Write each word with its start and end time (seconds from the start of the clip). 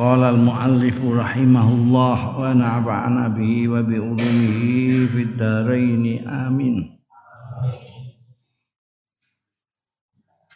Rahimahullah 0.00 2.18
wa 2.32 2.56
nafa'ana 2.56 3.36
bihi 3.36 3.68
wa 3.68 3.84
bi 3.84 4.00
ulumihi 4.00 5.04
fid 5.12 5.36
dharain 5.36 6.24
amin. 6.24 6.88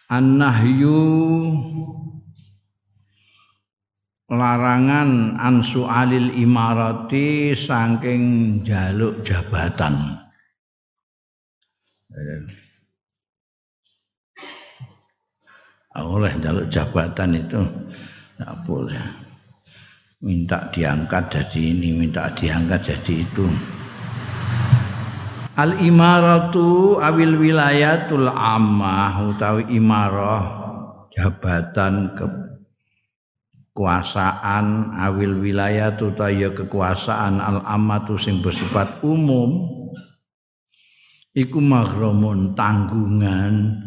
An-nahyu 0.08 0.96
larangan 4.32 5.36
ansu 5.36 5.84
alil 5.84 6.32
imarati 6.40 7.52
saking 7.52 8.64
jaluk 8.64 9.28
jabatan. 9.28 10.24
Oleh 16.00 16.32
jaluk 16.40 16.72
jabatan 16.72 17.36
itu 17.36 17.60
tidak 18.40 18.56
boleh 18.64 19.23
minta 20.22 20.70
diangkat 20.70 21.32
jadi 21.32 21.60
ini, 21.74 21.96
minta 21.96 22.30
diangkat 22.34 22.94
jadi 22.94 23.14
itu. 23.26 23.46
Al 25.54 25.78
imaratu 25.78 26.98
awil 26.98 27.38
wilayatul 27.38 28.26
ammah 28.26 29.22
utawi 29.30 29.70
imarah 29.70 30.42
jabatan 31.14 32.10
kekuasaan 33.70 34.98
awil 34.98 35.38
wilayat 35.38 36.02
utawi 36.02 36.42
ya 36.42 36.50
kekuasaan 36.50 37.38
al 37.38 37.62
ammatu 37.70 38.18
sing 38.18 38.42
bersifat 38.42 38.98
umum 39.06 39.70
iku 41.38 41.62
maghramun 41.62 42.58
tanggungan 42.58 43.78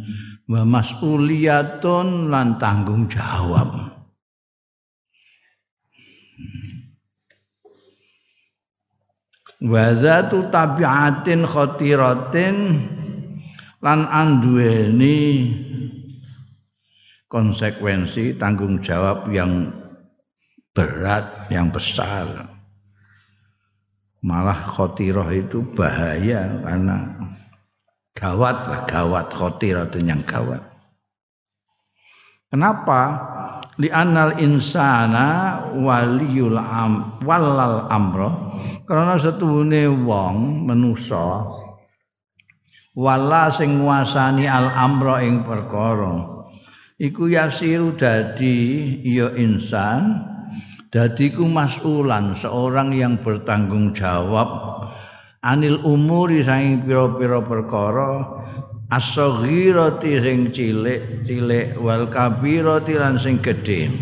wa 0.48 0.64
mas'uliyatun 0.64 2.32
lan 2.32 2.56
tanggung 2.56 3.12
jawab 3.12 3.97
wa 9.64 9.86
zatu 9.98 10.50
tabiatin 10.54 11.42
khatiratin 11.48 12.58
lan 13.82 14.06
anduweni 14.10 15.50
konsekuensi 17.28 18.38
tanggung 18.38 18.80
jawab 18.80 19.28
yang 19.34 19.72
berat 20.72 21.50
yang 21.50 21.74
besar. 21.74 22.54
Malah 24.22 24.58
khotirah 24.58 25.30
itu 25.34 25.62
bahaya 25.78 26.50
karena 26.66 27.18
gawat 28.18 28.58
lah 28.66 28.82
gawat 28.90 29.30
khotirah 29.30 29.86
itu 29.90 30.02
yang 30.02 30.22
gawat. 30.26 30.62
Kenapa? 32.50 33.02
Li 33.78 33.94
anal 33.94 34.42
insana 34.42 35.62
waliyul 35.78 36.58
am 36.58 37.22
walal 37.22 37.86
amro 37.94 38.47
karena 38.88 39.16
setuhune 39.20 39.88
wong 40.08 40.68
manusa 40.68 41.44
wala 42.98 43.54
sing 43.54 43.84
nguasani 43.84 44.50
al 44.50 44.74
amro 44.74 45.22
ing 45.22 45.46
perkara 45.46 46.38
iku 46.98 47.30
yasiru 47.30 47.94
dadi 47.94 48.98
ya 49.06 49.30
insan 49.38 50.26
dadi 50.90 51.30
ku 51.30 51.46
masulan 51.46 52.34
seorang 52.34 52.96
yang 52.98 53.22
bertanggung 53.22 53.94
jawab 53.94 54.50
anil 55.46 55.78
umuri 55.86 56.42
saing 56.42 56.82
pira-pira 56.82 57.38
perkara 57.46 58.26
as-saghirati 58.90 60.18
sing 60.24 60.40
cilik-cilik 60.50 61.78
wal 61.78 62.10
kabirati 62.10 62.98
lan 62.98 63.22
sing 63.22 63.38
gedhe 63.44 63.94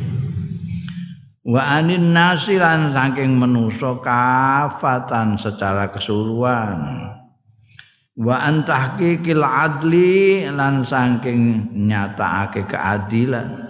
wa 1.45 1.61
anin 1.77 2.09
nasi 2.09 2.57
lan 2.57 2.89
saking 2.89 3.37
manusa 3.37 4.01
kafatan 4.01 5.37
secara 5.37 5.93
keseluruhan. 5.93 7.13
Wa 8.15 8.47
antahqiqil 8.47 9.43
adli 9.43 10.47
lan 10.49 10.81
saking 10.81 11.69
nyatakake 11.85 12.65
keadilan. 12.65 13.69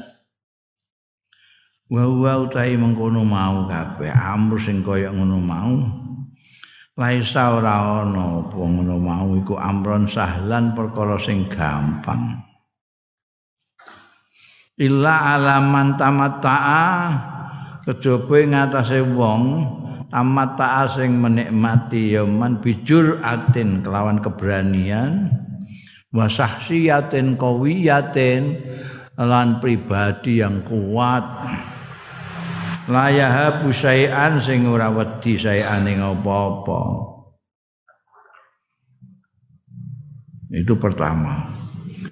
Wa 1.91 2.05
wa 2.07 2.33
utahi 2.45 2.79
mengkono 2.79 3.25
mau 3.27 3.67
kabeh 3.67 4.09
amru 4.09 4.57
sing 4.57 4.85
kaya 4.85 5.11
ngono 5.11 5.37
mau. 5.43 5.75
Laisa 6.95 7.59
ora 7.59 8.07
ana 8.07 8.39
apa 8.39 8.55
ngono 8.55 8.95
mau 8.95 9.35
iku 9.35 9.59
amron 9.59 10.07
sahlan 10.07 10.71
perkara 10.71 11.19
sing 11.19 11.51
gampang. 11.51 12.39
Illa 14.79 15.35
alaman 15.35 15.99
tamatta'a 15.99 17.34
kejaba 17.85 18.35
ing 18.41 18.51
atase 18.57 18.99
wong 19.05 19.43
tamatta'a 20.09 20.89
sing 20.89 21.21
menikmati 21.21 22.17
ya 22.17 22.25
man 22.25 22.57
bijur 22.57 23.21
atin 23.21 23.85
kelawan 23.85 24.17
keberanian 24.19 25.29
wa 26.09 26.25
sahsiyatin 26.25 27.37
qawiyatin 27.37 28.57
lan 29.15 29.63
pribadi 29.63 30.43
yang 30.43 30.59
kuat. 30.67 31.23
Layaha 32.85 33.65
busaian 33.65 34.37
sing 34.37 34.69
ora 34.69 34.93
wedi 34.93 35.41
ing 35.41 35.99
apa-apa 36.05 36.81
itu 40.53 40.73
pertama 40.77 41.49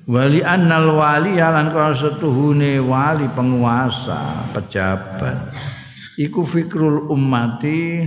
wali 0.10 0.42
annal 0.44 0.98
wali 0.98 1.38
lan 1.40 1.72
kana 1.72 1.96
setuhune 1.96 2.82
wali 2.84 3.28
penguasa 3.32 4.50
pejabat. 4.52 5.54
Iku 6.20 6.46
fikrul 6.46 7.10
ummati 7.10 8.06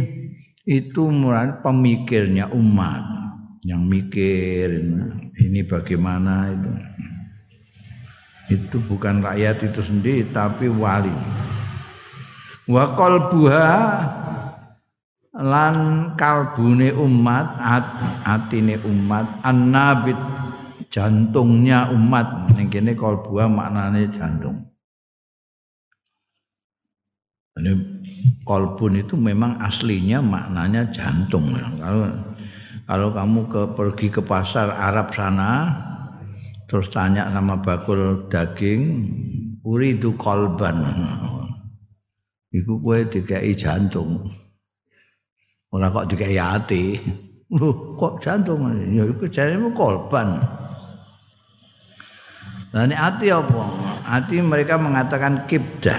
itu 0.67 1.03
murad 1.11 1.63
pemikirnya 1.63 2.51
umat. 2.55 3.03
Yang 3.67 3.83
mikir 3.83 4.69
ini 5.43 5.61
bagaimana 5.67 6.55
itu. 6.55 6.73
Itu 8.47 8.79
bukan 8.87 9.27
rakyat 9.27 9.67
itu 9.67 9.83
sendiri 9.83 10.23
tapi 10.31 10.71
wali. 10.71 11.11
Wa 12.71 12.95
qalbuha 12.95 13.75
lan 15.37 15.77
kalbune 16.17 16.95
umat 16.95 17.47
at, 17.59 17.87
atine 18.25 18.79
umat 18.87 19.27
annabit 19.43 20.17
jantungnya 20.97 21.93
umat 21.93 22.57
ning 22.57 22.73
kene 22.73 22.97
kalbuha 22.97 23.45
maknane 23.53 24.09
jantung 24.09 24.65
ini 27.61 27.73
kolbun 28.49 28.97
itu 28.97 29.13
memang 29.21 29.61
aslinya 29.61 30.25
maknanya 30.25 30.89
jantung 30.89 31.53
kalau 31.53 32.09
kalau 32.89 33.09
kamu 33.13 33.41
ke 33.53 33.63
pergi 33.77 34.09
ke 34.09 34.25
pasar 34.25 34.73
Arab 34.73 35.13
sana 35.13 35.69
terus 36.65 36.89
tanya 36.89 37.29
sama 37.29 37.61
bakul 37.61 38.25
daging 38.33 39.13
uridu 39.69 40.17
kolban 40.17 40.81
iku 42.57 42.81
kowe 42.81 42.99
dikai 43.05 43.53
jantung. 43.53 44.33
Ora 45.75 45.93
kok 45.93 46.09
dikai 46.09 46.39
ati. 46.41 46.97
Loh, 47.53 47.95
kok 48.01 48.19
jantung? 48.23 48.65
Ya 48.91 49.05
iku 49.07 49.29
jarene 49.29 49.71
korban. 49.77 50.41
Nah, 52.77 52.85
ini 52.85 52.93
hati 52.93 53.33
apa? 53.33 53.65
Hati 54.05 54.37
mereka 54.45 54.77
mengatakan 54.77 55.49
kibdah. 55.49 55.97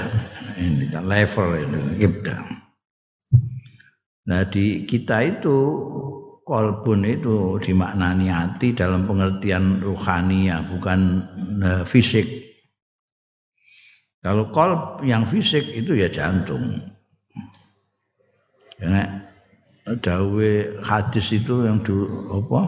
Ini 0.61 0.93
kan 0.93 1.09
level 1.09 1.57
ini 1.57 1.97
kibdah. 1.97 2.37
Nah 4.27 4.43
di 4.45 4.83
kita 4.83 5.23
itu 5.23 5.57
kolbun 6.43 7.07
itu 7.07 7.57
dimaknani 7.63 8.27
hati 8.27 8.75
dalam 8.75 9.07
pengertian 9.07 9.79
ruhania 9.79 10.61
bukan 10.67 11.23
uh, 11.63 11.83
fisik. 11.87 12.27
Kalau 14.19 14.51
kolb 14.51 15.01
yang 15.07 15.23
fisik 15.23 15.63
itu 15.71 15.95
ya 15.95 16.11
jantung. 16.11 16.77
Karena 18.77 19.25
dawe 19.87 20.51
hadis 20.83 21.31
itu 21.31 21.63
yang 21.63 21.79
dulu 21.81 22.37
apa? 22.43 22.61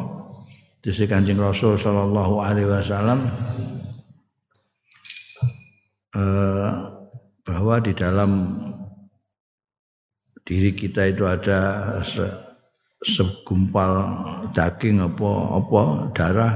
Di 0.79 0.95
Kanjeng 0.95 1.43
Rasul 1.43 1.75
sallallahu 1.75 2.39
alaihi 2.39 2.71
wasallam 2.71 3.27
eh, 6.15 6.71
bahwa 7.43 7.75
di 7.81 7.93
dalam 7.97 8.31
diri 10.45 10.73
kita 10.73 11.09
itu 11.09 11.25
ada 11.29 11.59
se, 12.01 12.25
segumpal 13.05 13.91
daging 14.53 15.01
apa 15.01 15.29
apa 15.57 15.81
darah. 16.13 16.53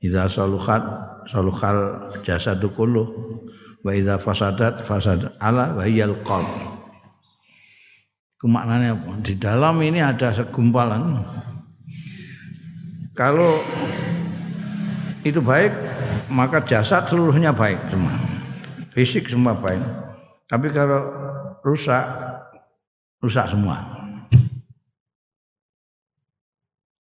Idza 0.00 0.32
saluhat 0.32 0.82
saluhal 1.28 2.08
jasadu 2.24 2.72
kullu 2.72 3.04
wa 3.84 3.92
idza 3.92 4.16
fasadat 4.16 4.88
fasad 4.88 5.28
ala 5.40 5.76
wa 5.76 5.84
hiyal 5.84 6.16
qalb 6.24 6.48
kemaknanya 8.40 8.96
apa? 8.96 9.10
Di 9.20 9.36
dalam 9.36 9.76
ini 9.84 10.00
ada 10.00 10.32
segumpalan. 10.32 11.20
Kalau 13.12 13.60
itu 15.20 15.44
baik 15.44 15.76
maka 16.30 16.62
jasad 16.62 17.04
seluruhnya 17.10 17.50
baik 17.50 17.78
semua. 17.90 18.14
Fisik 18.94 19.26
semua 19.26 19.58
baik. 19.58 19.82
Tapi 20.46 20.70
kalau 20.70 21.10
rusak 21.62 22.06
rusak 23.20 23.46
semua. 23.50 23.78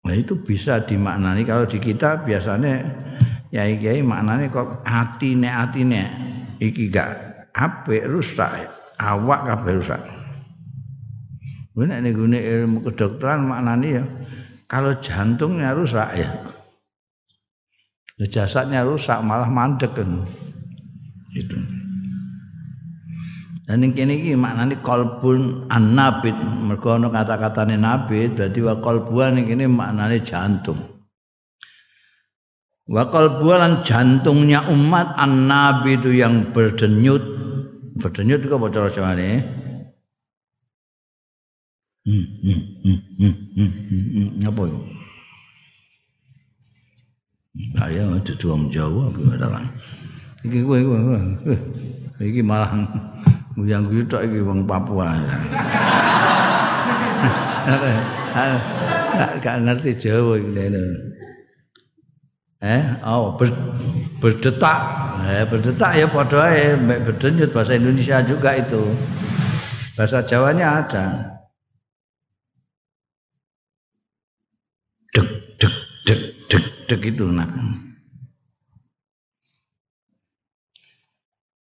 Nah 0.01 0.15
itu 0.17 0.33
bisa 0.41 0.81
dimaknani. 0.81 1.45
Kalau 1.45 1.69
di 1.69 1.77
kita 1.77 2.25
biasanya 2.25 2.73
ya 3.53 3.67
kiai 3.67 4.01
maknanya 4.01 4.49
kok 4.49 4.81
atine 4.83 5.47
atine 5.51 6.03
iki 6.57 6.89
gak 6.89 7.11
apik 7.53 8.07
rusak. 8.09 8.49
Awak 8.97 9.39
kabeh 9.47 9.73
rusak. 9.81 10.01
Gue 11.71 11.87
nek 11.87 12.03
gune 12.11 12.37
ilmu 12.37 12.83
kedokteran 12.83 13.47
maknanya 13.47 13.87
ya 14.01 14.03
kalau 14.67 14.91
jantungnya 14.99 15.71
rusak 15.71 16.19
ya 16.19 16.27
jasadnya 18.27 18.85
rusak 18.85 19.21
malah 19.25 19.49
mandek 19.49 19.93
kan. 19.95 20.25
Itu. 21.31 21.57
Dan 23.65 23.87
ini 23.87 23.95
kini 23.95 24.13
iki 24.19 24.33
maknane 24.35 24.83
kolbun 24.83 25.71
an-nabit. 25.71 26.35
Mergo 26.35 26.97
ana 26.97 27.07
kata-katane 27.07 27.79
nabit 27.79 28.35
berarti 28.35 28.59
wa 28.59 28.75
kolbuan 28.83 29.39
ini 29.39 29.47
kini 29.47 29.65
maknane 29.69 30.19
jantung. 30.27 30.81
Wa 32.91 33.07
kolbuan 33.07 33.85
jantungnya 33.87 34.67
umat 34.67 35.15
an-nabit 35.15 36.03
yang 36.11 36.51
berdenyut. 36.51 37.23
Berdenyut 38.01 38.43
itu 38.43 38.51
apa 38.51 38.67
cara 38.67 38.89
Jawane 38.91 39.61
hmm 42.01 42.25
hmm 42.41 42.61
hmm 42.81 42.99
hmm 43.21 43.33
hmm, 43.53 43.71
hmm, 43.85 44.27
hmm. 44.41 44.49
apa 44.49 44.61
itu 44.65 44.79
Saya 47.51 48.07
dudu 48.23 48.45
wong 48.47 48.71
Jawa 48.71 49.11
gimana 49.11 49.67
Iki 50.41 50.63
kowe 50.63 50.79
kowe. 50.79 51.19
Iki 52.23 52.41
malah 52.41 52.71
yang 53.59 53.83
kuwi 53.83 54.07
tok 54.07 54.23
iki 54.23 54.39
wong 54.39 54.63
Papua. 54.63 55.11
Gak 59.43 59.57
ngerti 59.67 59.91
Jawa 59.99 60.39
iki 60.39 60.63
Eh, 62.61 62.83
oh 63.01 63.33
ber, 63.35 63.49
berdetak. 64.21 64.79
Eh, 65.25 65.43
berdetak 65.49 65.97
ya 65.97 66.05
padha 66.05 66.53
ae 66.53 66.77
mek 66.77 67.09
berdenyut 67.09 67.49
bahasa 67.49 67.73
Indonesia 67.73 68.21
juga 68.21 68.53
itu. 68.53 68.85
Bahasa 69.97 70.21
Jawanya 70.21 70.85
ada. 70.85 71.05
Dek 75.09 75.40
dek 76.91 77.15
itu 77.15 77.31
nah. 77.31 77.47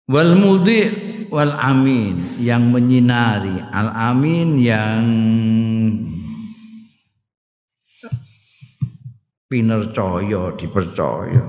Wal 0.09 0.33
mudi 0.33 0.81
wal 1.29 1.53
amin 1.53 2.41
yang 2.41 2.73
menyinari. 2.73 3.61
Al 3.69 3.93
amin 4.17 4.57
yang 4.57 5.05
pinercaya 9.51 10.55
dipercaya 10.55 11.43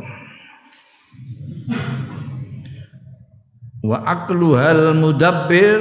wa 3.83 3.99
akluhal 4.07 4.95
mudabbir 4.99 5.79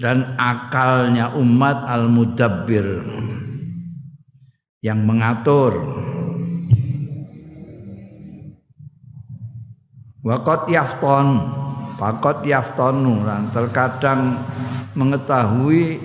dan 0.00 0.36
akalnya 0.40 1.32
umat 1.36 1.84
al 1.84 2.08
mudabbir 2.08 3.04
yang 4.80 5.04
mengatur 5.04 5.72
Waqat 10.24 10.72
yafton 10.72 11.54
Fakot 11.94 12.42
yaftonu 12.42 13.22
lan 13.22 13.54
terkadang 13.54 14.42
mengetahui 14.98 16.02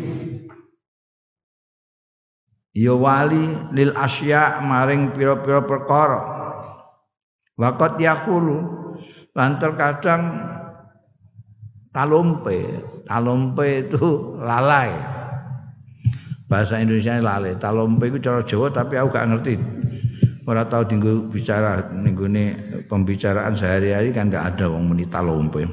ya 2.77 2.93
wali 2.93 3.57
lil 3.73 3.91
asya 3.97 4.61
maring 4.61 5.09
pira-pira 5.17 5.65
perkara. 5.65 6.21
Wakot 7.57 7.97
yakulu 7.97 8.57
lan 9.33 9.57
terkadang 9.57 10.21
talompe. 11.89 12.85
Talompe 13.09 13.89
itu 13.89 14.37
lalai. 14.37 14.93
Bahasa 16.45 16.77
Indonesia 16.77 17.17
lalai. 17.17 17.57
Talompe 17.57 18.13
itu 18.13 18.21
cara 18.21 18.45
Jawa 18.45 18.69
tapi 18.69 18.93
aku 18.93 19.09
gak 19.09 19.27
ngerti. 19.33 19.55
Ora 20.45 20.65
tahu 20.65 20.85
dinggo 20.85 21.29
bicara 21.29 21.91
ninggone 21.93 22.57
pembicaraan 22.89 23.53
sehari-hari 23.53 24.09
kan 24.09 24.33
gak 24.33 24.57
ada 24.57 24.65
wong 24.73 24.89
muni 24.89 25.05
talompe. 25.05 25.63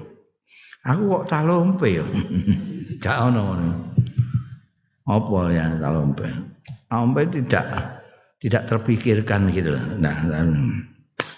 Aku 0.84 1.02
kok 1.10 1.26
talompe 1.32 1.88
ya. 1.98 2.04
Gak 3.02 3.18
ono 3.32 3.40
ngono. 3.42 3.70
Apa 5.08 5.50
ya 5.50 5.66
talompe? 5.80 6.28
Talompe 6.86 7.20
tidak 7.32 7.66
tidak 8.38 8.62
terpikirkan 8.70 9.50
gitu. 9.50 9.74
Nah, 9.98 10.14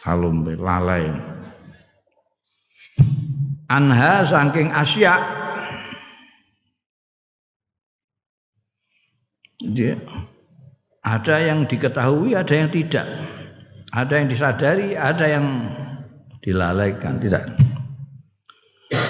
talompe 0.05 0.53
lalai. 0.59 1.09
Anha 3.69 4.25
saking 4.25 4.73
Asia 4.73 5.17
dia 9.61 10.01
ada 11.05 11.37
yang 11.41 11.65
diketahui, 11.65 12.37
ada 12.37 12.53
yang 12.53 12.69
tidak. 12.69 13.07
Ada 13.89 14.21
yang 14.21 14.29
disadari, 14.29 14.89
ada 14.93 15.25
yang 15.25 15.47
dilalaikan, 16.45 17.17
tidak. 17.21 17.45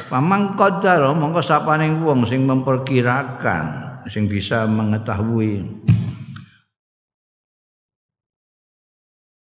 Pamang 0.08 0.56
qadar 0.56 1.12
mongko 1.12 1.42
sapaning 1.44 2.00
wong 2.00 2.24
sing 2.24 2.48
memperkirakan, 2.48 4.00
sing 4.08 4.24
bisa 4.24 4.64
mengetahui 4.64 5.66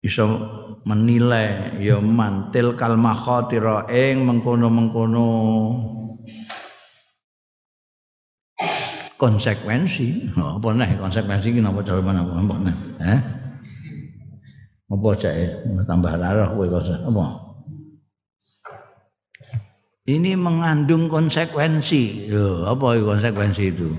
bisa 0.02 0.22
menilai 0.87 1.75
ya 1.82 1.99
mantil 1.99 2.78
kal 2.78 2.94
makhatira 2.94 3.90
ing 3.90 4.22
mengkono-mengkono 4.22 5.30
konsekuensi. 9.18 10.30
Apa 10.37 10.68
nih 10.75 10.94
konsekuensi 10.99 11.49
ini 11.50 11.66
apa 11.66 11.82
cara 11.82 12.00
mana 12.02 12.22
apa 12.22 12.54
nih? 12.58 12.76
Eh? 13.02 13.20
Apa 14.86 15.08
cek 15.18 15.66
tambah 15.82 16.14
darah 16.14 16.54
kowe 16.54 16.66
apa? 16.70 17.46
ini 20.06 20.38
mengandung 20.38 21.10
konsekuensi. 21.10 22.30
Loh, 22.30 22.62
apa 22.70 22.94
konsekuensi 23.02 23.64
itu? 23.74 23.90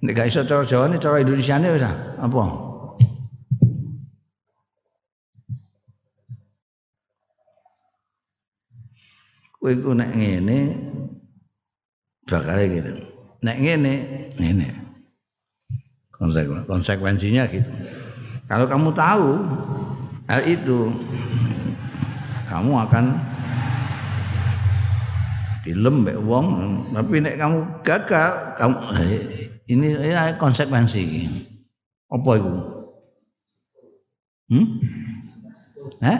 Nek 0.00 0.12
gak 0.16 0.28
iso 0.32 0.42
cara 0.48 0.66
Jawa 0.66 0.90
ini 0.90 0.96
cara 0.98 1.22
Indonesia 1.22 1.60
ini 1.60 1.68
apa? 2.18 2.44
Kowe 9.60 9.70
iku 9.70 9.92
nek 9.94 10.10
ngene 10.16 10.58
bakal 12.26 12.64
gitu. 12.66 13.09
Nek 13.40 13.56
ngene 13.56 13.94
ngene. 14.36 14.68
Konsekuensinya 16.68 17.48
gitu. 17.48 17.72
Kalau 18.44 18.66
kamu 18.68 18.92
tahu 18.92 19.28
hal 20.28 20.42
itu 20.44 20.92
kamu 22.50 22.72
akan 22.82 23.04
dilembek 25.64 26.18
wong 26.24 26.46
tapi 26.90 27.20
nek 27.22 27.36
kamu 27.38 27.58
gagal 27.84 28.30
kamu 28.56 28.76
eh, 28.96 29.22
ini, 29.70 29.88
ini 29.92 30.34
konsekuensi 30.40 31.04
apa 32.10 32.30
itu 32.40 32.54
hmm? 34.50 34.66
Eh? 36.00 36.18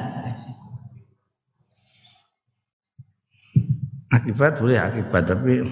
akibat 4.12 4.60
boleh 4.60 4.78
akibat 4.78 5.24
tapi 5.24 5.64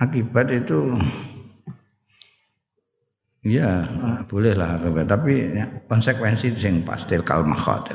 akibat 0.00 0.52
itu 0.52 0.96
Iya, 3.46 3.86
boleh 4.26 4.58
lah 4.58 4.74
tapi 5.06 5.54
ya, 5.54 5.70
konsekuensi 5.86 6.50
sing 6.58 6.82
pasti 6.82 7.14
kal 7.22 7.46
makhatir. 7.46 7.94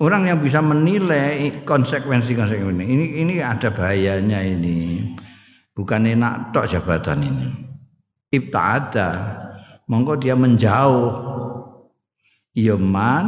orang 0.00 0.28
yang 0.32 0.40
bisa 0.40 0.64
menilai 0.64 1.52
konsekuensi-konsekuensi 1.68 2.84
ini 2.84 3.06
ini 3.20 3.34
ada 3.44 3.68
bahayanya 3.68 4.40
ini. 4.40 5.04
Bukan 5.76 6.08
enak 6.08 6.56
tok 6.56 6.64
jabatan 6.64 7.28
ini. 7.28 7.48
Ibtada 8.32 9.36
monggo 9.84 10.16
dia 10.16 10.32
menjauh. 10.32 11.36
Yaman 12.56 13.24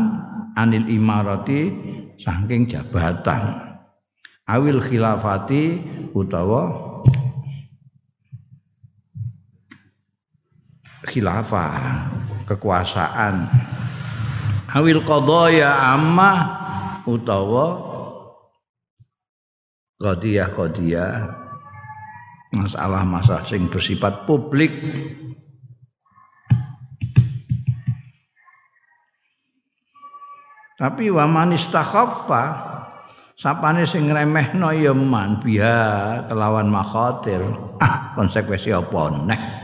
anil 0.57 0.89
imarati 0.89 1.69
saking 2.17 2.65
jabatan. 2.65 3.61
Awil 4.49 4.81
khilafati 4.81 5.85
utawa 6.17 6.88
khilafah 11.07 12.09
kekuasaan. 12.49 13.47
Awil 14.69 15.01
qadaya 15.05 15.95
amma 15.95 16.33
utawa 17.05 17.67
qadiyah-qadiyah. 20.01 21.37
Masalah-masalah 22.49 23.45
sing 23.45 23.69
bersifat 23.69 24.25
publik. 24.25 24.73
Tapi 30.79 31.11
wa 31.11 31.27
man 31.27 31.53
istakhaffa 31.53 32.45
sapane 33.35 33.83
sing 33.83 34.07
remehno 34.09 34.71
ya 34.71 34.95
man 34.95 35.43
biha 35.43 36.23
kelawan 36.31 36.71
makhatir. 36.71 37.43
Ah 37.83 38.15
konsekuensi 38.15 38.71
apa? 38.71 39.03
Neh 39.27 39.58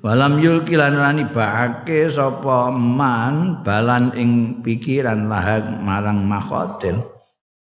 Walam 0.00 0.40
yulki 0.40 0.80
lan 0.80 0.96
rani 0.96 1.28
baake 1.28 2.08
sapa 2.08 2.72
man 2.72 3.60
balan 3.60 4.08
ing 4.16 4.64
pikiran 4.64 5.28
lahag 5.28 5.68
marang 5.84 6.24
makhotir. 6.24 6.96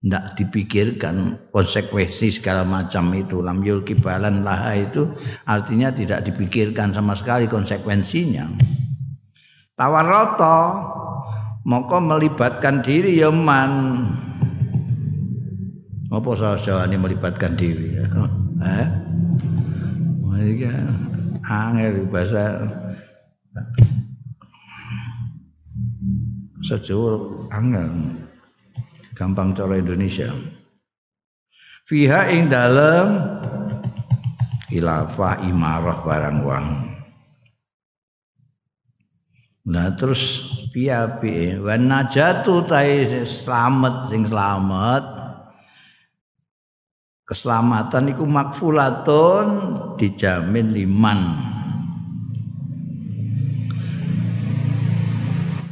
Ndak 0.04 0.37
dipikirkan 0.37 1.37
konsekuensi 1.52 2.33
segala 2.33 2.64
macam 2.64 3.12
itu. 3.12 3.45
Lam 3.45 3.61
yulki 3.61 3.97
balan 3.97 4.40
laha 4.40 4.88
itu 4.88 5.04
artinya 5.45 5.93
tidak 5.93 6.25
dipikirkan 6.25 6.97
sama 6.97 7.12
sekali 7.12 7.45
konsekuensinya. 7.45 8.49
Tawaroto 9.76 10.57
moko 11.69 12.00
melibatkan 12.00 12.81
diri 12.81 13.21
ya 13.21 13.28
man. 13.28 13.73
Apa 16.09 16.57
melibatkan 16.88 17.52
diri? 17.52 18.00
Eh? 18.64 18.88
Angel 21.45 22.09
bahasa 22.09 22.65
sejauh 26.65 27.45
angel 27.53 28.17
gampang 29.13 29.53
cara 29.53 29.79
Indonesia. 29.79 30.33
Fiha 31.85 32.33
ing 32.33 32.49
dalam 32.49 33.21
khilafah 34.73 35.45
imarah 35.45 36.01
barang 36.01 36.39
wang. 36.41 36.69
Nah 39.65 39.93
terus 39.97 40.45
piye 40.73 41.57
wa 41.61 41.77
najatu 41.77 42.65
tai 42.69 43.05
selamat 43.25 44.13
sing 44.13 44.29
selamat 44.29 45.13
keselamatan 47.25 48.12
iku 48.12 48.25
makfulatun 48.28 49.47
dijamin 49.97 50.73
liman. 50.73 51.21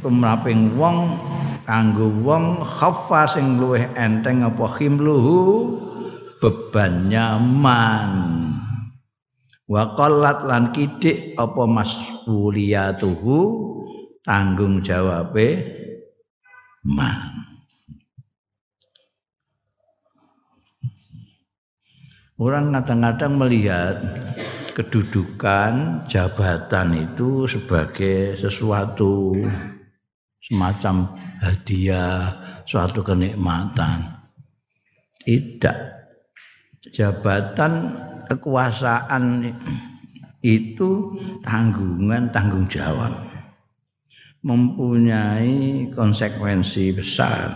Pemraping 0.03 0.75
wong 0.75 1.15
kanggo 1.63 2.11
wong 2.27 2.59
khaffa 2.59 3.23
sing 3.39 3.55
luwih 3.55 3.87
enteng 3.95 4.43
apa 4.43 4.67
khimluhu 4.67 5.79
beban 6.43 7.07
man 7.39 8.11
wa 9.63 9.95
qallat 9.95 10.43
lan 10.43 10.75
kidik 10.75 11.31
apa 11.39 11.63
mas'uliyatuhu 11.63 13.39
tanggung 14.27 14.83
jawabe 14.83 15.63
man 16.83 17.52
Orang 22.33 22.73
kadang-kadang 22.73 23.37
melihat 23.37 24.01
kedudukan 24.73 26.01
jabatan 26.09 27.05
itu 27.05 27.45
sebagai 27.45 28.33
sesuatu 28.33 29.37
semacam 30.41 31.13
hadiah, 31.45 32.33
suatu 32.65 33.05
kenikmatan. 33.05 34.17
Tidak. 35.21 35.77
Jabatan 36.89 37.71
kekuasaan 38.25 39.53
itu 40.41 41.13
tanggungan 41.45 42.33
tanggung 42.33 42.65
jawab. 42.65 43.13
Mempunyai 44.41 45.87
konsekuensi 45.93 46.97
besar. 46.97 47.55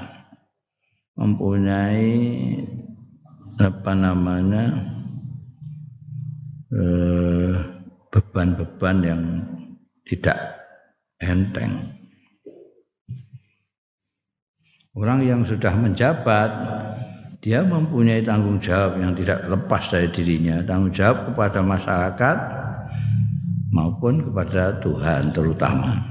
Mempunyai 1.18 2.14
apa 3.58 3.92
namanya 3.98 4.66
eh, 6.74 7.54
beban-beban 8.14 8.98
yang 9.02 9.22
tidak 10.06 10.38
enteng. 11.22 11.98
Orang 14.98 15.22
yang 15.22 15.46
sudah 15.46 15.78
menjabat 15.78 16.50
dia 17.38 17.62
mempunyai 17.62 18.26
tanggung 18.26 18.58
jawab 18.58 18.98
yang 18.98 19.14
tidak 19.14 19.46
lepas 19.46 19.94
dari 19.94 20.10
dirinya, 20.10 20.58
tanggung 20.66 20.90
jawab 20.90 21.30
kepada 21.30 21.62
masyarakat 21.62 22.38
maupun 23.70 24.26
kepada 24.26 24.82
Tuhan 24.82 25.30
terutama. 25.38 26.02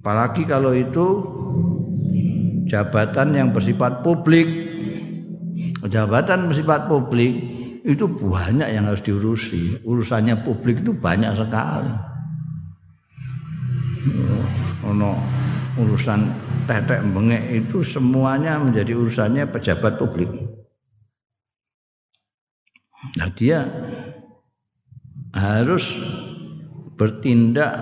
Apalagi 0.00 0.48
kalau 0.48 0.72
itu 0.72 1.28
jabatan 2.68 3.36
yang 3.36 3.48
bersifat 3.52 4.00
publik 4.00 4.63
jabatan 5.88 6.48
bersifat 6.48 6.88
publik 6.88 7.32
itu 7.84 8.08
banyak 8.08 8.68
yang 8.72 8.88
harus 8.88 9.04
diurusi. 9.04 9.76
Urusannya 9.84 10.40
publik 10.40 10.80
itu 10.80 10.96
banyak 10.96 11.36
sekali. 11.36 11.92
Ono 14.88 15.16
urusan 15.74 16.20
tetek 16.64 17.04
bengek 17.12 17.44
itu 17.52 17.84
semuanya 17.84 18.56
menjadi 18.56 18.96
urusannya 18.96 19.44
pejabat 19.52 20.00
publik. 20.00 20.30
Nah 23.20 23.28
dia 23.36 23.68
harus 25.36 25.84
bertindak 26.96 27.74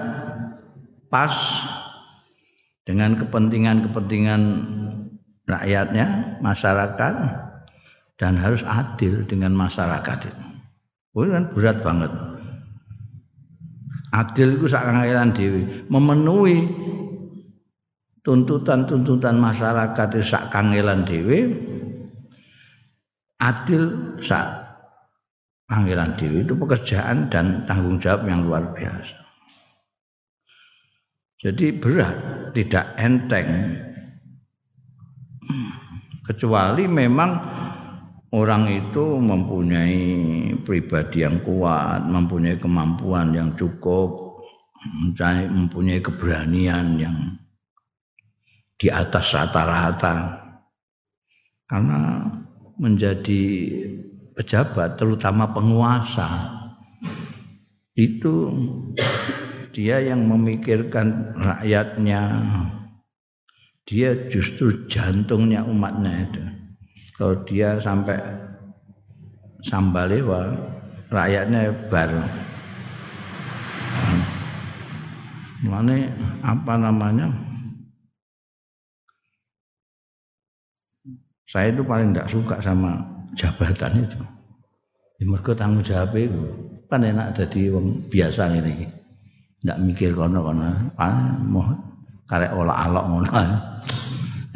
pas 1.06 1.30
dengan 2.82 3.14
kepentingan-kepentingan 3.14 4.42
rakyatnya, 5.47 6.38
masyarakat, 6.42 7.14
dan 8.23 8.38
harus 8.38 8.62
adil 8.62 9.26
dengan 9.26 9.50
masyarakat 9.59 10.31
itu. 10.31 10.45
Oh, 11.19 11.26
kan 11.26 11.50
berat 11.50 11.83
banget. 11.83 12.14
Adil 14.14 14.62
itu 14.62 14.71
sak 14.71 14.87
kangelan 14.87 15.35
dewi, 15.35 15.67
memenuhi 15.91 16.71
tuntutan-tuntutan 18.23 19.43
masyarakat 19.43 20.07
itu 20.14 20.23
sak 20.23 20.55
kangelan 20.55 21.02
dewi, 21.02 21.50
adil 23.43 24.14
sak 24.23 24.71
kangelan 25.67 26.14
dewi 26.14 26.47
itu 26.47 26.55
pekerjaan 26.55 27.26
dan 27.26 27.67
tanggung 27.67 27.99
jawab 27.99 28.23
yang 28.31 28.47
luar 28.47 28.71
biasa. 28.71 29.19
Jadi 31.43 31.75
berat, 31.75 32.17
tidak 32.55 32.87
enteng. 33.02 33.75
Kecuali 36.23 36.87
memang 36.87 37.31
orang 38.32 38.64
itu 38.72 39.20
mempunyai 39.20 40.00
pribadi 40.64 41.20
yang 41.20 41.44
kuat, 41.44 42.08
mempunyai 42.08 42.56
kemampuan 42.56 43.36
yang 43.36 43.52
cukup, 43.52 44.40
mempunyai 45.52 46.00
keberanian 46.00 46.96
yang 46.96 47.16
di 48.80 48.88
atas 48.88 49.36
rata-rata. 49.36 50.40
Karena 51.68 52.28
menjadi 52.80 53.44
pejabat, 54.36 54.96
terutama 54.96 55.48
penguasa, 55.52 56.52
itu 57.96 58.48
dia 59.72 60.00
yang 60.00 60.24
memikirkan 60.24 61.36
rakyatnya, 61.36 62.20
dia 63.88 64.28
justru 64.28 64.88
jantungnya 64.88 65.64
umatnya 65.64 66.12
itu 66.28 66.62
kalau 67.23 67.38
dia 67.47 67.79
sampai 67.79 68.19
sambalewa 69.62 70.59
rakyatnya 71.07 71.71
bar 71.87 72.11
mana 75.62 76.11
apa 76.43 76.75
namanya 76.75 77.31
Saya 81.47 81.69
itu 81.69 81.85
paling 81.85 82.17
tidak 82.17 82.33
suka 82.33 82.57
sama 82.64 82.97
jabatan 83.37 84.09
itu. 84.09 84.17
Ya, 85.21 85.25
mereka 85.29 85.52
tanggung 85.52 85.85
jawab 85.85 86.17
itu 86.17 86.49
kan 86.88 87.05
enak 87.05 87.37
jadi 87.37 87.76
wong 87.76 88.09
biasa 88.09 88.57
ini. 88.57 88.88
Tidak 89.61 89.79
mikir 89.85 90.17
kono-kono. 90.17 90.97
Ah, 90.97 91.37
mau 91.45 91.76
karek 92.25 92.57
olah 92.57 92.88
alok 92.88 93.05
ngono. 93.05 93.29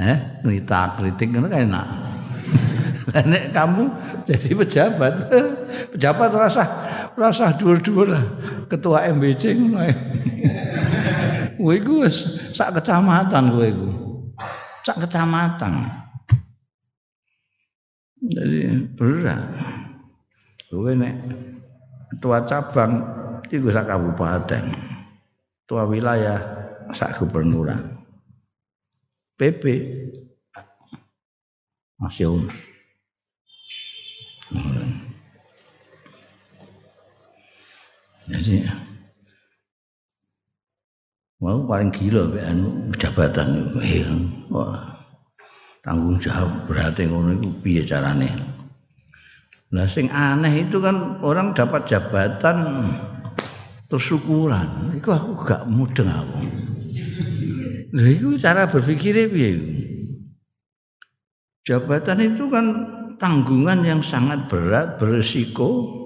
Eh, 0.01 0.17
nita 0.49 0.97
kritik 0.97 1.37
ngono 1.37 1.53
kan 1.53 1.69
enak. 1.69 2.16
Nek 3.31 3.55
kamu 3.55 3.85
jadi 4.27 4.51
pejabat, 4.51 5.15
pejabat 5.95 6.31
rasa 6.35 6.65
rasa 7.15 7.55
dur-dur. 7.55 8.11
Ketua 8.67 9.07
MBC 9.15 9.55
ngono. 9.55 9.87
Kowe 11.57 11.73
iku 11.73 12.05
sak 12.53 12.79
kecamatan 12.79 13.55
kowe 13.55 13.67
iku. 13.67 13.89
Sak 14.85 15.07
kecamatan. 15.07 15.89
Jadi 18.27 18.59
berat. 18.99 19.43
Kowe 20.67 20.91
nek 20.93 21.15
ketua 22.11 22.43
cabang 22.45 22.93
iku 23.49 23.71
sak 23.71 23.87
kabupaten. 23.87 24.65
Ketua 25.65 25.87
wilayah 25.87 26.39
sak 26.93 27.23
gubernuran. 27.23 27.87
PP 29.39 29.65
masih 31.97 32.37
Jadi 38.27 38.67
mau 41.39 41.63
paling 41.69 41.95
gila 41.95 42.27
anu 42.43 42.91
jabatan 42.99 43.49
itu. 43.55 43.79
Wah. 44.51 44.97
Tanggung 45.87 46.19
jawab 46.19 46.67
berarti 46.67 47.07
ngono 47.07 47.39
iku 47.39 47.49
piye 47.63 47.87
carane? 47.87 48.27
Lah 49.71 49.87
sing 49.87 50.11
aneh 50.11 50.67
itu 50.67 50.83
kan 50.83 51.23
orang 51.23 51.55
dapat 51.55 51.87
jabatan 51.87 52.91
terus 53.87 54.03
syukuran. 54.03 54.99
Iku 54.99 55.15
aku 55.15 55.31
gak 55.47 55.63
mudeng 55.71 56.11
aku. 56.11 56.43
Lah 57.95 58.09
iku 58.11 58.35
cara 58.35 58.67
berpikirnya 58.67 59.31
piye? 59.31 59.51
Jabatan 61.63 62.35
itu 62.35 62.51
kan 62.51 62.67
tanggungan 63.19 63.87
yang 63.87 64.03
sangat 64.03 64.51
berat, 64.51 64.99
beresiko. 64.99 66.03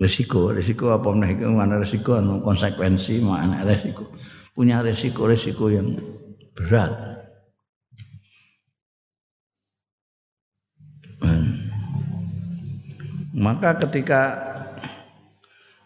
Resiko, 0.00 0.48
resiko 0.48 0.96
apa 0.96 1.12
itu 1.28 1.44
mana 1.52 1.76
resiko 1.76 2.16
anu 2.16 2.40
konsekuensi 2.40 3.20
mana 3.20 3.60
resiko. 3.68 4.08
Punya 4.56 4.80
resiko-resiko 4.80 5.68
yang 5.68 6.00
berat. 6.56 6.88
Hmm. 11.20 11.68
Maka 13.36 13.76
ketika 13.84 14.40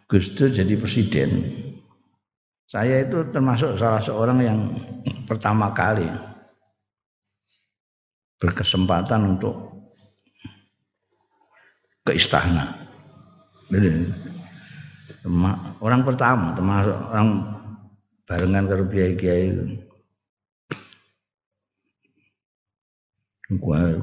Gus 0.07 0.31
Dur 0.31 0.47
jadi 0.47 0.79
presiden, 0.79 1.51
saya 2.71 3.03
itu 3.03 3.19
termasuk 3.35 3.75
salah 3.75 3.99
seorang 3.99 4.39
yang 4.47 4.61
pertama 5.27 5.75
kali 5.75 6.07
berkesempatan 8.39 9.39
untuk 9.39 9.75
ke 12.07 12.15
istana. 12.15 12.84
Orang 15.81 16.05
pertama 16.05 16.53
termasuk 16.53 16.97
orang 17.13 17.29
barengan 18.29 18.65
karo 18.69 18.85
kiai-kiai. 18.89 19.53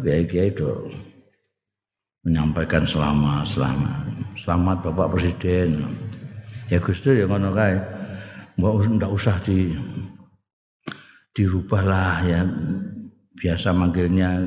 Kiai-kiai 0.01 0.49
itu 0.49 0.69
menyampaikan 2.25 2.85
selamat, 2.85 3.45
selamat, 3.49 4.01
selamat 4.37 4.77
Bapak 4.85 5.17
Presiden. 5.17 5.85
Ya 6.69 6.81
Gus 6.81 7.05
ya 7.05 7.25
ngono 7.29 7.53
kae. 7.53 7.77
Mbok 8.57 9.09
usah 9.13 9.41
di 9.41 9.73
dirubah 11.31 11.81
lah 11.81 12.15
ya 12.27 12.43
biasa 13.39 13.73
manggilnya 13.73 14.37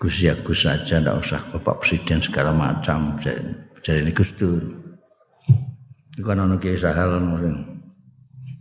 Gus 0.00 0.20
ya 0.20 0.34
Gus 0.40 0.64
saja 0.64 0.98
tidak 0.98 1.22
usah 1.22 1.40
Bapak 1.54 1.84
Presiden 1.84 2.18
segala 2.24 2.50
macam 2.50 3.20
jadi 3.20 3.65
ini 3.94 4.10
Gus 4.10 4.34
Dur 4.34 4.62
itu 6.16 6.24
kan 6.24 6.40
ono 6.40 6.56
kiai 6.56 6.80
sahal 6.80 7.20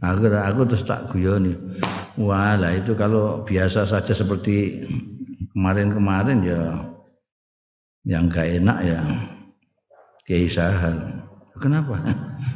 aku 0.03 0.27
aku 0.29 0.61
terus 0.69 0.83
tak 0.85 1.07
guyoni. 1.09 1.55
Wah 2.19 2.55
lah 2.59 2.75
itu 2.75 2.95
kalau 2.95 3.41
biasa 3.47 3.87
saja 3.87 4.11
seperti 4.11 4.85
kemarin-kemarin 5.55 6.43
ya 6.43 6.61
yang 8.05 8.29
gak 8.29 8.59
enak 8.59 8.77
ya 8.83 8.99
kiai 10.27 10.51
sahal. 10.51 10.99
Kenapa? 11.55 11.95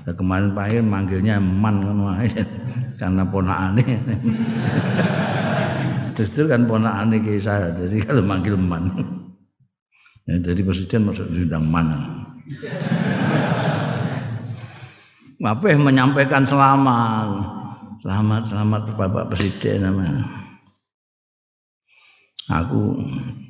Nah, 0.03 0.12
kemarin 0.12 0.51
pahir 0.51 0.84
manggilnya 0.84 1.39
man 1.39 1.79
karena 2.99 3.23
ponakane. 3.23 3.88
Justru 6.19 6.51
kan 6.51 6.67
ponakan 6.67 7.15
iki 7.15 7.39
saya. 7.39 7.71
Jadi 7.79 8.03
kalau 8.03 8.19
manggil 8.19 8.60
man. 8.60 8.91
Ya, 10.27 10.36
jadi 10.43 10.60
presiden 10.67 11.08
masuk 11.08 11.32
diundang 11.32 11.63
mana? 11.71 12.18
Yang 15.39 15.81
menyampaikan 15.85 16.49
selamat, 16.49 17.45
selamat, 18.01 18.41
selamat 18.49 18.81
Bapak 18.97 19.29
Presiden 19.29 19.85
namanya. 19.85 20.25
Aku, 22.49 22.97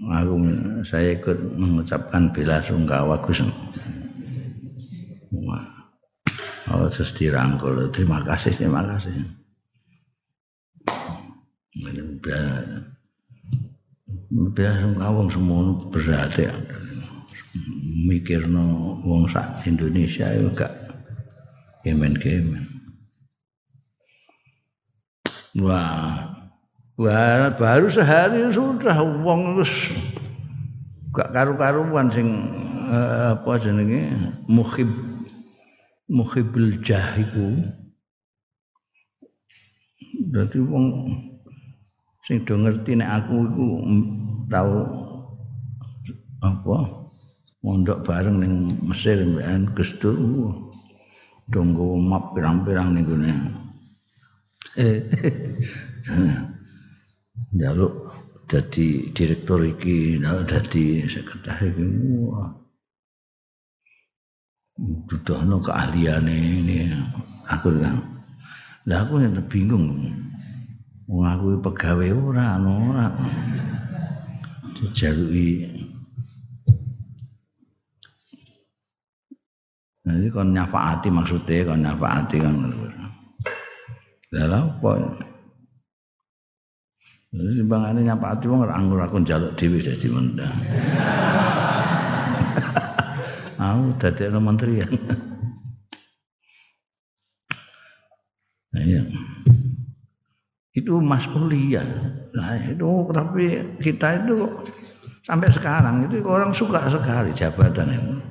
aku, 0.03 0.33
saya 0.83 1.15
ikut 1.15 1.39
mengucapkan 1.55 2.27
bela 2.35 2.59
sungkawa 2.59 3.23
Gus. 3.23 3.39
Oh, 6.69 6.85
terus 6.91 7.15
dirangkul. 7.15 7.88
Terima 7.95 8.19
kasih, 8.19 8.51
terima 8.51 8.83
kasih. 8.83 9.15
Biasa 14.29 15.07
wong 15.07 15.31
semono 15.31 15.88
berarti 15.88 16.51
mikirno 18.05 18.97
wong 19.01 19.25
sak 19.29 19.65
Indonesia 19.65 20.29
itu 20.29 20.49
gak 20.53 20.73
kemen-kemen. 21.81 22.62
Wah, 25.57 26.29
wah 26.93 27.49
baru 27.57 27.89
sehari 27.89 28.53
sudah 28.53 29.01
wong 29.01 29.57
terus 29.57 29.89
gak 31.09 31.33
karu-karuan 31.33 32.13
sing 32.13 32.53
uh, 32.85 33.33
apa 33.33 33.57
jenenge 33.57 34.13
muhib 34.45 34.89
muhibil 36.05 36.77
jahiku. 36.85 37.57
Dadi 40.29 40.62
wong 40.62 40.85
sing 42.29 42.45
do 42.45 42.62
ngerti 42.62 42.93
nek 42.93 43.25
aku 43.25 43.49
iku 43.49 43.67
tau 44.45 44.77
apa 46.45 46.98
mondok 47.63 48.07
bareng 48.07 48.37
ning 48.39 48.53
Mesir 48.83 49.19
mbekan 49.23 49.71
Gus 49.75 49.91
Dur. 49.99 50.15
Donggo 51.49 51.97
map 51.97 52.37
pirang-pirang 52.37 52.93
ning 52.93 53.05
gone. 53.09 53.33
Jaluk 57.59 57.93
jadi 58.45 59.09
direktur 59.17 59.65
iki 59.65 60.21
jadi 60.21 60.85
sekretaris 61.09 61.73
iki. 61.73 61.85
Wah 62.29 62.59
dudohno 64.79 65.59
keahliane 65.59 66.37
ini. 66.63 66.87
Aku 67.49 67.73
lah 67.73 67.97
aku 68.87 69.21
yang 69.21 69.35
bingung 69.49 70.13
Wong 71.09 71.25
aku 71.25 71.57
pegawai 71.65 72.13
ora 72.13 72.61
ora. 72.61 73.09
Dijaluki. 74.77 75.78
Jadi 80.09 80.25
kon 80.33 80.49
nyafaati 80.57 81.13
maksudnya 81.13 81.69
kon 81.69 81.85
nyafaati 81.85 82.37
kan. 82.41 82.53
Lah 84.33 84.65
apa? 84.65 84.91
Jadi 87.29 87.61
bangane 87.61 88.01
nyafaati 88.01 88.45
wong 88.49 88.65
ora 88.65 88.73
anggur 88.73 89.05
aku 89.05 89.21
njaluk 89.21 89.53
dhewe 89.53 89.77
dadi 89.77 90.07
mendang. 90.09 90.49
Aku 93.59 93.93
dadi 94.01 94.23
menteri. 94.33 94.81
Nah, 98.69 98.85
iya 98.85 99.01
itu 100.79 100.93
mas'uliyah. 101.01 101.87
Nah, 102.33 102.55
itu 102.63 102.89
tapi 103.11 103.45
kita 103.83 104.23
itu 104.23 104.47
sampai 105.27 105.49
sekarang 105.51 106.07
itu 106.07 106.23
orang 106.23 106.55
suka 106.55 106.87
sekali 106.87 107.35
jabatan 107.35 107.91
itu. 107.91 108.28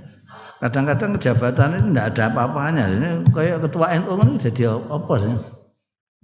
Kadang-kadang 0.59 1.23
jabatan 1.23 1.79
itu 1.79 1.89
tidak 1.95 2.07
ada 2.15 2.23
apa-apanya. 2.35 2.85
Ini 2.91 3.09
kayak 3.31 3.63
ketua 3.63 3.95
NU 4.03 4.13
kan 4.19 4.29
jadi 4.43 4.63
apa 4.75 5.15
sih? 5.23 5.35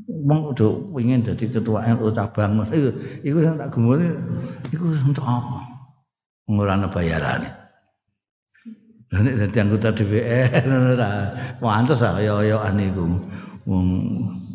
wong 0.02 0.50
udah 0.50 0.74
pengen 0.90 1.22
jadi 1.22 1.44
ketua 1.54 1.86
NU 1.94 2.10
cabang. 2.10 2.66
Iku 2.66 2.90
iku 3.22 3.38
sing 3.46 3.54
tak 3.54 3.70
gemuni 3.70 4.10
iku 4.74 4.90
untuk 4.90 5.22
apa? 5.22 5.62
Ora 6.50 6.76
ana 6.76 6.90
bayarane 6.90 7.48
nek 9.14 9.38
dadi 9.38 9.58
anggota 9.62 9.94
DPR 9.94 10.66
ora 10.66 11.30
pantes 11.62 12.02
ah 12.02 12.18
kaya-kayaan 12.18 12.82
iku. 12.82 13.06
Wong 13.70 13.86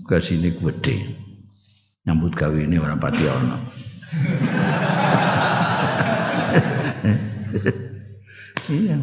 gasine 0.03 0.51
gede 0.51 1.15
nyambut 2.03 2.35
gawe 2.35 2.59
ini 2.59 2.75
ora 2.75 2.99
pati 2.99 3.23
ana. 3.23 3.57
Iya 8.69 9.01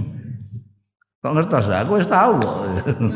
kok 1.27 1.35
ngertos 1.35 1.67
aku 1.75 1.99
wis 1.99 2.07
tau 2.07 2.39
kok 2.39 2.57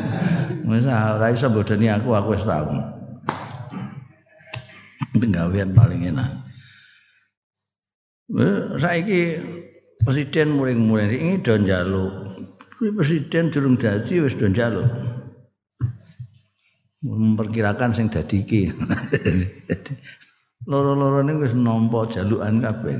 wis 0.69 0.83
ora 0.83 1.27
iso 1.31 1.47
bodoni 1.47 1.87
aku 1.87 2.11
aku 2.11 2.35
wis 2.35 2.43
tau 2.43 2.67
penggawean 5.15 5.75
paling 5.75 6.07
enak. 6.07 6.31
Saiki 8.79 9.37
presiden 10.01 10.55
muring-muring 10.55 11.11
ini 11.11 11.35
do 11.43 11.53
njaluk. 11.59 12.31
Presiden 12.79 13.51
durung 13.51 13.75
dadi 13.75 14.23
wis 14.23 14.33
do 14.39 14.47
njaluk. 14.47 14.87
Memperkirakan 17.03 17.91
sing 17.91 18.07
dadi 18.07 18.41
iki. 18.41 18.71
Loro-loro 20.69 21.25
ini 21.25 21.33
wis 21.41 21.53
nampa 21.57 22.07
jalukan 22.07 22.61
kabeh. 22.63 22.95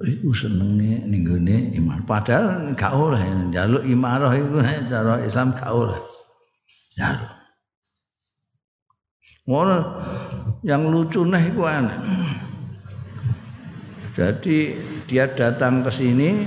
Eh. 0.00 0.16
Iku 0.16 0.32
senenge 0.32 1.04
ning 1.04 1.28
gone 1.28 1.76
iman. 1.76 2.00
Padahal 2.08 2.72
gak 2.72 2.92
oleh 2.96 3.20
njaluk 3.52 3.84
imarah 3.84 4.32
iku 4.32 4.64
cara 4.88 5.20
Islam 5.20 5.52
gak 5.52 5.68
oleh. 5.68 6.00
Ya. 6.96 7.20
Ngono 9.44 9.76
yang 10.64 10.88
lucu 10.88 11.20
nih 11.24 11.52
itu 11.52 11.62
aneh. 11.68 12.00
Jadi 14.16 14.76
dia 15.04 15.28
datang 15.28 15.84
ke 15.84 15.90
sini 15.92 16.44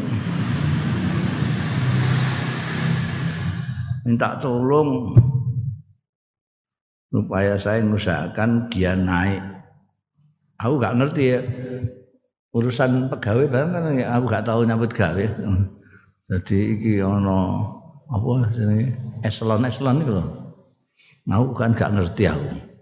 minta 4.03 4.35
tolong 4.35 5.15
supaya 7.13 7.53
saya 7.55 7.85
mengusahakan 7.85 8.65
dia 8.73 8.97
naik. 8.97 9.41
Aku 10.57 10.81
gak 10.81 10.97
ngerti 10.97 11.23
ya 11.37 11.39
urusan 12.53 13.09
pegawai 13.09 13.49
barang 13.49 13.71
kan 13.73 13.93
ya, 13.97 14.07
aku 14.13 14.25
gak 14.29 14.45
tahu 14.45 14.61
nyambut 14.63 14.93
gawe. 14.93 15.25
Jadi 16.29 16.57
iki 16.77 16.93
ono 17.01 17.69
apa 18.07 18.53
sini 18.53 18.93
eselon 19.25 19.65
eselon 19.65 20.01
itu 20.05 20.13
loh. 20.13 20.27
Aku 21.27 21.51
kan 21.57 21.73
gak 21.73 21.97
ngerti 21.97 22.29
aku. 22.29 22.73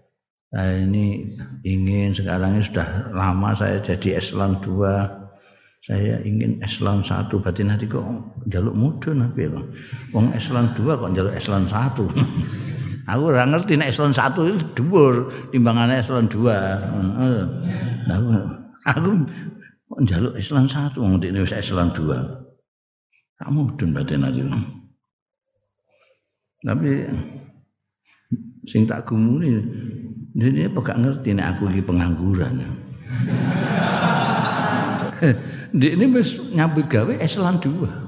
Nah, 0.52 0.68
ini 0.76 1.32
ingin 1.64 2.12
sekarang 2.12 2.60
ini 2.60 2.64
sudah 2.68 3.08
lama 3.16 3.56
saya 3.56 3.80
jadi 3.80 4.20
eselon 4.20 4.60
2 4.60 5.22
saya 5.82 6.20
ingin 6.22 6.60
eselon 6.60 7.00
1 7.00 7.32
berarti 7.32 7.64
nanti 7.64 7.88
kok 7.88 8.04
jaluk 8.52 8.76
mudun 8.76 9.24
tapi 9.24 9.48
kok 9.48 9.66
wong 10.12 10.28
eselon 10.36 10.68
2 10.76 10.84
kok 10.84 11.10
jaluk 11.16 11.32
eselon 11.32 11.64
1 11.64 12.04
aku 13.10 13.22
ora 13.32 13.48
ngerti 13.48 13.80
nek 13.80 13.96
eselon 13.96 14.12
1 14.12 14.52
itu 14.52 14.60
dhuwur 14.76 15.14
timbangane 15.50 16.04
eselon 16.04 16.28
2 16.28 16.44
nah, 18.06 18.14
aku 18.14 18.30
aku 18.86 19.10
kok 19.92 20.08
jaluk 20.08 20.32
eselon 20.40 20.64
1 20.64 20.96
wong 20.96 21.20
ini 21.20 21.44
wis 21.44 21.52
eselon 21.52 21.92
2 21.92 22.16
kamu 23.36 23.60
mudun 23.68 23.92
berarti 23.92 24.16
nanti 24.16 24.40
tapi 26.64 27.04
sing 28.64 28.88
tak 28.88 29.04
gumuni 29.04 29.60
dia 30.32 30.72
gak 30.72 30.96
ngerti 30.96 31.36
nek 31.36 31.60
aku 31.60 31.68
iki 31.68 31.84
pengangguran 31.84 32.56
di 35.76 35.86
ini 35.92 36.08
wis 36.08 36.40
nyambut 36.56 36.88
gawe 36.88 37.12
eselon 37.20 37.60
2 37.60 38.02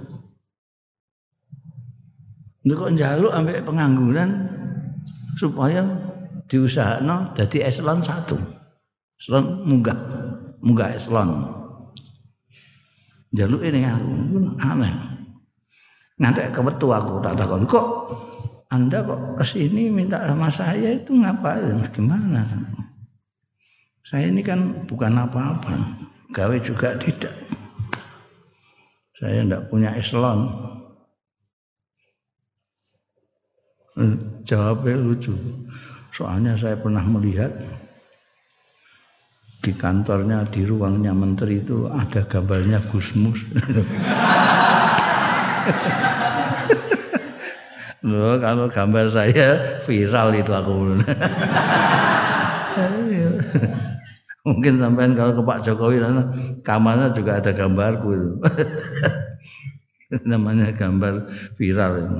Nek 2.65 2.81
kok 2.81 2.97
njaluk 2.97 3.29
ambek 3.29 3.61
pengangguran 3.69 4.49
supaya 5.37 5.85
diusahakno 6.49 7.37
dadi 7.37 7.61
eselon 7.61 8.01
1. 8.01 8.25
Eselon 9.21 9.69
munggah. 9.69 10.01
Munggah 10.65 10.97
eselon. 10.97 11.64
Njaluk 13.35 13.67
ini 13.67 13.83
aku 13.83 14.11
aneh. 14.63 14.95
Nanti 16.23 16.47
kebetu 16.55 16.95
aku 16.95 17.19
tak 17.19 17.35
takon 17.35 17.67
kok 17.67 17.87
anda 18.75 19.07
kok 19.07 19.39
ke 19.39 19.45
sini 19.47 19.87
minta 19.87 20.19
sama 20.27 20.51
saya 20.51 20.99
itu 20.99 21.15
ngapain? 21.15 21.79
Gimana? 21.95 22.43
Saya 24.03 24.27
ini 24.27 24.43
kan 24.43 24.83
bukan 24.91 25.15
apa-apa. 25.15 25.79
Gawe 26.35 26.57
juga 26.59 26.99
tidak. 26.99 27.31
Saya 29.15 29.47
tidak 29.47 29.71
punya 29.71 29.95
eselon. 29.95 30.51
Eh, 33.95 34.19
jawabnya 34.43 34.99
lucu. 34.99 35.39
Soalnya 36.11 36.59
saya 36.59 36.75
pernah 36.75 37.07
melihat 37.07 37.55
di 39.65 39.73
kantornya, 39.73 40.45
di 40.53 40.69
ruangnya 40.69 41.17
menteri 41.17 41.65
itu 41.65 41.89
ada 41.89 42.21
gambarnya 42.29 42.77
Gusmus. 42.93 43.41
Loh, 48.05 48.37
kalau 48.37 48.69
gambar 48.69 49.09
saya 49.09 49.81
viral 49.89 50.37
itu 50.37 50.53
aku. 50.53 51.01
Mungkin 54.45 54.77
sampean 54.77 55.17
kalau 55.17 55.33
ke 55.33 55.41
Pak 55.41 55.65
Jokowi 55.65 56.05
sana 56.05 56.29
kamarnya 56.61 57.17
juga 57.17 57.41
ada 57.41 57.57
gambarku 57.57 58.13
itu. 58.13 58.37
Namanya 60.29 60.69
gambar 60.77 61.33
viral 61.57 62.05
itu. 62.05 62.19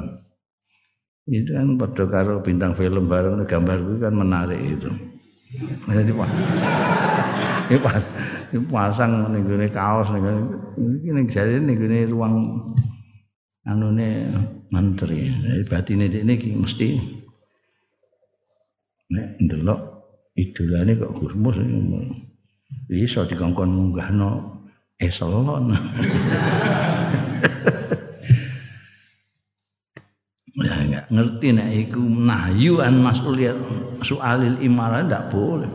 Itu 1.45 1.53
kan 1.53 1.77
pada 1.77 2.09
karo 2.09 2.41
bintang 2.41 2.73
film 2.73 3.05
bareng 3.13 3.45
gambarku 3.45 4.01
kan 4.01 4.17
menarik 4.17 4.57
itu. 4.65 4.89
Jadi 5.55 6.13
Pak. 6.13 6.31
Ini 7.65 7.81
Pak, 7.81 7.97
ini 8.53 8.61
pasang 8.69 9.33
nih 9.33 9.73
kaos 9.73 10.13
nih 10.13 10.21
ini 11.07 11.25
jadi 11.31 11.63
nih 11.63 12.11
ruang 12.11 12.67
anune 13.65 14.29
menteri. 14.75 15.31
Batine 15.65 16.11
ini 16.11 16.35
mesti 16.59 16.99
nek 19.15 19.39
ndelok 19.41 19.81
idolane 20.35 20.99
kok 20.99 21.15
gurmus 21.17 21.57
iso 22.91 23.23
dikongkon 23.25 23.71
munggahno 23.71 24.61
eselon. 24.99 25.73
ya 30.63 30.75
enggak 30.87 31.07
ngerti 31.11 31.49
nek 31.51 31.69
iku 31.87 32.03
nahyu 32.03 32.79
an 32.79 33.03
mas'uliyat 33.03 33.59
soalil 34.07 34.63
imarah 34.63 35.03
ndak 35.03 35.35
boleh. 35.35 35.71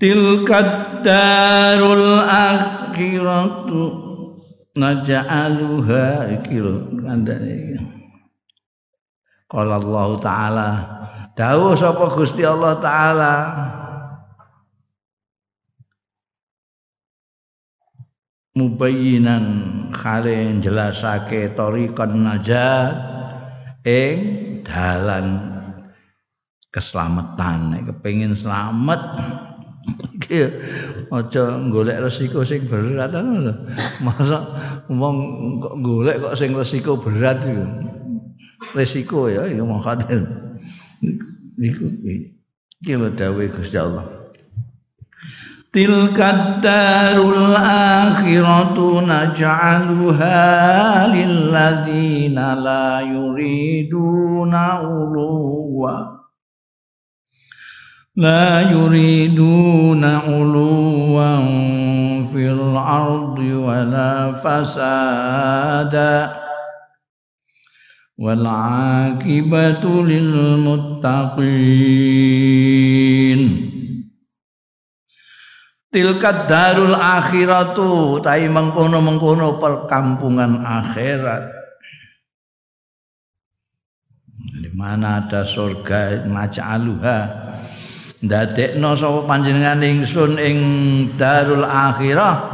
Tilkad 0.00 1.00
darul 1.04 2.20
akhiratu 2.24 3.82
naj'aluha 4.76 6.34
iki 6.40 6.56
lho 6.60 6.92
kandhane 7.04 7.52
iki. 7.52 7.76
Qala 9.48 9.80
Allah 9.80 10.08
taala 10.20 10.70
dawuh 11.36 11.76
sapa 11.76 12.16
Gusti 12.16 12.42
Allah 12.44 12.80
taala 12.80 13.34
mubayyinan 18.54 19.44
khare 19.90 20.62
jelasake 20.62 21.58
tariqan 21.58 22.22
najat 22.22 22.94
ing 23.82 24.18
dalan 24.62 25.26
keselamatan. 26.70 27.74
Nek 27.74 27.82
kepengin 27.90 28.38
selamat 28.38 29.02
iki 30.16 30.48
aja 31.12 31.42
golek 31.68 32.00
resiko 32.08 32.40
sing 32.46 32.64
berat 32.64 33.12
masa 34.00 34.38
wong 34.88 35.16
kok 35.60 35.74
golek 35.84 36.16
kok 36.22 36.34
sing 36.38 36.56
resiko 36.56 36.96
berat 36.96 37.42
iku? 37.44 37.66
Resiko 38.72 39.28
ya 39.28 39.44
mau 39.60 39.82
khawatir 39.82 40.24
iku 41.60 41.86
iki 42.80 42.92
lho 42.96 43.12
dawuh 43.12 43.44
Gusti 43.52 43.76
Allah 43.76 44.23
تلك 45.74 46.20
الدار 46.20 47.36
الآخرة 47.36 49.00
نجعلها 49.00 51.06
للذين 51.06 52.54
لا 52.54 53.00
يريدون 53.00 54.54
علوا. 54.54 55.90
لا 58.16 58.70
يريدون 58.70 60.04
علوا 60.04 61.36
في 62.22 62.50
الأرض 62.50 63.38
ولا 63.38 64.32
فسادا. 64.32 66.32
والعاقبة 68.18 70.04
للمتقين. 70.04 71.14
Tilkat 75.94 76.50
darul 76.50 76.98
akhiratu 76.98 78.18
tai 78.18 78.50
mengkono-mengkono 78.50 79.62
perkampungan 79.62 80.66
akhirat. 80.66 81.54
Di 84.34 84.70
mana 84.74 85.22
ada 85.22 85.46
surga 85.46 86.26
maj'aluha 86.26 87.18
ndadekno 88.26 88.98
sapa 88.98 89.22
panjenengan 89.22 89.78
ingsun 89.86 90.34
ing 90.42 90.58
darul 91.14 91.62
akhirah? 91.62 92.50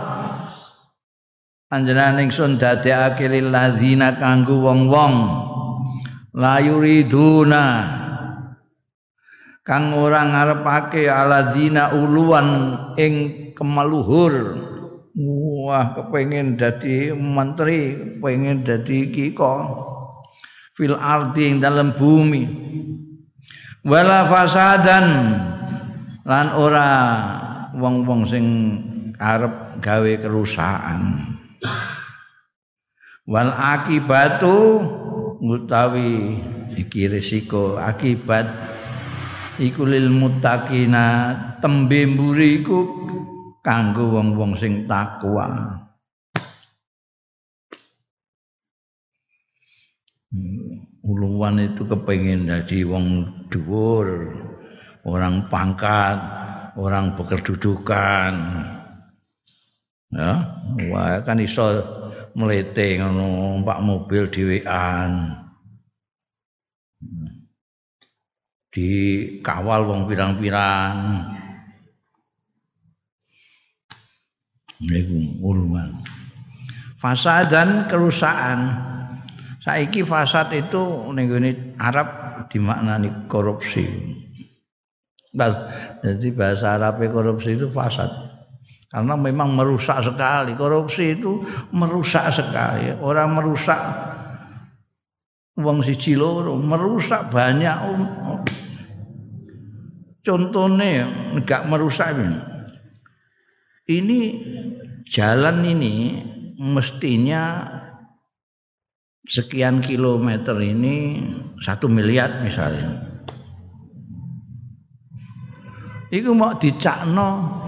Panjenengan 1.72 2.29
ingsun 2.29 2.61
dadekake 2.61 3.24
lil 3.24 3.48
ladzina 3.48 4.20
kanggo 4.20 4.61
wong-wong. 4.68 5.14
La 6.37 6.61
yuriduna 6.61 7.64
kang 9.70 9.94
ora 9.94 10.26
ngarepake 10.26 11.06
aladina 11.06 11.94
uluan 11.94 12.74
ing 12.98 13.14
kemaluhur. 13.54 14.66
Wah 15.62 15.94
kepengin 15.94 16.59
dadi 16.59 17.14
menteri 17.14 17.94
pengen 18.18 18.66
dadi 18.66 19.14
kiko. 19.14 19.54
Fil 20.74 20.98
ardi 20.98 21.54
ing 21.54 21.62
dalam 21.62 21.94
bumi. 21.94 22.42
Wala 23.87 24.26
fasadan. 24.26 25.06
Lan 26.26 26.46
ora 26.59 26.88
wong-wong 27.78 28.26
sing 28.26 28.46
arep 29.22 29.78
gawe 29.78 30.12
kerusakan. 30.18 31.30
Wal 33.22 33.54
akibatu 33.54 34.83
utawi 35.38 36.42
iki 36.74 37.06
risiko 37.06 37.78
akibat 37.78 38.50
iku 39.61 39.85
lil 39.85 40.09
muttaqina 40.09 41.37
tembe 41.61 42.09
mburi 42.09 42.64
iku 42.64 42.79
kanggo 43.61 44.09
wong-wong 44.16 44.57
sing 44.57 44.88
takwa. 44.88 45.46
Uluan 51.05 51.59
itu 51.61 51.85
kepengen 51.85 52.49
jadi 52.49 52.87
wong 52.87 53.07
dhuwur 53.51 54.31
orang 55.05 55.49
pangkat 55.51 56.16
orang 56.77 57.16
berkedudukan 57.16 58.33
ya 60.11 60.33
wah 60.90 61.18
kan 61.23 61.38
iso 61.42 61.83
mlete 62.35 62.99
ngono 63.01 63.59
mobil 63.62 64.31
dhewean 64.31 65.39
dikawal 68.70 69.87
wong 69.87 70.00
pirang-pirang. 70.06 71.26
Niku 74.80 75.20
fasad 76.96 77.52
dan 77.52 77.85
kerusakan. 77.85 78.88
Saiki 79.61 80.00
fasad 80.09 80.48
itu 80.56 81.12
ning 81.12 81.28
Arab 81.76 82.09
dimaknani 82.48 83.28
korupsi. 83.28 83.85
Jadi 86.00 86.28
bahasa 86.33 86.80
Arab 86.80 87.04
korupsi 87.12 87.61
itu 87.61 87.68
fasad. 87.68 88.09
Karena 88.90 89.14
memang 89.14 89.54
merusak 89.54 90.00
sekali. 90.02 90.56
Korupsi 90.56 91.20
itu 91.20 91.44
merusak 91.70 92.33
sekali. 92.33 92.90
Orang 92.98 93.37
merusak 93.37 93.78
uang 95.61 95.85
si 95.85 96.16
loro 96.16 96.56
merusak 96.56 97.28
banyak 97.28 97.76
contohnya 100.20 101.09
enggak 101.37 101.64
merusak 101.68 102.16
ini 103.88 104.20
jalan 105.09 105.64
ini 105.64 105.94
mestinya 106.61 107.66
sekian 109.26 109.80
kilometer 109.80 110.56
ini 110.61 111.24
satu 111.61 111.88
miliar 111.88 112.44
misalnya 112.44 113.11
itu 116.11 116.35
mau 116.35 116.59
dicakno 116.59 117.61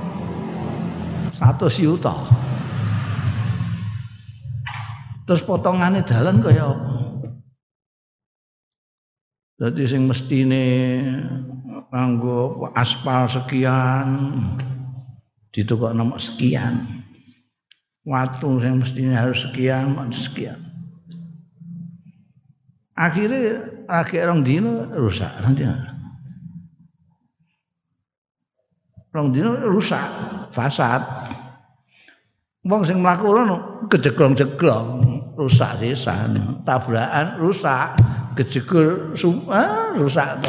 satu 1.43 1.67
yuta. 1.79 2.15
Terus 5.27 5.43
potongannya 5.47 6.03
dalan 6.03 6.43
kaya 6.43 6.75
apa? 6.75 6.91
Jadi 9.63 9.83
sing 9.87 10.11
mestine 10.11 10.63
nganggo 11.93 12.73
aspal 12.73 13.29
sekian 13.29 14.09
ditukok 15.53 15.93
nomor 15.93 16.17
sekian. 16.17 17.05
Waktu 18.03 18.49
yang 18.67 18.83
mestinya 18.83 19.15
harus 19.15 19.47
sekian, 19.47 19.95
sekian. 20.11 20.59
Akhirnya 22.99 23.63
akhir 23.87 24.27
orang 24.27 24.43
dino 24.43 24.91
rusak 24.91 25.31
nanti. 25.39 25.63
Orang 29.15 29.31
dino 29.31 29.55
rusak, 29.71 30.09
fasad. 30.51 31.05
Wong 32.67 32.83
sing 32.83 32.99
mlaku 32.99 33.31
ngono 33.31 33.87
kejeglong-jeglong, 33.87 35.07
rusak 35.39 35.79
sisan, 35.79 36.63
tabrakan 36.67 37.39
rusak, 37.39 37.95
kejegul 38.35 39.15
ah, 39.51 39.95
rusak. 39.95 40.43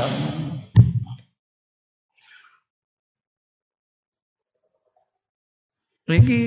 Iki 6.03 6.41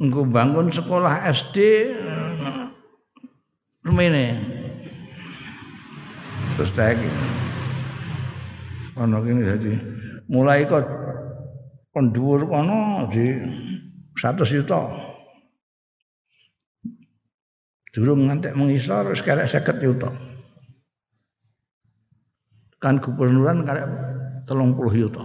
engko 0.00 0.24
bangun 0.24 0.72
sekolah 0.72 1.28
SD 1.28 1.92
rumene. 3.84 4.40
Terus 6.56 6.72
lagi. 6.72 7.10
Ono 8.96 9.20
kene 9.20 9.44
dadi 9.44 9.76
mulai 10.32 10.64
kok 10.64 10.88
kon 11.92 12.08
dhuwur 12.08 12.48
kono 12.48 13.04
di 13.12 13.36
100 14.16 14.48
juta. 14.48 14.80
Durung 17.92 18.28
ngantek 18.28 18.56
mengisor 18.56 19.12
wis 19.12 19.20
karek 19.20 19.48
50 19.48 19.84
juta. 19.84 20.08
Kan 22.80 23.00
gubernuran 23.00 23.64
karek 23.64 23.88
30 24.48 25.00
juta. 25.00 25.24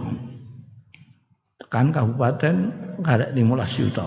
Kan 1.72 1.88
kabupaten 1.88 2.68
karek 3.00 3.32
15 3.32 3.80
juta. 3.80 4.04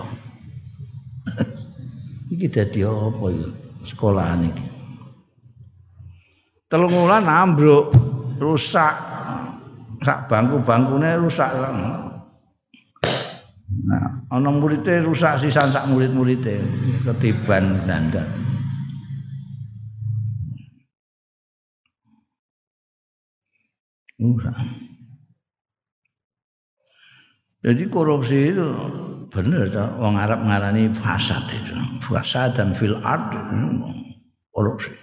iki 2.32 2.46
dadi 2.46 2.86
apa 2.86 3.26
ya 3.34 3.48
sekolahan 3.82 4.46
iki. 4.46 4.66
Telung 6.70 6.94
wulan 6.94 7.26
ambruk, 7.26 7.90
rusak. 8.38 8.94
Sak 10.06 10.30
bangku-bangkune 10.30 11.18
rusak. 11.18 11.50
Nah, 13.86 14.06
ana 14.30 14.50
muridé 14.54 15.02
rusak 15.02 15.42
sisan 15.42 15.74
sak 15.74 15.90
murid-muridé 15.90 16.62
ketiban 17.02 17.82
dandan. 17.82 18.30
Rusak. 24.22 24.54
Jadi 27.66 27.82
korupsi 27.90 28.54
itu 28.54 28.66
benar 29.34 29.66
wong 29.98 30.14
Arab 30.14 30.46
ngarani 30.46 30.86
fasad 30.94 31.42
itu. 31.50 31.74
Fasad 32.06 32.54
dan 32.54 32.70
fil 32.78 32.94
ard 33.02 33.34
korupsi. 34.54 34.94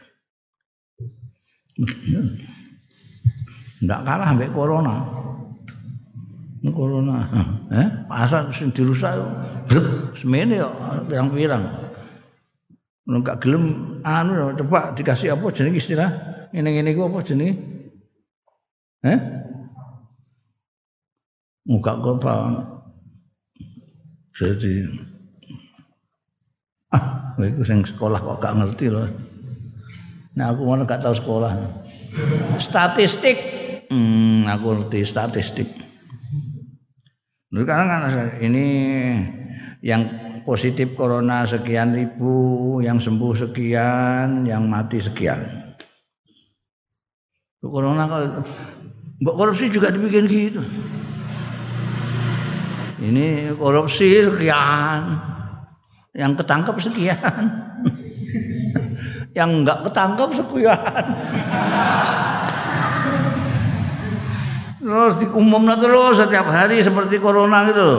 Enggak 3.84 4.02
kalah 4.08 4.32
sampai 4.32 4.47
corona 4.56 4.95
corona. 6.71 7.28
Eh, 7.76 7.88
pasar 8.08 8.47
sing 8.56 8.71
dirusak 8.71 9.19
brek 9.67 10.15
semene 10.15 10.63
yo 10.63 10.71
pirang-pirang. 11.12 11.91
Nek 13.04 13.19
gak 13.28 13.43
gelem 13.43 13.99
anu 14.08 14.56
coba 14.56 14.95
dikasih 14.95 15.36
apa 15.36 15.52
jenenge 15.52 15.84
istilah 15.84 16.08
ngene-ngene 16.56 16.95
ku 16.95 17.04
apa 17.04 17.19
jenenge? 17.19 17.60
Eh? 19.04 19.19
Muka 21.63 21.95
apa? 21.95 22.36
Jadi 24.34 24.84
ah, 26.91 27.38
itu 27.39 27.63
sing 27.63 27.88
sekolah 27.88 28.19
kok 28.19 28.41
gak 28.43 28.58
ngerti 28.60 28.91
loh. 28.91 29.08
Nah 30.34 30.52
aku 30.52 30.65
mana 30.65 30.84
gak 30.84 31.06
tahu 31.06 31.15
sekolah. 31.15 31.54
Statistik, 32.60 33.38
hmm, 33.88 34.49
aku 34.49 34.65
ngerti 34.82 35.06
statistik. 35.06 35.69
Karena 37.54 38.10
kan 38.10 38.41
ini 38.41 38.65
yang 39.86 40.02
positif 40.41 40.97
corona 40.97 41.45
sekian 41.45 41.93
ribu, 41.93 42.82
yang 42.82 42.97
sembuh 42.97 43.34
sekian, 43.38 44.49
yang 44.49 44.65
mati 44.65 44.97
sekian. 44.97 45.45
Corona 47.63 48.10
kalau 48.10 48.43
korupsi 49.38 49.71
juga 49.71 49.93
dibikin 49.93 50.28
gitu. 50.28 50.65
Ini 53.04 53.52
korupsi 53.60 54.24
sekian, 54.24 55.20
yang 56.16 56.39
ketangkep 56.39 56.76
sekian, 56.80 57.44
yang 59.38 59.50
enggak 59.60 59.84
ketangkep 59.84 60.30
sekian. 60.39 61.04
terus 64.84 65.16
diumumkan 65.16 65.80
terus 65.80 66.20
setiap 66.20 66.48
hari 66.52 66.84
seperti 66.84 67.16
corona 67.20 67.63
gitu. 67.72 67.92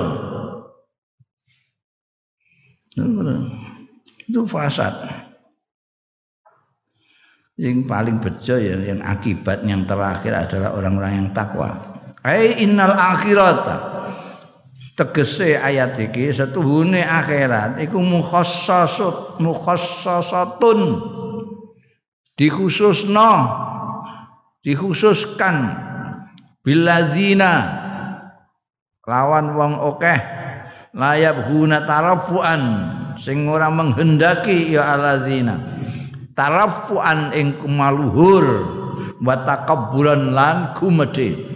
Itu 4.28 4.44
fasad. 4.44 4.92
Yang 7.54 7.86
paling 7.86 8.18
bejo 8.18 8.56
ya 8.58 8.76
yang 8.82 9.00
akibat 9.00 9.62
yang 9.62 9.86
terakhir 9.86 10.34
adalah 10.34 10.74
orang-orang 10.74 11.12
yang 11.22 11.28
takwa. 11.32 11.70
Ai 12.24 12.60
innal 12.60 12.92
akhirat. 12.92 13.93
Tegese 14.94 15.58
ayat 15.58 15.98
iki 15.98 16.30
setuhune 16.30 17.02
akhirat 17.02 17.82
iku 17.82 17.98
mukhassasut 17.98 19.42
mukhassasatun. 19.42 21.02
Dikhususno 22.38 23.30
dikhususkan 24.62 25.74
biladzina 26.62 27.52
lawan 29.06 29.54
wong 29.54 29.74
akeh 29.82 30.18
layab 30.94 31.46
huna 31.46 31.84
tarafuan 31.84 32.62
sing 33.20 33.50
ora 33.50 33.70
menghendaki 33.70 34.74
ya 34.74 34.94
aladzina 34.94 35.58
tarafuan 36.38 37.30
ing 37.34 37.58
kemaluhur 37.58 38.46
wa 39.22 39.34
takabburan 39.46 40.34
lan 40.34 40.74
gumedhe 40.78 41.53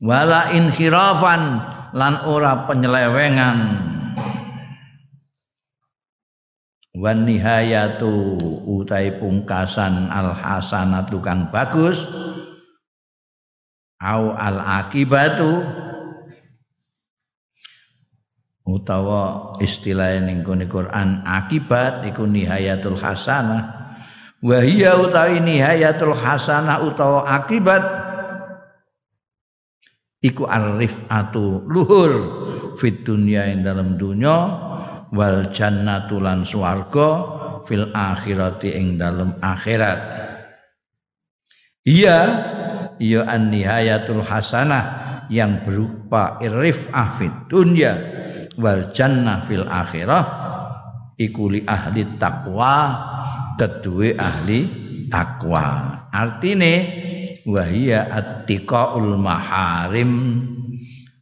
wala 0.00 0.52
inhirafan 0.52 1.62
lan 1.96 2.14
ora 2.28 2.68
penyelewengan. 2.68 3.58
Wan 6.96 7.28
nihayatu 7.28 8.40
utai 8.64 9.20
pungkasan 9.20 10.08
al 10.08 10.32
hasanatu 10.32 11.20
kang 11.20 11.52
bagus. 11.52 12.00
Au 14.00 14.32
al 14.32 14.60
akibatu 14.60 15.60
utawa 18.64 19.56
istilah 19.60 20.20
ning 20.24 20.44
Quran 20.44 21.20
akibat 21.24 22.04
iku 22.08 22.24
nihayatul 22.24 22.96
hasanah. 22.96 23.76
Wa 24.40 24.60
hiya 24.60 24.96
utawi 25.00 25.40
nihayatul 25.40 26.16
hasanah 26.16 26.80
utawa 26.84 27.28
akibat 27.28 27.84
iku 30.26 30.50
arifatu 30.50 31.62
luhur 31.70 32.12
fit 32.82 33.06
dunya 33.06 33.46
ing 33.54 33.62
dalam 33.62 33.94
dunya 33.94 34.34
wal 35.14 35.54
jannatu 35.54 36.18
lan 36.18 36.42
swarga 36.42 37.08
fil 37.62 37.94
akhirati 37.94 38.74
ing 38.74 38.98
dalam 38.98 39.38
akhirat. 39.38 39.98
Iya 41.86 42.18
iya 42.98 43.22
an 43.30 43.54
nihayatul 43.54 44.26
hasanah 44.26 44.84
yang 45.30 45.62
berupa 45.62 46.42
irifah 46.42 47.08
fit 47.14 47.34
dunya 47.46 47.94
wal 48.58 48.90
jannah 48.90 49.46
fil 49.46 49.62
akhirah 49.62 50.24
iku 51.14 51.54
li 51.54 51.62
ahli 51.62 52.18
takwa 52.18 52.74
kedue 53.54 54.18
ahli 54.18 54.60
takwa 55.06 55.94
artine 56.10 57.05
wahia 57.46 58.10
attiqaul 58.10 59.14
maharim. 59.16 60.12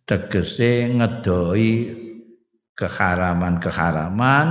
Tegese 0.04 0.88
ngedoi 0.96 1.70
keharaman-keharaman. 2.76 4.48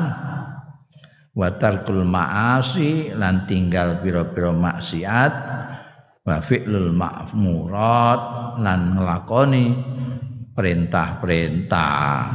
Watarkul 1.34 2.06
maasi 2.06 3.10
lan 3.18 3.50
tinggal 3.50 3.98
pira-pira 4.06 4.54
maksiat. 4.54 5.34
Wa 6.24 6.40
fi'lul 6.40 6.94
ma'murat 6.94 8.22
lan 8.62 8.96
nglakoni 8.96 9.66
perintah-perintah. 10.54 12.30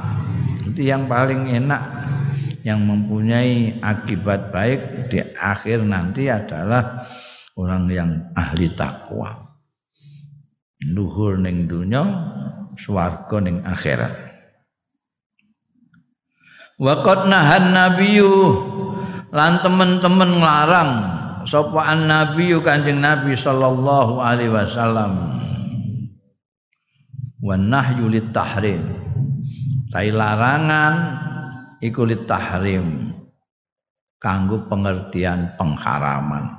Itu 0.66 0.82
yang 0.82 1.06
paling 1.06 1.48
enak 1.48 1.82
yang 2.66 2.84
mempunyai 2.84 3.80
akibat 3.80 4.52
baik 4.52 5.08
di 5.08 5.22
akhir 5.38 5.86
nanti 5.86 6.28
adalah 6.28 7.06
orang 7.58 7.90
yang 7.90 8.10
ahli 8.38 8.70
takwa. 8.78 9.34
Luhur 10.86 11.42
ning 11.42 11.66
dunya 11.66 12.06
swarga 12.78 13.42
ning 13.42 13.66
akhirat. 13.66 14.14
Waqat 16.78 17.26
nahan 17.26 17.74
nabiyyu 17.74 18.30
lan 19.34 19.58
teman-teman 19.58 20.38
nglarang 20.38 20.92
sapa 21.42 21.82
an 21.82 22.06
nabiyyu 22.06 22.62
Kanjeng 22.62 23.02
Nabi 23.02 23.34
sallallahu 23.34 24.22
alaihi 24.22 24.54
wasallam. 24.54 25.42
Wa 27.42 27.58
nahyu 27.58 28.06
lit 28.06 28.30
tahrim. 28.30 28.86
Tai 29.90 30.06
larangan 30.14 30.94
iku 31.82 32.06
tahrim 32.22 33.10
kanggo 34.22 34.70
pengertian 34.70 35.58
pengharaman. 35.58 36.57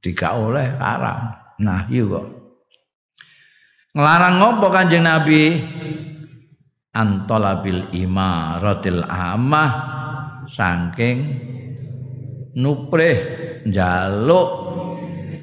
Jika 0.00 0.36
oleh 0.40 0.68
haram. 0.80 1.36
Nah, 1.60 1.84
kok. 1.88 2.26
Ngelarang 3.92 4.34
ngopo 4.40 4.66
Kanjeng 4.72 5.04
Nabi? 5.04 5.60
Antolabil 6.90 7.94
imaratil 7.94 9.06
amah 9.06 9.70
saking 10.50 11.18
nuprih 12.58 13.18
jaluk 13.70 14.50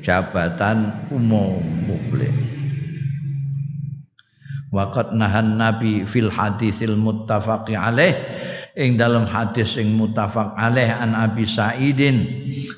jabatan 0.03 1.07
umum 1.07 1.63
publik. 1.87 2.35
Waqat 4.75 5.15
nahan 5.15 5.55
Nabi 5.55 6.03
fil 6.03 6.27
hadisil 6.27 6.99
muttafaqi 6.99 7.79
alaih 7.79 8.11
ing 8.77 8.93
dalam 8.95 9.25
hadis 9.25 9.73
sing 9.73 9.97
muttafaq 9.97 10.53
alaih 10.53 10.93
an 10.93 11.17
Abi 11.17 11.49
Sa'idin 11.49 12.29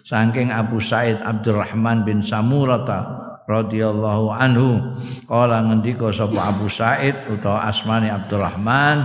saking 0.08 0.48
Abu 0.50 0.80
Sa'id 0.80 1.20
Abdurrahman 1.20 2.08
bin 2.08 2.24
Samurata 2.24 3.04
radhiyallahu 3.52 4.32
anhu 4.32 4.80
kala 5.28 5.60
ngendika 5.68 6.16
sapa 6.16 6.56
Abu 6.56 6.72
Sa'id 6.72 7.20
utawa 7.28 7.68
asmane 7.68 8.08
Abdurrahman 8.08 9.04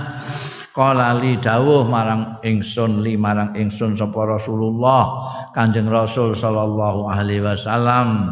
kala 0.71 1.19
li 1.19 1.35
dawuh 1.35 1.83
marang 1.83 2.39
ingsun 2.47 3.03
li 3.03 3.19
marang 3.19 3.59
ingsun 3.59 3.99
sapa 3.99 4.31
Rasulullah 4.31 5.35
Kanjeng 5.51 5.91
Rasul 5.91 6.39
sallallahu 6.39 7.11
alaihi 7.11 7.43
wasallam 7.43 8.31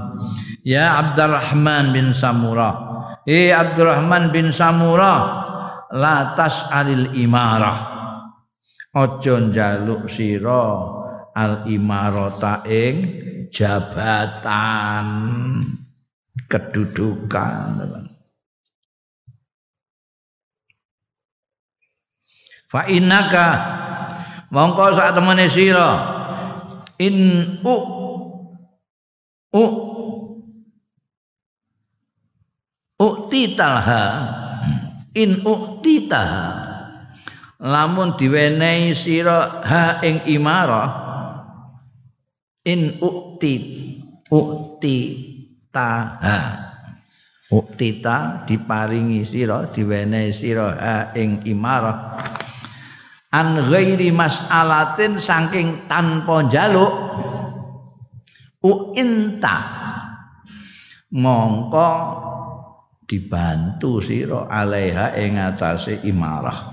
ya 0.62 1.02
Abdurrahman 1.02 1.90
bin 1.90 2.14
Samurah 2.14 2.94
Eh 3.22 3.54
Abdurrahman 3.54 4.34
bin 4.34 4.50
Samura 4.50 5.46
latas 5.94 6.66
alil 6.74 7.14
imarah 7.14 8.01
ojo 8.92 9.34
njaluk 9.48 10.08
sira 10.12 10.64
al 11.32 11.64
imarata 11.68 12.64
ing 12.68 12.96
jabatan. 13.52 15.08
Kedudukan 16.48 18.08
fa 22.72 22.88
innaka 22.88 23.46
mongko 24.48 24.96
sak 24.96 25.12
temene 25.12 25.44
sira 25.52 25.88
in 26.96 27.16
u 27.60 27.76
u 29.52 29.64
uktitaha 32.96 34.04
in 35.12 35.44
uktitaha 35.44 36.61
lamun 37.62 38.18
diwenehi 38.18 38.90
sira 38.98 39.62
ha 39.62 40.02
ing 40.02 40.26
imarah 40.26 40.90
in 42.66 42.98
ukti 42.98 43.54
ukti 44.26 44.98
taha 45.70 46.40
uktita 47.52 48.42
diparingi 48.48 49.22
sira 49.22 49.70
diwenehi 49.70 50.34
sira 50.34 50.68
ha 50.74 50.96
ing 51.14 51.46
imarah. 51.46 52.18
An 53.32 53.56
ghairi 53.64 54.12
mas'alatin 54.12 55.16
saking 55.16 55.88
tanpa 55.88 56.44
njaluk 56.44 56.92
uinta 58.60 59.56
mongko 61.16 61.90
dibantu 63.08 64.04
sira 64.04 64.52
alaiha 64.52 65.16
ing 65.16 65.40
atase 65.40 66.04
imarah 66.04 66.71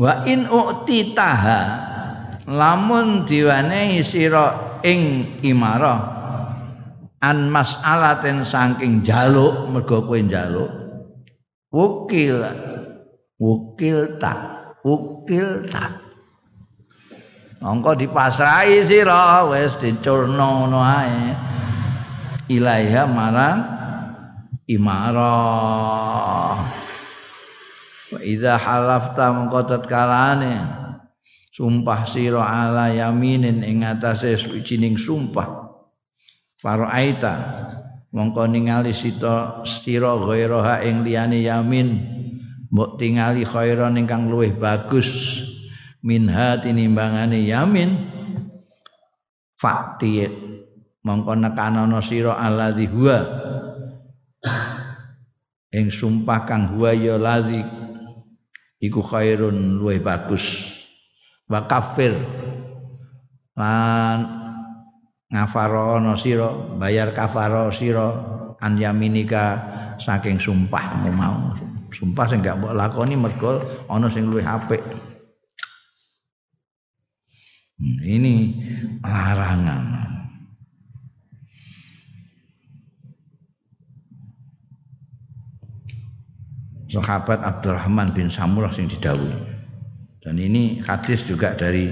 wa 0.00 0.24
in 0.24 0.48
u'titaha 0.48 1.60
lamun 2.48 3.28
diwenehi 3.28 4.00
sira 4.00 4.80
ing 4.80 5.36
imarah 5.44 6.00
an 7.20 7.52
mas'alatin 7.52 8.48
saking 8.48 9.04
jaluk 9.04 9.68
mergo 9.68 10.08
kowe 10.08 10.16
njaluk 10.16 10.72
wukil 11.68 12.40
wukil 13.36 14.16
ta 14.16 14.32
wukil 14.80 15.68
ta 15.68 16.10
Angka 17.60 17.92
dipasrahi 17.92 18.88
sira 18.88 19.44
wis 19.52 19.76
dicurno 19.76 20.64
ngono 20.64 20.80
ae. 20.80 21.36
Ilaiha 22.48 23.04
marang 23.04 23.60
imarah. 24.64 26.56
Wa 28.10 28.18
idza 28.26 28.58
halafta 28.58 29.30
mengko 29.30 29.62
tatkalane 29.70 30.58
sumpah 31.54 32.02
sira 32.02 32.42
ala 32.42 32.90
yaminin 32.90 33.62
ing 33.62 33.86
atase 33.86 34.34
suwijining 34.34 34.98
sumpah. 34.98 35.70
Para 36.58 36.90
aita 36.90 37.64
mongko 38.10 38.50
ningali 38.50 38.90
sita 38.90 39.62
sira 39.62 40.18
ghairaha 40.18 40.82
ing 40.82 41.06
liyane 41.06 41.38
yamin 41.46 41.88
mbok 42.74 42.98
tingali 42.98 43.46
khairan 43.46 43.94
ingkang 43.94 44.26
luwih 44.26 44.58
bagus. 44.58 45.08
Minha 46.02 46.58
tinimbangane 46.58 47.46
yamin 47.46 48.10
fakti 49.54 50.26
mongko 51.06 51.38
nekanono 51.38 52.02
sira 52.02 52.42
alladzi 52.42 52.90
huwa. 52.90 53.18
Ing 55.70 55.94
sumpah 55.94 56.50
kang 56.50 56.74
huwa 56.74 56.90
ya 56.90 57.14
ladzi 57.14 57.62
iku 58.80 59.04
khairun 59.04 59.76
luwih 59.78 60.00
bagus. 60.00 60.42
Wa 61.46 61.68
kafir. 61.68 62.16
Lan 63.54 64.18
ngafarono 65.30 66.16
sira 66.16 66.50
bayar 66.80 67.12
kafaro 67.12 67.70
sira 67.70 68.08
an 68.58 68.80
yaminika 68.80 69.60
saking 70.00 70.40
sumpahmu 70.40 71.12
mau. 71.12 71.52
Sumpah 71.90 72.26
sing 72.30 72.40
gak 72.40 72.56
mbok 72.58 72.74
lakoni 72.74 73.14
mergo 73.18 73.60
ana 73.90 74.08
sing 74.08 74.30
luwih 74.30 74.46
apik. 74.46 74.80
Hmm, 77.80 77.98
ini 78.04 78.34
larangan. 79.02 80.19
Sahabat 86.90 87.38
Abdurrahman 87.46 88.10
bin 88.10 88.26
Samurah 88.26 88.74
yang 88.74 88.90
didawuhi. 88.90 89.38
Dan 90.20 90.36
ini 90.36 90.82
hadis 90.82 91.22
juga 91.24 91.54
dari 91.54 91.88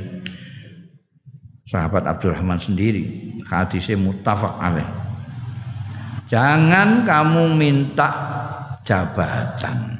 sahabat 1.70 2.04
Abdurrahman 2.04 2.58
sendiri. 2.58 3.34
Hadisnya 3.46 3.96
muttafaq 3.96 4.58
alaih. 4.58 4.88
Jangan 6.28 7.08
kamu 7.08 7.56
minta 7.56 8.10
jabatan. 8.84 9.96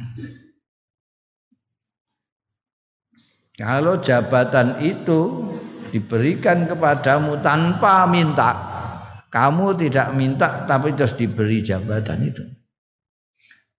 Kalau 3.56 3.98
jabatan 4.02 4.82
itu 4.84 5.48
diberikan 5.94 6.68
kepadamu 6.68 7.40
tanpa 7.40 8.04
minta. 8.10 8.50
Kamu 9.32 9.72
tidak 9.78 10.12
minta 10.12 10.68
tapi 10.68 10.92
terus 10.92 11.16
diberi 11.16 11.64
jabatan 11.64 12.28
itu. 12.28 12.57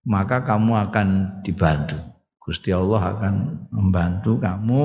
Maka 0.10 0.41
kamu 0.41 0.89
akan 0.89 1.07
dibantu. 1.45 1.95
Gusti 2.41 2.74
Allah 2.74 3.14
akan 3.14 3.34
membantu 3.70 4.41
kamu 4.41 4.82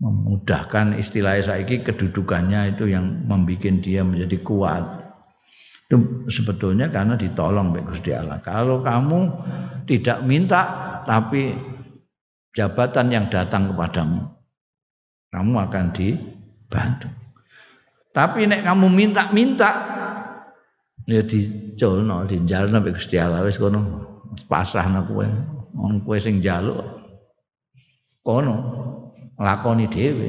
memudahkan 0.00 0.96
istilah 0.96 1.36
saiki 1.44 1.84
kedudukannya 1.84 2.72
itu 2.72 2.88
yang 2.88 3.28
membuat 3.28 3.84
dia 3.84 4.00
menjadi 4.00 4.40
kuat. 4.40 4.84
Itu 5.84 6.24
sebetulnya 6.32 6.88
karena 6.88 7.20
ditolong 7.20 7.76
oleh 7.76 7.84
Gusti 7.84 8.16
Allah. 8.16 8.40
Kalau 8.40 8.80
kamu 8.80 9.28
tidak 9.84 10.24
minta 10.24 10.62
tapi 11.04 11.52
jabatan 12.56 13.12
yang 13.12 13.28
datang 13.28 13.76
kepadamu 13.76 14.24
kamu 15.34 15.54
akan 15.68 15.84
dibantu. 15.90 17.10
Tapi 18.14 18.46
nek 18.46 18.62
kamu 18.62 18.86
minta-minta 18.86 19.70
ya 21.04 21.20
diculno, 21.26 22.24
dijalno 22.24 22.78
mek 22.78 22.94
Gusti 22.96 23.18
Allah 23.18 23.42
wis 23.42 23.58
kono 23.58 24.13
pasrahno 24.50 25.06
kowe. 25.06 25.26
Wong 25.74 26.02
kowe 26.06 26.18
sing 26.18 26.38
njaluk 26.38 26.82
kono 28.24 28.56
lakoni 29.38 29.86
dhewe. 29.86 30.28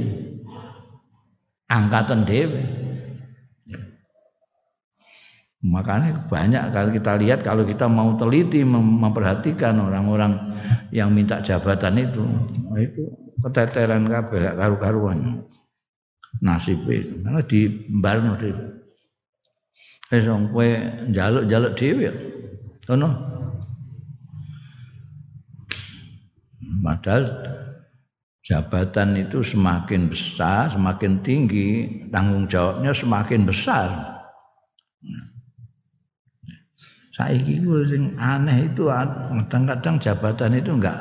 Angkatan 1.71 2.27
dhewe. 2.27 2.61
Makanya 5.65 6.29
banyak 6.29 6.63
kalau 6.69 6.89
kita 6.93 7.17
lihat 7.17 7.39
kalau 7.41 7.65
kita 7.65 7.89
mau 7.89 8.13
teliti 8.21 8.61
memperhatikan 8.61 9.81
orang-orang 9.81 10.61
yang 10.93 11.09
minta 11.09 11.41
jabatan 11.41 12.05
itu, 12.05 12.21
itu 12.77 13.09
keteteran 13.41 14.05
kabeh 14.05 14.53
karu-karuan. 14.53 15.41
Nasibe 16.37 17.17
karena 17.25 17.41
di 17.41 17.89
mbarno 17.89 18.37
dhewe. 18.37 18.65
Wis 20.13 20.25
wong 20.29 20.53
kowe 20.53 20.69
njaluk-njaluk 21.09 21.73
dhewe. 21.73 22.07
Ngono. 22.85 23.34
Padahal 26.85 27.25
jabatan 28.45 29.17
itu 29.25 29.41
semakin 29.41 30.05
besar, 30.05 30.69
semakin 30.69 31.17
tinggi, 31.25 31.89
tanggung 32.13 32.45
jawabnya 32.45 32.93
semakin 32.93 33.41
besar. 33.41 33.89
Saiki 37.17 37.63
ku 37.65 37.81
sing 37.89 38.13
aneh 38.21 38.69
itu 38.69 38.85
kadang-kadang 38.85 39.97
jabatan 39.97 40.61
itu 40.61 40.77
enggak 40.77 40.99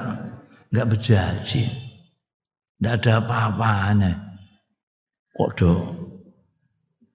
enggak 0.73 0.89
berjanji. 0.97 1.69
Tidak 2.81 2.95
ada 3.03 3.13
apa-apanya. 3.21 4.13
Kok 5.37 5.51
do 5.59 5.71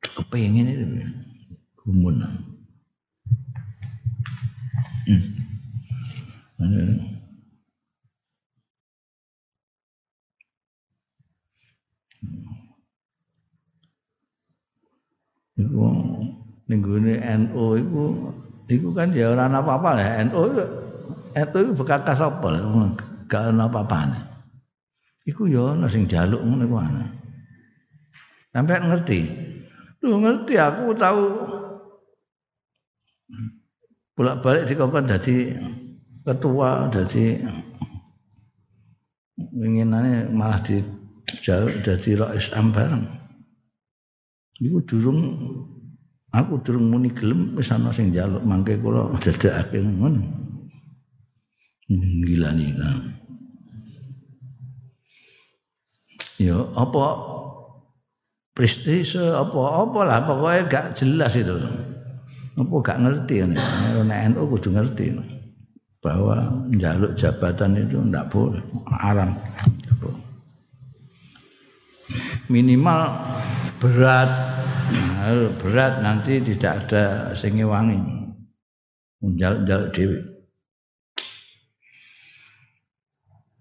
kepingin 0.04 0.68
itu 0.70 0.86
gumun. 1.80 2.22
Hmm. 6.60 7.19
Iku 15.60 15.84
ning 16.72 16.80
gone 16.80 17.14
NU 17.20 17.64
iku 17.76 18.04
iku 18.72 18.88
kan 18.96 19.12
ya 19.12 19.36
ora 19.36 19.52
apa-apa 19.52 19.90
lah 20.00 20.08
NU 20.32 20.42
itu 21.36 21.60
bekas 21.76 22.24
apa 22.24 22.48
gak 23.28 23.52
ana 23.52 23.68
apa-apane. 23.68 24.20
Iku 25.28 25.52
ya 25.52 25.76
ana 25.76 25.92
sing 25.92 26.08
jaluk 26.08 26.40
ngono 26.40 26.64
iku 26.64 26.78
ana. 26.80 27.06
Sampai 28.56 28.80
ngerti. 28.80 29.20
Lu 30.00 30.24
ngerti 30.24 30.56
aku 30.56 30.96
tahu 30.96 31.24
bolak-balik 34.16 34.64
di 34.64 34.74
kapan 34.80 35.06
jadi 35.06 35.36
ketua 36.24 36.88
jadi 36.88 37.46
inginannya 39.38 40.32
malah 40.32 40.60
di 40.64 40.80
jadi 41.44 42.12
rais 42.16 42.48
am 42.56 42.72
bareng. 42.72 43.19
Iku 44.60 44.84
durung 44.84 45.20
aku 46.36 46.60
durung 46.60 46.92
muni 46.92 47.10
gelem 47.16 47.56
wis 47.56 47.72
ana 47.72 47.96
sing 47.96 48.12
jaluk 48.12 48.44
mangke 48.44 48.76
kula 48.76 49.08
ngono. 49.16 50.20
Gila 51.90 52.50
nih 52.54 52.70
kan. 52.78 52.98
ya 56.40 56.56
apa? 56.76 57.36
Prestise 58.56 59.16
apa-apa 59.16 60.00
lah 60.04 60.20
pokoknya 60.28 60.68
gak 60.68 60.86
jelas 61.00 61.32
itu. 61.32 61.56
Apa 62.60 62.76
gak 62.84 63.00
ngerti 63.08 63.48
nek 63.48 64.36
NU 64.36 64.44
kudu 64.52 64.76
ngerti. 64.76 65.16
Bahwa 66.04 66.52
jaluk 66.76 67.16
jabatan 67.16 67.80
itu 67.80 68.04
ndak 68.04 68.28
boleh 68.32 68.60
haram 69.00 69.32
minimal 72.50 73.16
berat. 73.78 74.30
Nah, 74.90 75.54
berat 75.62 76.02
nanti 76.02 76.42
tidak 76.42 76.90
ada 76.90 77.32
sing 77.38 77.62
wangi. 77.62 78.02
Jaluk-jaluk 79.22 79.90
dhewe. 79.94 80.20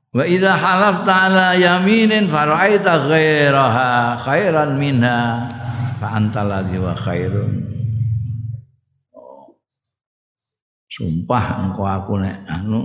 Wa 0.09 0.24
idza 0.24 0.57
halafta 0.57 1.28
ala 1.28 1.47
yaminin 1.53 2.32
fara'aita 2.32 3.12
ghairaha 3.12 4.16
khairan 4.24 4.80
minha 4.80 5.45
fa 6.01 6.16
anta 6.16 6.43
ladzi 6.49 6.80
wa 6.80 6.97
khairun. 6.97 7.53
Sumpah 10.89 11.45
engkau 11.62 11.86
aku 11.86 12.18
nek 12.18 12.43
anu 12.49 12.82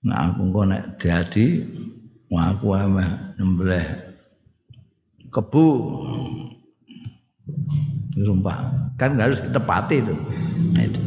Nah 0.00 0.32
aku 0.32 0.38
engkau 0.48 0.64
nek 0.68 0.96
dadi 1.00 1.60
aku 2.30 2.66
emeh 2.72 3.08
nyembelih 3.36 4.09
kebu 5.30 5.66
sumpah 8.20 8.58
kan 8.98 9.16
harus 9.16 9.40
ditepati 9.40 10.02
itu. 10.02 10.14
Nah, 10.76 10.82
itu. 10.84 11.00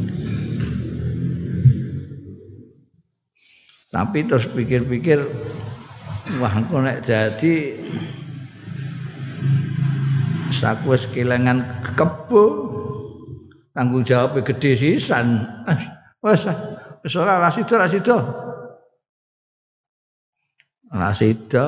Tapi 3.94 4.18
terus 4.26 4.50
pikir-pikir 4.50 5.22
wah 6.42 6.50
engko 6.50 6.82
nek 6.82 7.06
dadi 7.06 7.78
saku 10.50 10.98
wis 10.98 11.06
kelangan 11.14 11.62
kebo 11.94 12.44
tanggung 13.70 14.02
jawab 14.02 14.42
gede 14.42 14.74
sisan. 14.74 15.46
Wes 16.24 16.42
wis 17.06 17.14
ora 17.14 17.38
rasido 17.38 17.74
rasido. 17.78 18.16
Rasido 20.90 21.66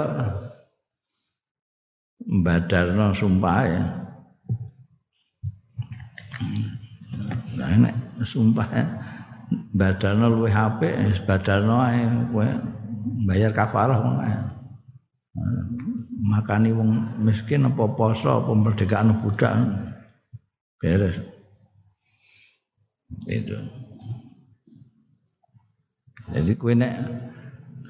badarno 2.25 3.13
sumpah 3.13 3.61
ya. 3.67 3.83
Nah, 7.57 7.73
nek 7.81 7.95
sumpah 8.25 8.69
ya. 8.73 8.87
badalno 9.51 10.27
luwih 10.33 10.55
apik 10.55 10.95
badalno 11.29 11.79
ae 11.79 12.03
kowe 12.33 12.49
bayar 13.29 13.53
kafarah 13.55 13.99
ngono 14.01 14.21
ae 14.25 14.37
makani 16.27 16.75
wong 16.75 17.23
miskin 17.23 17.69
apa 17.69 17.85
poso 17.95 18.43
apa 18.43 18.51
merdekaan 18.51 19.15
budak 19.23 19.55
beres 20.83 21.17
itu 23.31 23.59
jadi 26.35 26.53
kowe 26.59 26.73
nek 26.75 26.95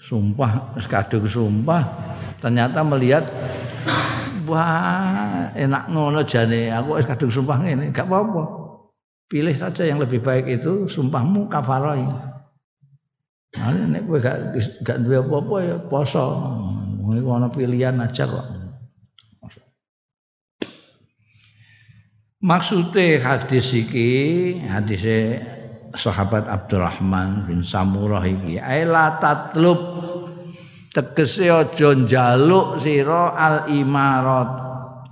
sumpah 0.03 0.77
kadung 0.89 1.27
sumpah. 1.29 1.83
Ternyata 2.41 2.85
melihat 2.85 3.25
wah 4.47 5.51
enak 5.53 5.91
ngono 5.91 6.23
jane. 6.25 6.71
Aku 6.73 7.01
wis 7.01 7.09
kadung 7.09 7.33
sumpah 7.33 7.61
ngene 7.63 7.91
gak 7.91 8.07
apa-apa. 8.07 8.67
Pilih 9.27 9.57
saja 9.59 9.83
yang 9.83 9.99
lebih 9.99 10.23
baik 10.23 10.47
itu 10.63 10.87
sumpahmu 10.87 11.51
kafarah 11.51 11.99
nah, 13.57 13.73
nek 13.73 14.05
kowe 14.05 14.21
gak 14.21 14.53
gak 14.85 15.01
duwe 15.03 15.19
apa-apa 15.19 15.57
ya 15.65 15.77
poso. 15.89 16.25
Iku 17.07 17.31
ana 17.33 17.49
pilihan 17.49 17.97
aja 18.03 18.27
kok. 18.27 18.47
Maksudnya 22.47 23.25
hadis 23.25 23.73
iki 23.73 24.11
hadise 24.69 25.41
sahabat 25.97 26.47
Abdurrahman 26.47 27.49
bin 27.49 27.65
Samurah 27.65 28.23
iki 28.23 28.61
aila 28.61 29.19
tatlub 29.19 30.01
tegese 30.93 31.49
aja 31.51 31.93
njaluk 31.93 32.81
sira 32.81 33.35
al 33.37 33.69
imarat 33.73 34.51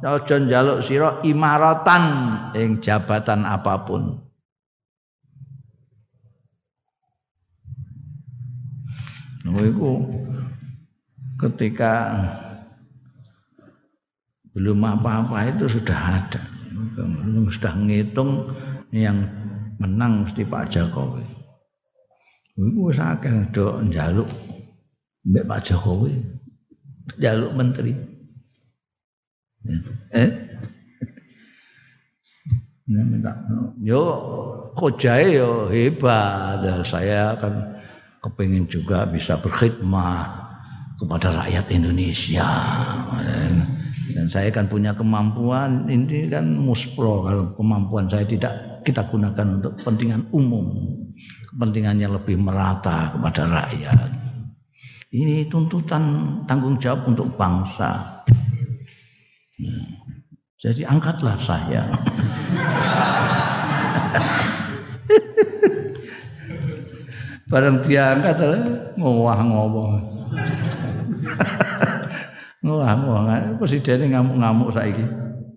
aja 0.05 0.37
njaluk 0.41 0.85
sira 0.85 1.21
imaratan 1.25 2.05
ing 2.57 2.81
jabatan 2.81 3.45
apa 3.49 3.85
pun 3.85 4.25
Nah, 9.45 9.61
ketika 11.37 12.17
belum 14.57 14.81
apa-apa 14.81 15.53
itu 15.53 15.69
sudah 15.69 16.25
ada. 16.25 16.41
Sudah 17.53 17.77
ngitung 17.77 18.49
yang 18.89 19.21
menang 19.85 20.25
mesti 20.25 20.49
Pak 20.49 20.73
Jokowi. 20.73 21.25
Iku 22.57 22.89
akeh 22.89 23.53
ndok 23.53 23.85
njaluk 23.93 24.31
mbek 25.29 25.45
Pak 25.45 25.61
Jokowi. 25.69 26.17
Njaluk 27.21 27.53
menteri. 27.53 27.93
Eh? 30.17 30.31
yo 33.81 34.03
kojae 34.77 35.41
yo 35.41 35.73
hebat 35.73 36.61
saya 36.85 37.33
akan 37.33 37.81
kepingin 38.21 38.69
juga 38.69 39.09
bisa 39.09 39.41
berkhidmat 39.41 40.29
kepada 41.01 41.33
rakyat 41.33 41.65
Indonesia 41.73 42.45
dan 44.13 44.29
saya 44.29 44.53
kan 44.53 44.69
punya 44.69 44.93
kemampuan 44.93 45.89
ini 45.89 46.29
kan 46.29 46.45
muspro 46.45 47.25
kalau 47.25 47.57
kemampuan 47.57 48.05
saya 48.13 48.29
tidak 48.29 48.53
kita 48.85 49.09
gunakan 49.09 49.47
untuk 49.59 49.73
kepentingan 49.81 50.29
umum 50.31 50.67
kepentingannya 51.51 52.09
lebih 52.13 52.37
merata 52.37 53.17
kepada 53.17 53.49
rakyat 53.49 54.09
ini 55.15 55.49
tuntutan 55.49 56.05
tanggung 56.45 56.77
jawab 56.77 57.09
untuk 57.09 57.33
bangsa 57.35 58.23
jadi 60.65 60.89
angkatlah 60.89 61.37
saya. 61.45 61.85
Bareng 67.53 67.85
dia 67.85 68.17
angkat 68.17 68.41
ngowah 68.97 69.45
ngowah. 69.45 70.01
ngowah 72.65 72.93
ngowah. 72.97 73.61
Presiden 73.61 74.09
ngamuk-ngamuk 74.09 74.73
saiki. 74.73 75.05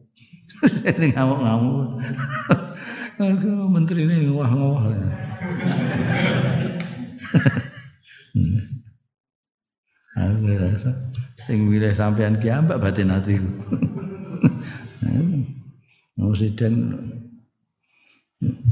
Presiden 0.60 1.16
ngamuk-ngamuk. 1.16 2.04
Aduh, 3.18 3.66
menteri 3.66 4.06
ini 4.06 4.30
ngowah 4.30 4.52
ngowah. 4.54 4.84
hmm. 8.38 8.62
Aduh, 10.18 10.78
sing 11.50 11.66
milih 11.66 11.94
sampean 11.98 12.38
ki 12.38 12.54
ambak 12.54 12.78
batin 12.78 13.10
atiku. 13.10 13.50
Presiden 16.38 16.94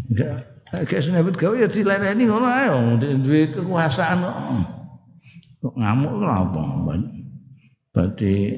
enggak 0.06 0.38
kayak 0.86 1.02
senebut 1.02 1.34
gawe 1.34 1.58
ya 1.58 1.66
dilereni 1.66 2.30
ngono 2.30 2.46
ae 2.46 2.70
duwe 3.26 3.50
kekuasaan 3.50 4.22
kok 5.66 5.74
ngamuk 5.74 6.14
lho 6.22 6.30
apa 6.30 6.64
berarti 7.90 8.54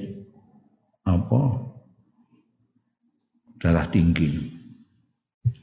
apa 1.07 1.39
darah 3.63 3.88
tinggi 3.88 4.57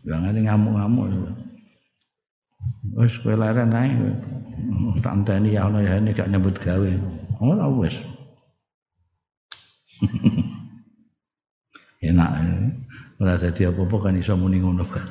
jangan 0.05 0.37
ngamuk-ngamuk 0.37 1.07
wis 2.95 3.18
kowe 3.20 3.35
leren 3.35 3.74
ae. 3.74 3.91
Tak 5.03 5.14
enteni 5.20 5.57
ya 5.57 5.66
ono 5.66 5.82
ya 5.82 5.99
ini 5.99 6.14
gak 6.14 6.30
nyebut 6.30 6.55
gawe. 6.62 6.91
Ora 7.43 7.66
wis. 7.68 7.99
Enak 12.05 12.30
ora 13.22 13.39
dadi 13.39 13.62
apa-apa 13.64 14.11
kan 14.11 14.18
iso 14.18 14.35
muni 14.35 14.59
ngono 14.59 14.82
kan 14.91 15.01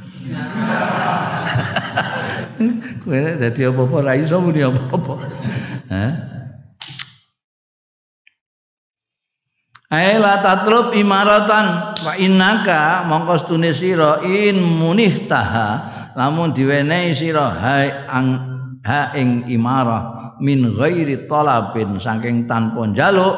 kowe 3.01 3.15
dadi 3.15 3.61
apa-apa 3.63 3.95
ora 4.03 4.13
iso 4.19 4.43
muni 4.43 4.59
apa-apa 4.59 5.15
ha 9.93 9.99
Aila 10.01 10.41
tatlub 10.41 10.89
imaratan. 10.97 11.93
Wa 12.01 12.17
innaka 12.17 13.05
mongko 13.05 13.45
stune 13.45 13.77
sira 13.77 14.25
in 14.25 14.57
munihtaha 14.57 15.69
lamun 16.17 16.49
diwenehi 16.49 17.13
sira 17.13 17.53
hai 17.53 17.93
ang 18.09 18.27
ha 18.81 19.13
ing 19.13 19.45
imarah 19.53 20.33
min 20.41 20.73
ghairi 20.73 21.29
talabin 21.29 22.01
saking 22.01 22.49
tanpa 22.49 22.89
njaluk 22.89 23.37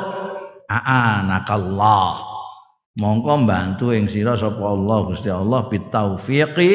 a'anakallah. 0.72 2.24
Mongko 2.96 3.44
bantu 3.44 3.92
ing 3.92 4.08
sira 4.08 4.40
sapa 4.40 4.64
Allah 4.64 4.98
Gusti 5.12 5.28
Allah 5.28 5.68
bitaufiqi 5.68 6.72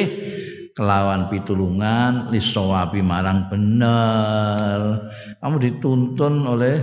kelawan 0.76 1.32
pitulungan 1.32 2.28
lisawabi 2.28 3.00
marang 3.00 3.48
bener. 3.48 5.08
Kamu 5.40 5.56
dituntun 5.56 6.44
oleh 6.44 6.76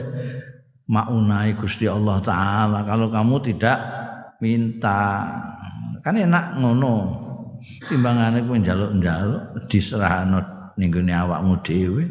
maunai 0.88 1.56
Gusti 1.60 1.86
Allah 1.86 2.18
taala. 2.24 2.84
Kalau 2.88 3.12
kamu 3.12 3.36
tidak 3.44 3.78
minta 4.40 5.28
kan 6.02 6.16
enak 6.16 6.58
ngono. 6.60 7.28
Timbangane 7.68 8.48
kowe 8.48 8.56
njaluk-njaluk 8.56 9.68
diserahno 9.68 10.40
ning 10.80 10.88
gone 10.94 11.12
awakmu 11.12 11.60
dhewe 11.66 12.04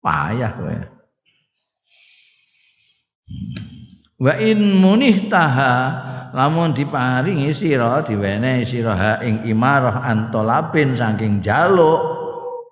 payah 0.00 0.50
kowe. 0.56 0.76
Wa 4.16 4.32
in 4.40 4.80
munihtaha 4.80 5.72
lamun 6.32 6.72
diparingi 6.72 7.52
sira 7.52 8.00
diwenehi 8.00 8.64
sira 8.64 9.20
ing 9.20 9.44
imarah 9.44 10.00
antolabin 10.06 10.96
saking 10.96 11.44
jaluk 11.44 12.00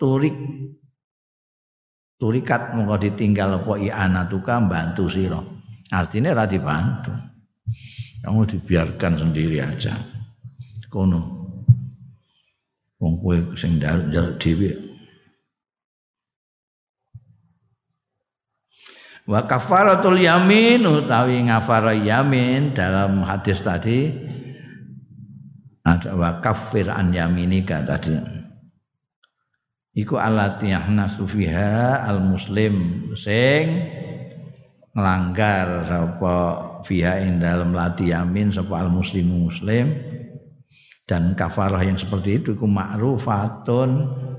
turik 0.00 0.32
turikat 2.18 2.74
mongko 2.74 2.96
ditinggal 3.00 3.62
apa 3.62 3.72
ianatuka 3.78 4.54
bantu 4.64 5.10
sira. 5.10 5.40
Artinya 5.92 6.34
ora 6.34 6.48
dibantu. 6.48 7.12
Kamu 8.24 8.40
dibiarkan 8.48 9.20
sendiri 9.20 9.60
aja. 9.60 9.92
Kono. 10.88 11.44
Wong 13.02 13.20
kowe 13.20 13.36
sing 13.58 13.76
njaluk 13.82 14.40
dhewe. 14.40 14.70
Wa 19.24 19.48
kafaratul 19.48 20.20
yamin 20.20 20.84
utawi 20.84 21.48
ngafara 21.48 21.96
yamin 21.96 22.76
dalam 22.76 23.24
hadis 23.24 23.64
tadi 23.64 24.12
ada 25.80 26.12
wa 26.12 26.44
kafir 26.44 26.92
an 26.92 27.12
yaminika 27.12 27.80
tadi. 27.84 28.43
Iku 29.94 30.18
alati 30.18 30.74
yahnasu 30.74 31.22
fiha 31.22 32.02
al 32.02 32.18
muslim 32.18 33.06
sing 33.14 33.94
nglanggar 34.90 35.86
sapa 35.86 36.36
fiha 36.82 37.22
ing 37.22 37.38
dalam 37.38 37.70
lati 37.70 38.10
yamin 38.10 38.50
sapa 38.50 38.82
al 38.82 38.90
muslimu 38.90 39.46
muslim 39.46 39.94
dan 41.06 41.38
kafarah 41.38 41.86
yang 41.86 41.94
seperti 41.94 42.42
itu 42.42 42.58
iku 42.58 42.66
ma'rufatun 42.66 43.90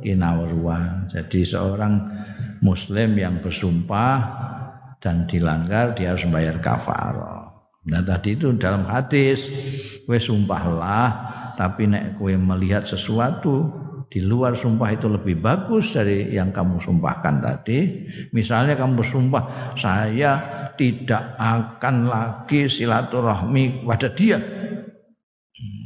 inawruan. 0.03 1.07
Jadi 1.07 1.47
seorang 1.47 2.03
muslim 2.59 3.15
yang 3.15 3.39
bersumpah 3.39 4.17
dan 4.99 5.23
dilanggar 5.23 5.95
dia 5.95 6.11
harus 6.11 6.27
membayar 6.27 6.59
kafarah. 6.59 7.47
Nah 7.85 8.01
tadi 8.01 8.33
itu 8.33 8.49
dalam 8.57 8.83
hadis, 8.89 9.45
kue 10.09 10.17
sumpahlah, 10.17 11.13
tapi 11.53 11.85
nek 11.85 12.17
kue 12.17 12.33
melihat 12.33 12.81
sesuatu 12.89 13.84
di 14.15 14.23
luar 14.23 14.55
sumpah 14.55 14.95
itu 14.95 15.11
lebih 15.11 15.43
bagus 15.43 15.91
dari 15.91 16.31
yang 16.31 16.55
kamu 16.55 16.79
sumpahkan 16.79 17.43
tadi. 17.43 18.07
Misalnya 18.31 18.79
kamu 18.79 19.03
bersumpah, 19.03 19.75
saya 19.75 20.39
tidak 20.79 21.35
akan 21.35 22.07
lagi 22.07 22.71
silaturahmi 22.71 23.83
pada 23.83 24.07
dia. 24.15 24.39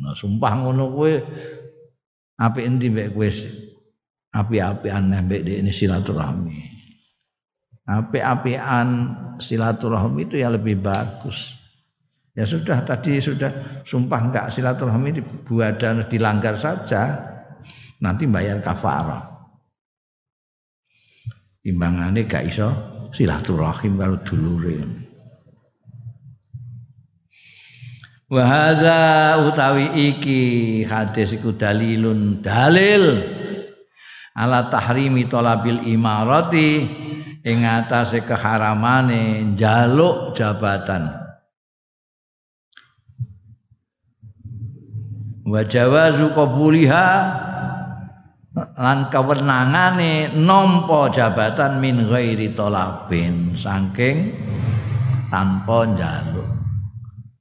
Nah, 0.06 0.14
sumpah 0.14 0.62
ngono 0.62 0.94
kue, 0.94 1.18
api 2.38 2.60
endi 2.70 2.94
mbek 2.94 3.18
kue 3.18 3.34
api-api 4.30 4.94
aneh 4.94 5.26
mbek 5.26 5.42
ini 5.50 5.74
silaturahmi 5.74 6.70
api-apian 7.90 9.18
silaturahmi 9.42 10.30
itu 10.30 10.38
ya 10.38 10.54
lebih 10.54 10.78
bagus. 10.78 11.58
Ya 12.38 12.46
sudah 12.46 12.86
tadi 12.86 13.18
sudah 13.18 13.82
sumpah 13.84 14.30
enggak 14.30 14.46
silaturahmi 14.54 15.18
dibuat 15.18 15.82
dan 15.82 16.06
dilanggar 16.06 16.62
saja 16.62 17.18
nanti 18.00 18.24
bayar 18.26 18.64
kafarah. 18.64 19.28
Timbangannya 21.60 22.24
gak 22.26 22.48
iso 22.48 22.70
silaturahim 23.12 24.00
kalau 24.00 24.18
dulure. 24.24 24.80
Wahada 28.30 29.42
utawi 29.50 29.90
iki 30.14 30.42
hadis 30.86 31.34
iku 31.34 31.50
dalilun 31.58 32.46
dalil 32.46 33.26
ala 34.38 34.70
tahrimi 34.70 35.26
talabil 35.26 35.82
imarati 35.90 36.86
ing 37.42 37.66
atase 37.66 38.22
keharamane 38.22 39.42
njaluk 39.58 40.38
jabatan 40.38 41.10
wa 45.50 45.62
jawazu 45.66 46.30
qabuliha 46.38 47.08
lan 48.78 49.10
kewenangane 49.10 50.36
nampa 50.36 51.10
jabatan 51.10 51.82
min 51.82 52.06
ghairi 52.06 52.54
talabin 52.54 53.58
saking 53.58 54.36
tanpa 55.34 55.90
njaluk 55.90 56.50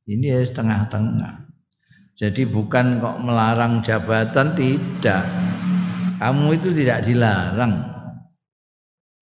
ini 0.08 0.32
ya 0.32 0.40
setengah-tengah 0.46 1.50
jadi 2.16 2.42
bukan 2.48 3.02
kok 3.02 3.18
melarang 3.20 3.84
jabatan 3.84 4.56
tidak 4.56 5.24
kamu 6.18 6.56
itu 6.56 6.68
tidak 6.72 7.04
dilarang 7.04 7.98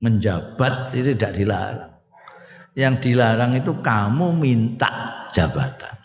menjabat 0.00 0.92
itu 0.92 1.16
tidak 1.16 1.32
dilarang. 1.36 1.92
Yang 2.76 2.94
dilarang 3.08 3.52
itu 3.56 3.72
kamu 3.80 4.36
minta 4.36 5.24
jabatan. 5.32 5.96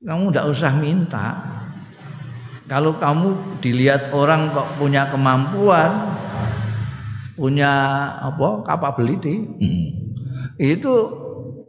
Kamu 0.00 0.32
tidak 0.32 0.46
usah 0.52 0.72
minta. 0.76 1.26
Kalau 2.70 2.94
kamu 3.02 3.58
dilihat 3.58 4.14
orang 4.14 4.54
kok 4.54 4.78
punya 4.78 5.10
kemampuan, 5.10 5.90
punya 7.34 7.72
apa 8.22 8.62
capability, 8.62 9.42
hmm, 9.42 9.86
itu 10.54 10.94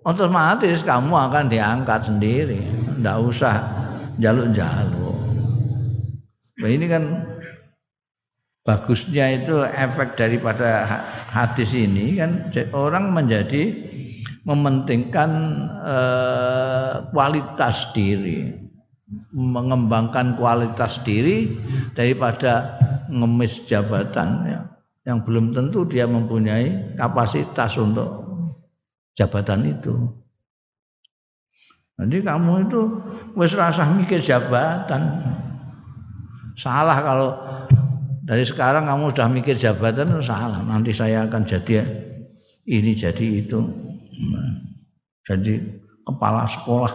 otomatis 0.06 0.86
kamu 0.86 1.10
akan 1.10 1.50
diangkat 1.50 2.06
sendiri. 2.06 2.62
Tidak 3.02 3.18
usah 3.18 3.66
jaluk-jaluk. 4.22 5.18
Nah, 6.62 6.70
ini 6.70 6.86
kan 6.86 7.26
bagusnya 8.62 9.42
itu 9.42 9.66
efek 9.74 10.14
daripada 10.14 10.86
hadis 11.34 11.74
ini 11.74 12.22
kan 12.22 12.54
orang 12.78 13.10
menjadi 13.10 13.74
mementingkan 14.46 15.32
eh, 15.82 16.94
kualitas 17.10 17.90
diri 17.98 18.61
mengembangkan 19.36 20.40
kualitas 20.40 21.04
diri 21.04 21.52
daripada 21.92 22.80
ngemis 23.12 23.68
jabatan 23.68 24.30
ya. 24.48 24.62
yang 25.04 25.26
belum 25.26 25.52
tentu 25.52 25.84
dia 25.84 26.08
mempunyai 26.08 26.96
kapasitas 26.96 27.76
untuk 27.76 28.22
jabatan 29.18 29.68
itu. 29.68 29.94
Jadi 32.02 32.18
kamu 32.26 32.66
itu 32.66 32.82
wis 33.38 33.54
rasa 33.54 33.86
mikir 33.94 34.24
jabatan. 34.24 35.22
Salah 36.58 36.98
kalau 37.02 37.30
dari 38.26 38.46
sekarang 38.46 38.88
kamu 38.90 39.14
sudah 39.14 39.28
mikir 39.30 39.58
jabatan 39.58 40.22
salah. 40.24 40.64
Nanti 40.66 40.96
saya 40.96 41.28
akan 41.28 41.44
jadi 41.46 41.84
ini 42.66 42.94
jadi 42.94 43.26
itu. 43.44 43.60
Jadi 45.26 45.81
kepala 46.08 46.50
sekolah. 46.50 46.94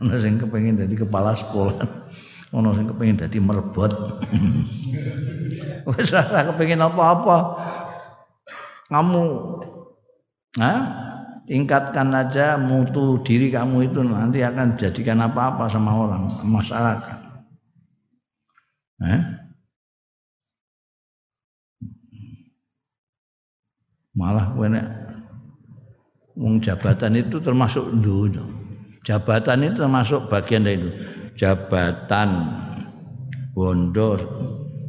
Ono 0.00 0.14
sing 0.20 0.40
kepengin 0.40 0.78
jadi 0.78 0.94
kepala 0.94 1.36
sekolah. 1.36 1.76
Ono 2.54 2.70
sing 2.76 2.86
kepengin 2.88 3.20
jadi 3.20 3.38
merebot. 3.40 3.92
Wis 5.88 6.12
ora 6.12 6.46
kepengin 6.52 6.80
apa-apa. 6.84 7.36
Kamu 8.90 9.22
Nah, 10.58 10.78
tingkatkan 11.46 12.10
aja 12.10 12.58
mutu 12.58 13.22
diri 13.22 13.54
kamu 13.54 13.86
itu 13.86 14.02
nanti 14.02 14.42
akan 14.42 14.74
jadikan 14.74 15.22
apa-apa 15.22 15.70
sama 15.70 15.94
orang 15.94 16.26
masyarakat. 16.42 17.18
Eh? 19.06 19.20
Malah 24.18 24.50
nek 24.58 25.09
wong 26.40 26.64
jabatan 26.64 27.20
itu 27.20 27.36
termasuk 27.36 27.84
dunia. 28.00 28.40
Jabatan 29.04 29.68
itu 29.68 29.84
termasuk 29.84 30.32
bagian 30.32 30.64
dari 30.64 30.80
itu. 30.80 30.90
Jabatan 31.36 32.48
bondo 33.52 34.16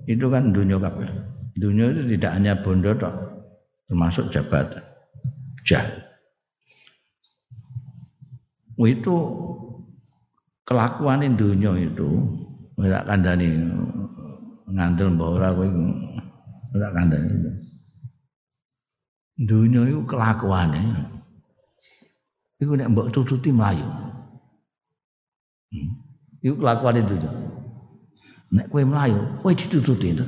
itu 0.08 0.26
kan 0.32 0.56
dunia 0.56 0.80
kabeh. 0.80 1.08
Dunia 1.60 1.91
itu 1.91 2.16
tidak 2.16 2.32
hanya 2.39 2.56
bondo 2.64 2.95
tok, 2.95 3.16
termasuk 3.91 4.32
jabatan. 4.32 4.84
Jah. 5.68 5.84
Itu 8.82 9.16
kelakuan 10.66 11.38
dunia 11.38 11.76
itu 11.78 12.10
ora 12.80 13.06
kandhani 13.06 13.62
ngandel 14.72 15.14
mbah 15.14 15.30
ora 15.38 15.47
kowe 15.54 15.68
ora 16.74 16.88
kandhani. 16.95 17.36
Dunia 19.38 19.86
itu 19.86 20.02
kelakuannya. 20.10 21.20
Iku 22.62 22.78
nek 22.78 22.93
mbok 22.93 23.09
tututi 23.09 23.49
melayu. 23.49 23.82
Hmm. 25.74 25.97
Iku 26.45 26.62
kelakuan 26.62 27.01
itu. 27.01 27.18
Nek 28.53 28.70
kue 28.70 28.86
melayu, 28.86 29.18
kue 29.41 29.57
ditututi 29.57 30.14
itu. 30.14 30.26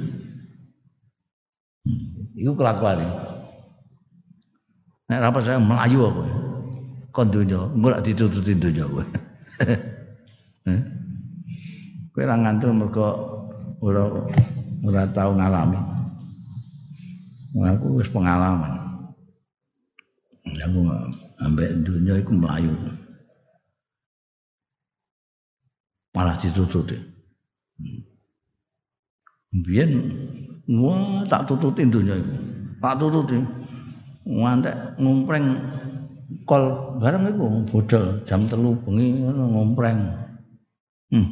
Hmm. 1.86 2.34
Iku 2.34 2.58
kelakuannya. 2.58 3.10
Nek 5.14 5.30
apa 5.30 5.40
saya 5.46 5.62
melayu 5.62 6.10
apa? 6.10 6.24
Kon 7.14 7.30
dunia, 7.30 7.70
enggak 7.78 8.02
ditututi 8.02 8.58
dunia 8.58 8.90
kowe. 8.90 9.06
Hmm. 10.66 10.82
Kowe 12.14 12.30
ra 12.30 12.38
ngantuk 12.38 12.74
mergo 12.74 13.10
ora 13.82 14.10
ora 14.82 15.02
tau 15.14 15.38
ngalami. 15.38 15.78
Aku 17.54 18.02
wis 18.02 18.10
pengalaman 18.10 18.83
aku 20.44 20.80
ambek 21.40 21.70
dunia 21.84 22.20
itu 22.20 22.32
melayu. 22.36 22.74
Malah 26.14 26.38
ditutup 26.38 26.86
deh. 26.86 27.02
Biar 29.54 29.90
wah 30.70 31.26
tak 31.26 31.50
tututin 31.50 31.90
dunia 31.90 32.18
itu. 32.18 32.34
Tak 32.82 33.02
tututin. 33.02 33.44
Ngantek 34.28 35.00
ngumpreng 35.00 35.46
kol. 36.46 36.64
Bareng 37.02 37.28
itu 37.28 37.46
bodol 37.68 38.24
jam 38.24 38.48
telu 38.48 38.78
bengi 38.86 39.20
ngumpreng 39.28 40.00
hmm. 41.12 41.28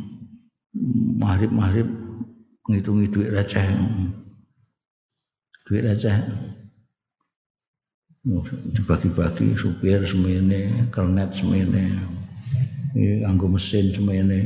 mahrib 1.21 1.51
mahrib 1.53 1.87
ngitungi 2.67 3.05
duit 3.07 3.29
receh. 3.31 3.63
Duit 5.69 5.85
aja 5.87 6.19
dibagi-bagi 8.21 9.57
supir 9.57 10.05
semene 10.05 10.69
kernet 10.93 11.33
semene 11.33 11.89
ini 12.93 13.25
anggo 13.25 13.49
mesin 13.49 13.89
semene. 13.89 14.39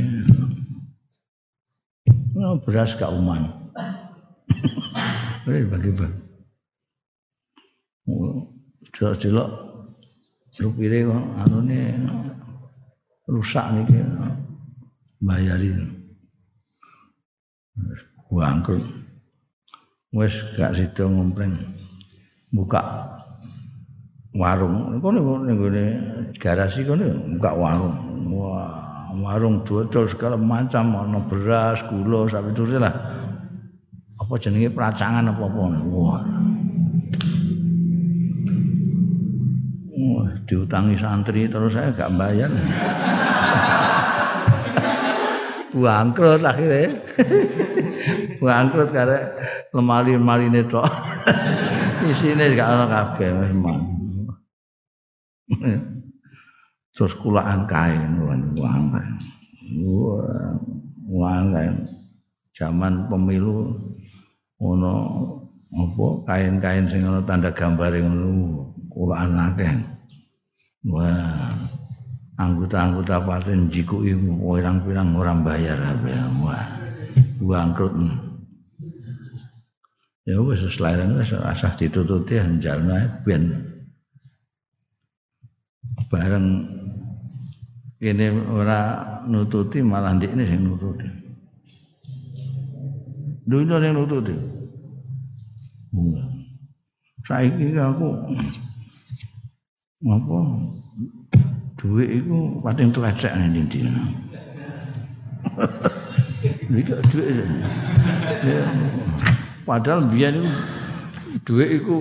Nah, 2.36 2.56
beras 2.64 2.96
gak 2.96 3.12
uman 3.12 3.52
bagi-bagi 5.48 5.92
jelok-jelok 8.96 9.50
supire 10.56 11.04
anune 11.44 12.00
rusak 13.28 13.66
niki 13.76 14.00
bayarin 15.20 16.00
bangkrut. 18.32 18.84
Wis 20.16 20.32
gak 20.56 20.80
sida 20.80 21.04
ngompleng 21.12 21.60
buka 22.56 23.15
warung. 24.36 25.00
Kono 25.00 25.42
ning 25.48 25.58
garasi 26.36 26.84
kono 26.84 27.08
buka 27.40 27.52
warung. 27.56 27.96
Wah 28.30 28.86
warung 29.16 29.64
dodol 29.64 30.06
segala 30.12 30.36
macam. 30.36 30.96
Ana 30.96 31.20
beras 31.24 31.80
gula 31.88 32.28
sampe 32.28 32.52
terus 32.52 32.76
lah. 32.76 32.94
Apa 34.20 34.40
jenenge 34.40 34.72
peracangan 34.72 35.28
apa 35.28 35.44
apa? 35.44 35.60
Wah. 35.92 36.24
Wah, 39.96 40.28
diutangi 40.46 40.96
santri 41.00 41.48
terus 41.50 41.74
saya 41.76 41.92
gak 41.92 42.14
bayar. 42.20 42.52
bangkrut 45.76 46.40
akhirnya. 46.40 46.96
Bangkrut 48.44 48.96
karena 48.96 49.20
lemari-lemari 49.76 50.48
tok. 50.68 50.88
Isine 52.12 52.54
gak 52.56 52.70
ana 52.70 52.86
kabeh 52.88 53.34
memang 53.34 53.95
terus 56.96 57.14
kulaan 57.22 57.70
kain 57.70 58.18
uang 58.18 58.56
uang 61.06 61.46
kain 61.54 61.76
zaman 62.56 63.06
pemilu 63.12 63.76
ono 64.64 64.96
apa 65.76 66.06
kain-kain 66.24 66.88
sing 66.88 67.04
ana 67.04 67.20
tanda 67.28 67.52
gambar 67.52 68.00
ngono 68.00 68.72
kulaan 68.88 69.36
akeh. 69.36 69.76
Wah 70.88 71.52
anggota-anggota 72.40 73.20
partai 73.28 73.60
jiku 73.68 74.08
ibu 74.08 74.40
pirang-pirang 74.40 75.12
orang 75.20 75.44
bayar 75.44 75.76
apa 75.84 76.32
wah 76.40 76.64
bangkrut. 77.44 77.92
Ya 80.24 80.40
wis 80.40 80.64
selairan 80.64 81.20
wis 81.20 81.36
asah 81.36 81.76
ditututi 81.76 82.40
njalma 82.40 83.20
ben 83.28 83.75
bareng 86.12 86.48
ini 88.04 88.28
ora 88.52 89.02
nututi 89.26 89.82
malah 89.82 90.14
ini 90.14 90.44
sing 90.46 90.62
nututi 90.66 91.08
dunia 93.46 93.78
yang 93.82 93.98
nututi 93.98 94.36
saiki 97.26 97.74
aku 97.78 98.08
apa 100.06 100.38
duit 101.86 102.10
itu 102.22 102.62
paling 102.66 102.90
telecek 102.90 103.34
nih 103.38 103.62
ndi. 103.62 103.80
Iki 106.66 106.94
duit. 107.14 107.46
Padahal 109.66 110.02
biar 110.10 110.34
itu 110.34 110.50
duit 111.46 111.70
itu 111.82 111.96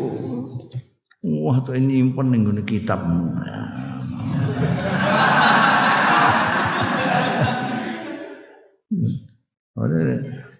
wah 1.44 1.60
tuh 1.64 1.76
nyimpen 1.76 2.32
ning 2.32 2.48
ngene 2.48 2.62
kitab. 2.64 3.04
Ora 9.74 9.96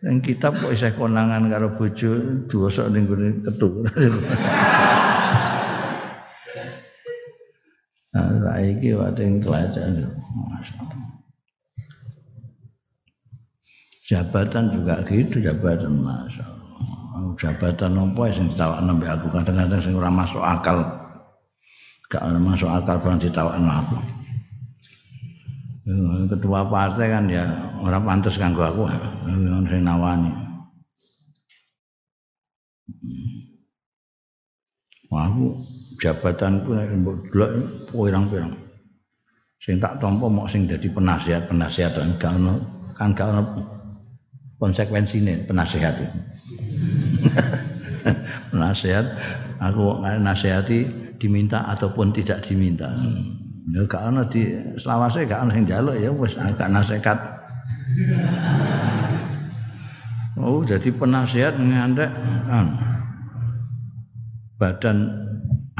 yang 0.05 0.14
kitab 0.25 0.57
kok 0.57 0.73
isih 0.73 0.97
konangan 0.97 1.53
karo 1.53 1.69
bojo 1.77 2.11
dosa 2.49 2.89
ning 2.89 3.05
ngene 3.05 3.45
ketuk. 3.45 3.73
saiki 8.55 8.95
wating 8.95 9.43
teladan 9.43 10.07
jabatan 14.07 14.65
juga 14.71 15.03
gitu 15.11 15.43
jabatan 15.43 15.93
masya 15.99 16.47
jabatan 17.35 17.99
apa 17.99 18.23
yang 18.31 18.47
ditawak 18.47 18.79
nembe 18.87 19.07
aku? 19.11 19.27
Kadang-kadang 19.27 19.81
sing 19.83 19.95
ora 19.99 20.07
masuk 20.07 20.39
akal. 20.39 20.87
Gak 22.07 22.23
masuk 22.39 22.71
akal 22.71 23.03
pernah 23.03 23.19
ditawak 23.19 23.59
aku 23.59 24.24
ketua 26.33 26.65
partai 26.65 27.07
kan 27.13 27.25
ya 27.29 27.45
orang 27.85 28.03
pantas 28.09 28.41
kanggo 28.41 28.65
aku 28.65 28.89
sing 29.69 29.85
nawani 29.85 30.45
aku 35.15 35.63
jabatanku 36.03 36.75
mbok 36.75 37.17
delok 37.31 37.51
pirang-pirang. 37.91 38.53
Sing 39.63 39.81
tak 39.81 39.97
tampa 40.03 40.29
mok 40.29 40.51
sing 40.53 40.69
dadi 40.69 40.91
penasihat-penasihat 40.93 41.97
kan 42.21 42.37
ono 42.37 42.61
kan 42.93 43.17
gak 43.17 43.33
ono 43.33 43.43
konsekuensine 44.61 45.49
penasihat 45.49 45.97
penasihat 48.53 49.07
aku 49.59 50.05
nasihati 50.21 50.85
diminta 51.17 51.65
ataupun 51.73 52.13
tidak 52.13 52.45
diminta. 52.45 52.93
Ya 53.73 53.81
gak 53.89 54.13
ono 54.13 54.21
di 54.29 54.45
selawase 54.77 55.25
gak 55.25 55.49
ono 55.49 55.51
sing 55.57 55.65
njaluk 55.65 55.97
ya 55.97 56.13
wis 56.13 56.37
agak 56.37 56.69
nasihat. 56.69 57.19
Oh, 60.37 60.61
jadi 60.61 60.93
penasihat 60.93 61.57
ngantek 61.57 62.11
kan. 62.51 62.67
Badan 64.61 64.99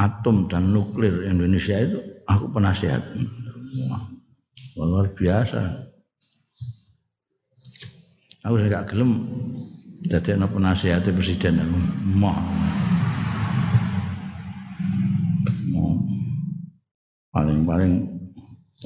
atom 0.01 0.49
dan 0.49 0.73
nuklir 0.73 1.29
Indonesia 1.29 1.77
itu 1.77 2.01
aku 2.25 2.49
penasihat. 2.49 3.05
Luar 4.75 5.13
biasa. 5.13 5.85
Aku 8.45 8.57
gak 8.65 8.89
gelem 8.89 9.29
anak 10.09 10.49
penasihat 10.53 11.01
presiden 11.05 11.61
aku 11.61 11.77
mau. 12.13 12.37
Paling-paling 17.35 17.99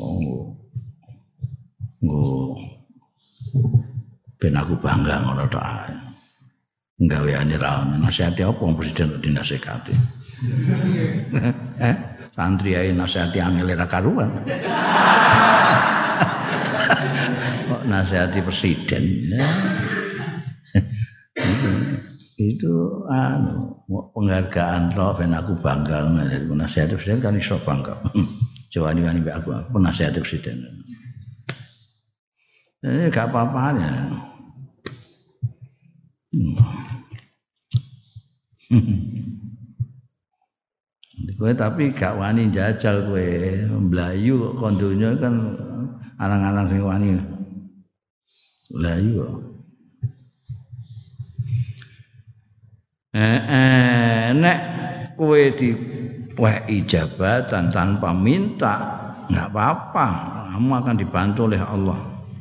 oh, 0.01 0.49
oh, 2.01 2.57
ben 4.41 4.57
aku 4.57 4.73
bangga 4.81 5.21
ngono 5.21 5.45
tok 5.53 5.61
ae. 5.61 5.93
Ra 7.05 7.71
ono 7.85 7.95
nasihati 8.01 8.41
apa 8.43 8.65
presiden 8.73 9.21
eh, 11.79 11.95
santri 12.33 12.73
ae 12.73 12.89
nasihati 12.89 13.37
angel 13.37 13.69
ra 13.77 13.85
karuan. 13.85 14.33
Kok 17.69 17.85
nasihati 17.85 18.41
presiden. 18.41 19.29
itu 22.39 23.03
anu 23.11 23.83
penghargaan 24.15 24.95
roh 24.95 25.11
ben 25.11 25.35
aku 25.35 25.59
bangga 25.59 26.07
nasihati 26.47 26.95
presiden 26.95 27.19
kan 27.19 27.35
iso 27.35 27.59
bangga. 27.63 27.99
Nih 28.69 28.81
wani 28.85 29.25
aku 29.25 29.49
penasihat 29.73 30.13
presiden. 30.21 30.61
Ini 32.85 33.09
gak 33.09 33.33
apa-apanya. 33.33 34.13
Hmm. 36.29 36.55
Kowe 41.39 41.51
tapi 41.55 41.89
gak 41.95 42.19
wani 42.21 42.53
jajal 42.53 43.09
kowe 43.09 43.27
mlayu 43.89 44.53
kondonya 44.59 45.17
kan 45.17 45.57
arang-arang 46.21 46.67
sing 46.69 46.83
wani. 46.85 47.09
Mlayu. 48.69 49.25
Eh, 53.17 53.39
eh 53.49 54.25
nek 54.37 54.59
kowe 55.17 55.41
diwehi 56.39 56.87
jabatan 56.87 57.67
tanpa 57.67 58.15
minta 58.15 58.75
nggak 59.27 59.51
apa-apa. 59.51 60.07
Kamu 60.55 60.71
akan 60.71 60.95
dibantu 60.95 61.51
oleh 61.51 61.59
Allah. 61.59 61.99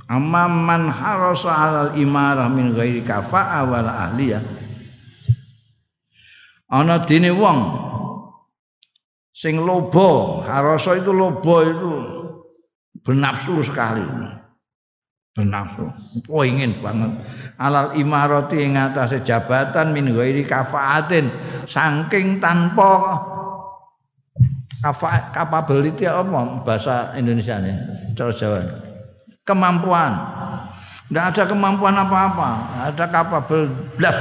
Amman 0.09 0.89
harasa 0.89 1.51
alal 1.51 1.93
imarah 1.99 2.47
min 2.47 2.73
ghairi 2.79 3.03
kafa'a 3.03 3.67
wal 3.67 3.91
ahliyah. 3.91 4.41
Ana 6.71 7.03
dene 7.03 7.35
wong 7.35 7.59
sing 9.35 9.59
lobo 9.59 10.41
harasa 10.47 10.95
itu 10.97 11.11
lobo 11.11 11.55
itu 11.67 11.93
bernafsu 13.03 13.67
sekali. 13.67 14.07
Bernafsu. 15.35 15.91
Ingin 16.31 16.81
banget. 16.81 17.13
Alal 17.61 17.99
imarati 17.99 18.63
ing 18.63 18.79
atase 18.79 19.21
jabatan 19.27 19.93
min 19.93 20.15
ghairi 20.15 20.47
kafaatin 20.49 21.29
saking 21.69 22.41
tanpa 22.41 23.37
capability 25.35 26.07
apa? 26.07 26.63
Bahasa 26.63 27.13
Indonesia 27.19 27.59
ini 27.59 27.75
cara 28.15 28.33
Jawa. 28.35 28.59
Kemampuan. 29.43 30.13
Tidak 31.09 31.25
ada 31.35 31.43
kemampuan 31.49 31.97
apa-apa. 31.97 32.51
Ada 32.93 33.05
kapabel 33.09 33.73
blas 33.97 34.17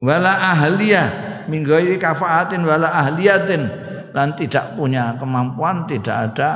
wala 0.00 0.32
ahliyah 0.56 1.06
min 1.46 1.62
ghairi 1.62 1.94
kafaatin 1.96 2.66
wala 2.66 2.90
ahliyatin. 2.90 3.70
Dan 4.10 4.34
tidak 4.34 4.74
punya 4.74 5.14
kemampuan 5.22 5.86
tidak 5.86 6.34
ada 6.34 6.50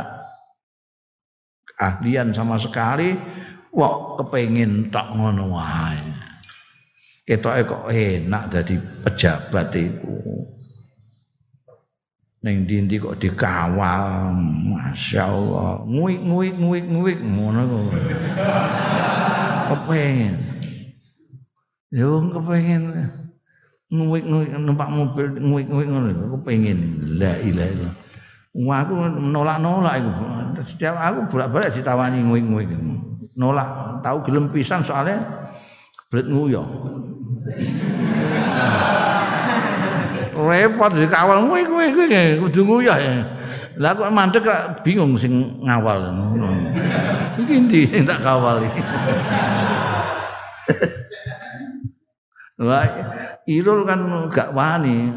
keahlian 1.78 2.34
sama 2.34 2.58
sekali. 2.58 3.14
Wah 3.70 4.18
kepengin 4.18 4.90
tak 4.90 5.14
ngono 5.14 5.54
wae. 5.54 6.02
Ketoke 7.24 7.62
kok 7.64 7.84
enak 7.88 8.52
dadi 8.52 8.76
pejabat 8.76 9.72
iku 9.78 10.12
ning 12.44 12.68
ndi 12.68 13.00
kok 13.00 13.16
dikawal 13.16 14.36
masyaallah 14.68 15.80
nguik 15.88 16.20
nguik 16.20 16.54
nguik 16.60 16.84
nguik 16.92 17.18
ngono 17.24 17.60
kok 17.64 17.82
kepengin 19.72 20.34
yo 21.88 22.20
kepengin 22.28 22.82
nguik 23.88 24.24
nguik 24.28 24.50
numpak 24.60 24.88
mobil 24.92 25.26
nguik 25.40 25.66
nguik 25.72 25.88
ngono 25.88 26.08
kepengin 26.36 26.78
la 27.16 27.32
ilaha 27.40 27.72
illallah 27.72 28.04
Wah 28.54 28.86
aku 28.86 28.94
nolak-nolak 29.34 29.98
iku. 29.98 30.12
Setiap 30.62 30.94
aku 30.94 31.34
bolak-balik 31.34 31.74
ditawani 31.74 32.22
nguik-nguik. 32.22 32.70
Nolak, 33.34 33.98
tahu 34.06 34.22
gelem 34.30 34.46
pisan 34.46 34.86
soalnya 34.86 35.26
blet 36.06 36.30
nguyo. 36.30 36.62
Repot 40.34 40.90
dikawal 40.90 41.46
nguik-nguik 41.46 41.90
kuwi 41.94 42.42
kudu 42.42 42.60
nguyo 42.66 42.94
ya. 42.98 43.22
Lah 43.78 43.94
kok 43.94 44.10
mandek 44.10 44.42
kok 44.42 44.82
bingung 44.82 45.14
sing 45.14 45.62
ngawal. 45.62 46.10
Iki 47.38 47.54
ndi 47.70 47.80
sing 47.86 48.02
tak 48.02 48.18
kawal 48.22 48.66
iki. 48.66 48.82
Wah, 52.62 52.86
Irul 53.50 53.82
kan 53.86 54.30
gak 54.30 54.54
wani 54.54 55.10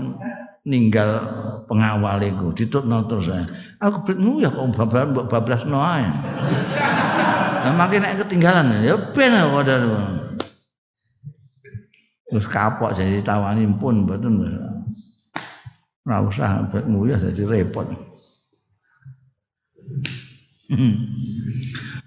ninggal 0.65 1.21
pengawal 1.65 2.21
iku. 2.21 2.53
Ditutno 2.53 3.05
terus 3.09 3.33
aku 3.81 4.13
bingung 4.13 4.37
ya 4.41 4.53
kok 4.53 4.69
bablas 4.77 5.05
mbok 5.09 5.25
bablasno 5.33 5.81
ae. 5.81 6.05
Nah 7.65 7.73
makin 7.73 8.05
nek 8.05 8.21
ketinggalan 8.21 8.85
ya 8.85 8.93
ben 9.17 9.33
kok 9.33 9.65
terus 12.27 12.45
kapok 12.51 12.91
jadi 12.91 13.23
tawani 13.23 13.65
pun 13.79 14.03
mboten 14.03 14.43
ora 16.07 16.23
usah 16.23 16.71
nguyah 16.71 17.19
jadi 17.19 17.43
repot 17.43 17.87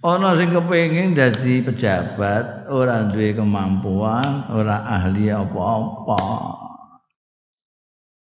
Ana 0.01 0.33
sing 0.33 0.49
kepengin 0.57 1.13
dadi 1.13 1.61
pejabat, 1.61 2.73
ora 2.73 3.05
duwe 3.13 3.37
kemampuan, 3.37 4.49
ora 4.49 4.81
ahli 4.89 5.29
apa-apa. 5.29 6.25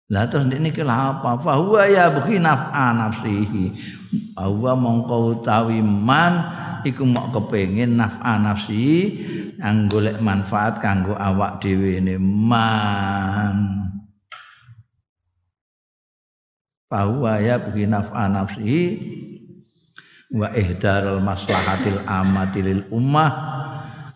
Lah 0.08 0.24
terus 0.26 0.50
ini 0.50 0.74
kira 0.74 1.14
apa? 1.14 1.38
Fahuwa 1.38 1.86
ya 1.86 2.10
bukhi 2.10 2.42
naf'a 2.42 2.98
nafsihi. 2.98 3.66
Bahwa 4.34 4.72
mongko 4.74 5.38
utawi 5.38 5.78
man 5.84 6.48
iku 6.82 7.06
mok 7.06 7.30
kepengin 7.36 7.94
naf'a 7.94 8.42
nafsihi 8.42 8.98
yang 9.60 9.86
golek 9.86 10.18
manfaat 10.18 10.82
kanggo 10.82 11.14
awak 11.14 11.62
dhewe 11.62 12.02
ne 12.02 12.18
man. 12.18 13.87
Bahwa 16.88 17.36
ya 17.38 17.60
bukhi 17.60 17.84
naf'a 17.84 18.32
nafsihi 18.32 18.82
wa 20.32 20.48
ihdarul 20.56 21.20
maslahatil 21.24 22.00
amati 22.04 22.60
lil 22.64 22.82
ummah 22.92 23.32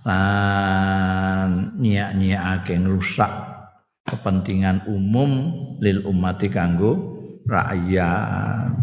lan 0.02 1.76
nyiak-nyiakake 1.78 2.80
ngrusak 2.80 3.30
kepentingan 4.08 4.84
umum 4.90 5.30
lil 5.78 6.02
umati 6.04 6.50
kanggo 6.50 7.22
rakyat. 7.46 8.81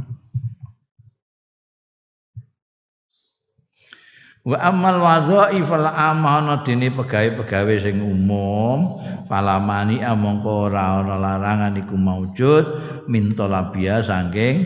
Wa 4.49 4.57
amal 4.65 4.97
wadhaif 4.97 5.69
al 5.69 5.93
amana 5.93 6.65
dene 6.65 6.89
pegawe-pegawe 6.89 7.75
sing 7.85 8.01
umum 8.01 8.97
falamani 9.29 10.01
amangka 10.01 10.73
ora 10.73 11.05
ana 11.05 11.21
larangan 11.21 11.77
iku 11.77 11.93
maujud 11.93 12.65
min 13.05 13.37
talabia 13.37 14.01
saking 14.01 14.65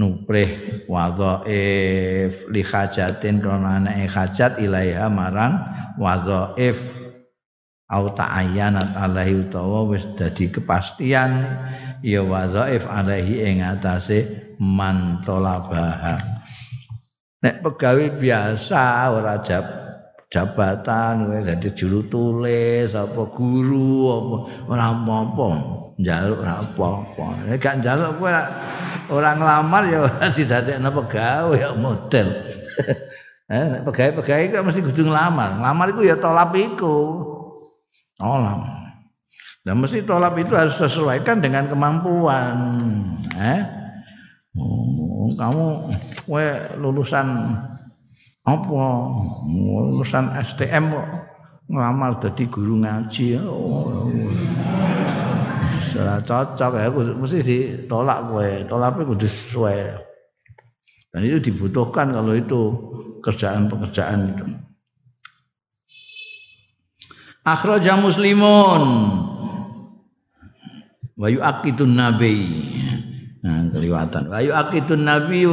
nuprih 0.00 0.80
wadhaif 0.88 2.48
li 2.48 2.64
hajatin 2.64 3.44
krana 3.44 3.84
anake 3.84 4.08
hajat 4.08 4.56
ilaiha 4.56 5.12
marang 5.12 5.60
wadhaif 6.00 7.04
au 7.92 8.08
ta'ayyanat 8.16 8.96
alaihi 8.96 9.44
utawa 9.44 9.92
wis 9.92 10.08
dadi 10.16 10.48
kepastian 10.48 11.44
ya 12.00 12.24
wadhaif 12.24 12.88
alaihi 12.88 13.44
ing 13.44 13.60
atase 13.60 14.24
man 14.56 15.20
nek 17.40 17.64
pegawai 17.64 18.20
biasa 18.20 19.16
ora 19.16 19.40
jab, 19.40 19.64
jabatan 20.28 21.32
wis 21.32 21.48
dadi 21.48 21.68
juru 21.72 22.04
tulis 22.12 22.92
apa 22.92 23.22
guru 23.32 24.12
apa 24.12 24.36
ora 24.68 24.84
apa-apa 24.92 25.48
njaluk 25.96 26.38
ora 26.44 26.54
apa-apa 26.60 27.24
nek 27.48 27.56
gak 27.60 27.80
njaluk 27.80 28.20
kowe 28.20 28.32
ora 29.10 29.30
nglamar 29.36 29.82
ya 29.88 29.98
ora 30.06 30.26
didadekno 30.28 30.88
pegawai 31.04 31.56
ya 31.56 31.68
model 31.72 32.28
eh 33.56 33.64
nek 33.72 33.82
pegawai-pegawai 33.88 34.44
kok 34.52 34.64
mesti 34.68 34.80
kudu 34.84 35.02
nglamar 35.08 35.58
nglamar 35.58 35.86
iku 35.96 36.04
ya 36.04 36.16
tolap 36.20 36.52
iku 36.52 37.30
Tolak. 38.20 38.60
Dan 39.64 39.80
mesti 39.80 40.04
tolak 40.04 40.36
itu 40.36 40.52
harus 40.52 40.76
sesuaikan 40.76 41.40
dengan 41.40 41.72
kemampuan. 41.72 42.56
Eh? 43.32 43.60
Oh, 44.60 44.99
kamu 45.36 45.66
we 46.30 46.44
lulusan 46.78 47.26
apa? 48.46 48.82
Lulusan 49.50 50.34
STM 50.40 50.94
kok 50.94 51.08
ngelamar 51.70 52.18
jadi 52.22 52.44
guru 52.50 52.82
ngaji. 52.82 53.26
Oh. 53.44 54.10
Salah 55.90 56.22
cocok 56.22 56.72
ya, 56.78 56.88
mesti 57.18 57.38
ditolak 57.42 58.30
kowe. 58.30 58.50
Tolaknya 58.70 59.02
kudu 59.10 59.26
sesuai. 59.26 59.78
Dan 61.10 61.20
itu 61.26 61.50
dibutuhkan 61.50 62.14
kalau 62.14 62.38
itu 62.38 62.60
kerjaan-pekerjaan 63.26 64.20
itu. 64.30 64.46
akhraja 67.44 67.96
muslimun 67.96 68.82
wa 71.16 71.26
yu'aqidun 71.28 71.92
nabi 71.96 72.36
nah 73.40 73.64
keliwatan. 73.72 74.28
Wa 74.28 74.44
yu'aqidun 74.44 75.08
nabi 75.08 75.48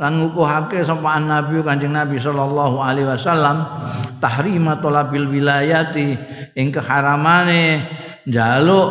lan 0.00 0.12
ngukuhake 0.16 0.80
sapa 0.80 1.20
nabi 1.20 1.60
kanjeng 1.60 1.92
nabi 1.92 2.16
sallallahu 2.16 2.80
alaihi 2.80 3.08
wasallam 3.08 3.68
tahrima 4.16 4.80
talabil 4.80 5.28
wilayati 5.28 6.16
ing 6.56 6.72
keharamane 6.72 7.84
njaluk 8.24 8.88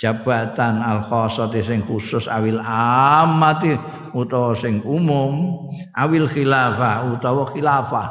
jabatan 0.00 0.80
al 0.80 1.04
khassati 1.04 1.60
sing 1.60 1.84
khusus 1.84 2.26
awil 2.26 2.58
amati 2.64 3.76
utawa 4.16 4.56
sing 4.56 4.80
umum 4.82 5.68
awil 5.92 6.24
khilafah 6.24 7.12
utawa 7.12 7.52
khilafah. 7.52 8.08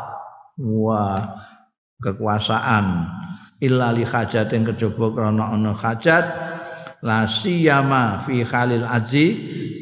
Wah 0.62 1.18
kekuasaan. 1.98 3.18
Illa 3.62 3.94
li 3.94 4.02
hajatin 4.02 4.66
kejaba 4.66 5.14
krana 5.14 5.54
ana 5.54 5.70
hajat 5.78 6.51
la 7.02 7.26
siyama 7.26 8.26
fi 8.26 8.46
khalil 8.46 8.86
aji 8.86 9.28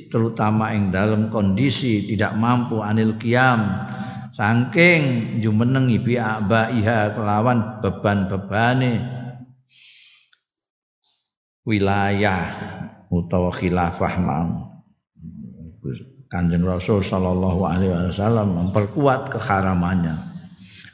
terutama 0.07 0.71
ing 0.73 0.89
dalam 0.89 1.27
kondisi 1.27 2.07
tidak 2.07 2.35
mampu 2.39 2.79
anil 2.79 3.15
qiyam. 3.19 3.87
Saking 4.39 5.37
jumenengi 5.43 5.99
bi 5.99 6.15
abaiha 6.15 7.11
kelawan 7.11 7.83
beban-bebane 7.83 9.03
wilayah 11.67 12.47
utawa 13.11 13.51
khilafah 13.51 14.15
mau 14.23 14.69
Kanjeng 16.29 16.61
Rasul 16.61 17.01
sallallahu 17.01 17.65
alaihi 17.65 18.13
wasallam 18.13 18.53
memperkuat 18.53 19.33
keharamannya 19.33 20.13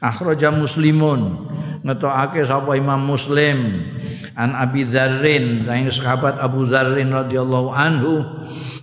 akhraja 0.00 0.48
muslimun 0.48 1.44
ngetokake 1.86 2.42
sapa 2.42 2.74
Imam 2.74 3.06
Muslim 3.06 3.86
an 4.34 4.52
Abi 4.58 4.90
Dzarrin 4.90 5.64
saking 5.64 5.94
sahabat 5.94 6.36
Abu 6.42 6.66
Dzarrin 6.66 7.14
radhiyallahu 7.14 7.70
anhu 7.70 8.26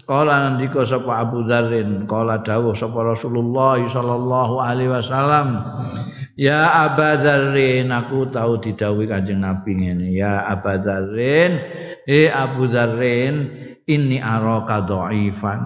Kala 0.04 0.52
nandika 0.52 0.84
sapa 0.84 1.24
Abu 1.24 1.48
Dzarrin, 1.48 2.04
kala 2.12 2.44
dawuh 2.44 2.76
sapa 2.76 3.08
Rasulullah 3.08 3.80
sallallahu 3.80 4.60
alaihi 4.60 4.92
wasallam, 4.92 5.64
Ya 6.36 6.92
Abu 6.92 7.24
Dzarrin, 7.24 7.88
aku 7.88 8.28
tahu 8.28 8.60
didhawuhi 8.60 9.08
Kanjeng 9.08 9.40
Nabi 9.40 9.80
ngene, 9.80 10.12
ya 10.12 10.44
Abu 10.44 10.76
Dzarrin, 10.76 11.56
eh 12.04 12.28
Abu 12.28 12.68
Dzarrin, 12.68 13.48
inni 13.88 14.20
araka 14.20 14.84
dhaifan, 14.84 15.62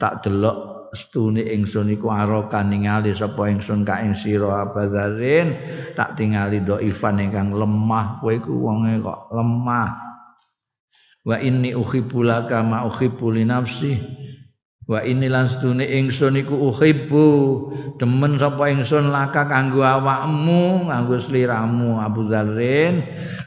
tak 0.00 0.24
delok 0.24 0.73
stune 0.94 1.42
ingsun 1.42 1.92
iku 1.92 2.08
araka 2.08 2.62
ningali 2.62 3.12
sapa 3.12 3.50
ingsun 3.50 3.82
ka 3.82 4.00
ing 4.00 4.14
sira 4.14 4.64
Abu 4.64 4.86
Dzarrin, 4.86 5.52
tak 5.98 6.16
tingali 6.16 6.62
dhaifan 6.62 7.20
ingkang 7.20 7.52
lemah, 7.52 8.22
kowe 8.22 8.32
iku 8.32 8.54
wonge 8.54 9.02
kok 9.02 9.34
lemah. 9.34 10.14
wa 11.24 11.40
inni 11.40 11.72
uhibbu 11.72 12.20
laka 12.20 12.60
ma 12.60 12.84
uhibbu 12.84 13.26
li 13.32 13.44
nafsi. 13.48 13.96
Wa 14.84 15.00
inni 15.00 15.32
lan 15.32 15.48
sedune 15.48 15.88
ingsun 15.88 16.36
iku 16.36 16.68
uhibbu. 16.68 17.28
Demen 17.96 18.36
sapa 18.36 18.68
ingsun 18.68 19.08
laka 19.08 19.48
kanggo 19.48 19.80
awakmu 19.80 20.84
kanggo 20.84 21.16
sliramu 21.16 21.96
Abu 22.04 22.28
Dzarrin. 22.28 23.00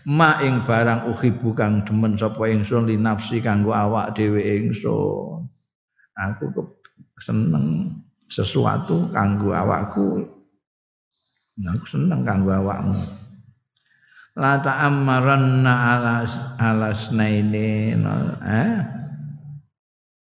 Ma 0.10 0.42
ing 0.42 0.66
barang 0.66 1.14
uhibbu 1.14 1.54
kang 1.54 1.86
demen 1.86 2.18
sapa 2.18 2.50
ingsun 2.50 2.90
li 2.90 2.98
nafsi 2.98 3.38
kanggo 3.38 3.70
awak 3.70 4.18
dhewe 4.18 4.42
ingsun. 4.42 5.46
Aku 6.18 6.50
seneng 7.22 7.94
sesuatu 8.30 9.10
kanggo 9.10 9.56
awakku. 9.56 10.22
Aku 11.58 11.86
seneng 11.90 12.22
kanggo 12.22 12.54
awakmu. 12.54 12.98
La 14.38 14.62
ta'ammaranna 14.62 15.74
alas 15.98 16.38
alasnaini 16.62 17.98
eh? 18.46 18.74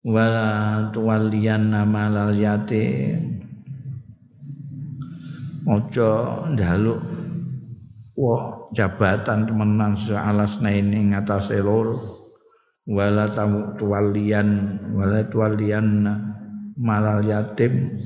Wala 0.02 0.50
tuwalliyanna 0.90 1.86
malal 1.86 2.34
yatim. 2.34 3.46
Ojo 5.70 6.10
njaluk 6.58 6.98
wa 8.18 8.66
jabatan 8.74 9.46
temenan 9.46 9.94
alasnaini 10.10 11.14
ngatasé 11.14 11.62
loro. 11.62 12.18
Wala 12.90 13.30
tuwalliyan 13.78 14.82
wala 14.98 15.22
tuwalliyan 15.30 16.10
malal 16.82 17.22
yatim. 17.22 18.02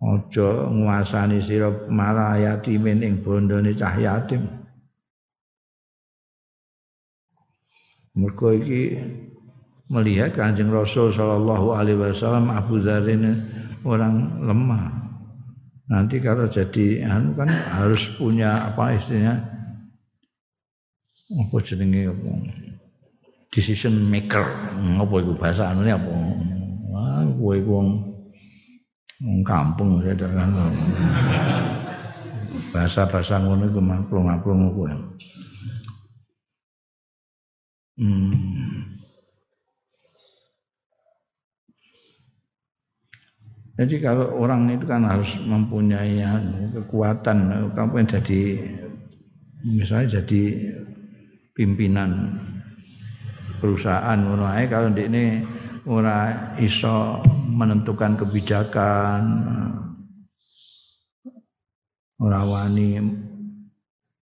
Ojo 0.00 0.68
nguasani 0.72 1.40
sira 1.44 1.72
malal 1.88 2.40
yatimin 2.40 3.04
ing 3.04 3.20
bondone 3.20 3.76
cah 3.76 3.96
yatim. 3.96 4.44
Mergo 8.16 8.48
iki 8.56 8.96
melihat 9.92 10.32
Kanjeng 10.32 10.72
Rasul 10.72 11.12
sallallahu 11.12 11.76
alaihi 11.76 12.00
wasallam 12.00 12.48
Abu 12.48 12.80
Dzar 12.80 13.04
ini 13.04 13.36
orang 13.84 14.40
lemah. 14.40 14.84
Nanti 15.86 16.18
kalau 16.18 16.48
jadi 16.48 17.06
anu 17.06 17.36
kan 17.36 17.46
harus 17.46 18.08
punya 18.16 18.56
apa 18.56 18.96
istilahnya? 18.96 19.36
Apa 21.36 21.56
jenenge? 21.62 22.10
Apa? 22.10 22.30
Decision 23.52 24.00
maker. 24.08 24.44
Apa 24.96 25.14
itu 25.22 25.32
bahasa 25.36 25.70
anu 25.70 25.86
apa 25.86 26.10
kowe 27.46 27.54
iku 27.54 27.70
wong 27.78 27.88
kampung 29.46 30.02
saya 30.02 30.18
kan? 30.18 30.50
Bahasa-bahasa 32.74 33.38
ngono 33.38 33.70
iku 33.70 33.78
maklum-maklum 33.78 34.74
kowe. 34.74 34.90
Hmm. 38.02 38.98
Jadi 43.76 44.00
kalau 44.00 44.32
orang 44.40 44.72
itu 44.72 44.88
kan 44.88 45.04
harus 45.06 45.36
mempunyai 45.44 46.18
kekuatan, 46.74 47.70
kamu 47.76 48.08
jadi 48.08 48.42
misalnya 49.62 50.20
jadi 50.20 50.42
pimpinan 51.52 52.40
perusahaan 53.60 54.16
mulai 54.20 54.68
kalau 54.68 54.92
di 54.92 55.08
ini 55.08 55.24
orang 55.86 56.58
iso 56.58 57.22
menentukan 57.46 58.18
kebijakan 58.18 59.22
orang 62.18 62.46
wani 62.50 62.90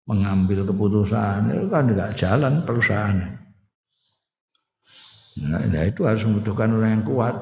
mengambil 0.02 0.66
keputusan 0.66 1.54
itu 1.54 1.66
kan 1.70 1.84
tidak 1.86 2.10
jalan 2.18 2.52
perusahaan. 2.66 3.18
Nah, 5.32 5.64
nah, 5.64 5.84
itu 5.88 6.04
harus 6.04 6.26
membutuhkan 6.28 6.68
orang 6.76 7.00
yang 7.00 7.04
kuat. 7.06 7.36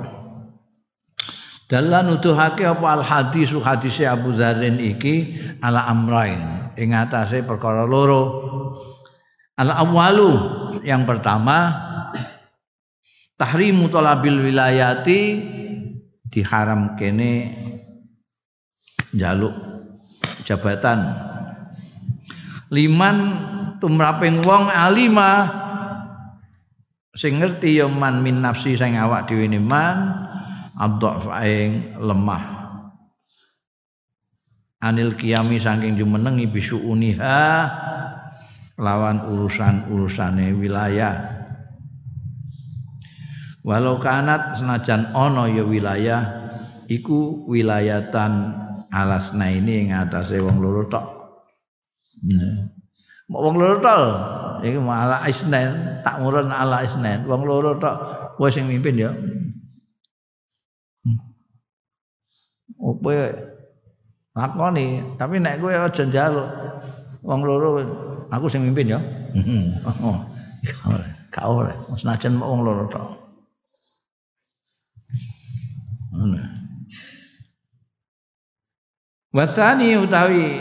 Dalam 1.67 2.15
nuduhake 2.15 2.67
apa 2.67 2.87
al 2.99 3.03
hadis 3.03 3.55
hadis 3.55 4.03
Abu 4.03 4.35
Dzarin 4.35 4.79
iki 4.79 5.39
ala 5.63 5.87
amrain 5.87 6.71
ing 6.75 6.95
atase 6.95 7.43
perkara 7.47 7.87
loro. 7.87 8.23
Al 9.59 9.71
awalu 9.75 10.31
yang 10.83 11.07
pertama 11.07 11.90
tahrimu 13.41 13.89
talabil 13.89 14.53
wilayati 14.53 15.21
diharam 16.29 16.93
kene 17.01 17.57
jaluk 19.17 19.57
jabatan. 20.45 21.09
Liman 22.69 23.17
tumraping 23.81 24.45
wong 24.45 24.69
alima 24.69 25.49
sing 27.17 27.41
ngerti 27.41 27.81
ya 27.81 27.89
man 27.89 28.21
min 28.21 28.45
nafsi 28.45 28.77
sing 28.77 28.95
awak 29.01 29.27
dhewe 29.27 29.49
ne 29.49 29.59
man 29.59 29.97
adhaf 30.77 31.25
ing 31.41 31.97
lemah. 31.97 32.61
Anil 34.81 35.17
kiami 35.17 35.61
saking 35.61 35.97
jumenengi 35.97 36.49
bisu 36.49 36.77
uniha 36.81 37.69
lawan 38.81 39.29
urusan-urusane 39.29 40.57
wilayah 40.57 41.40
walau 43.61 44.01
kanat 44.01 44.57
senajan 44.57 45.13
ana 45.13 45.49
ya 45.53 45.65
wilayah 45.65 46.23
iku 46.89 47.45
wilayatan 47.47 48.57
alasna 48.91 49.47
ini 49.53 49.87
ing 49.87 49.89
atase 49.95 50.41
wong 50.43 50.59
loro 50.59 50.89
tok. 50.91 51.07
Nah. 52.27 52.69
wong 53.31 53.55
loro 53.55 53.79
tok 53.79 54.03
iki 54.67 54.77
malah 54.83 55.23
isnen 55.31 56.03
tak 56.03 56.19
ngurun 56.19 56.51
ala 56.51 56.83
isnen 56.83 57.23
wong 57.31 57.47
loro 57.47 57.79
tok 57.79 57.97
kowe 58.35 58.51
sing 58.51 58.67
mimpin 58.67 58.99
ya. 58.99 59.11
Opo 62.81 63.13
lakoni 64.35 65.05
tapi 65.21 65.37
nek 65.39 65.61
kowe 65.63 65.71
aja 65.71 66.03
njaluk 66.03 66.49
wong 67.23 67.41
loro 67.47 67.69
aku 68.33 68.47
sing 68.51 68.67
mimpin 68.67 68.97
ya. 68.97 69.01
Oh 69.87 70.19
gak 71.31 71.47
oleh 71.47 71.73
senajan 71.95 72.43
wong 72.43 72.67
loro 72.67 72.85
tok 72.91 73.30
Wasani 79.31 79.95
utawi 79.95 80.59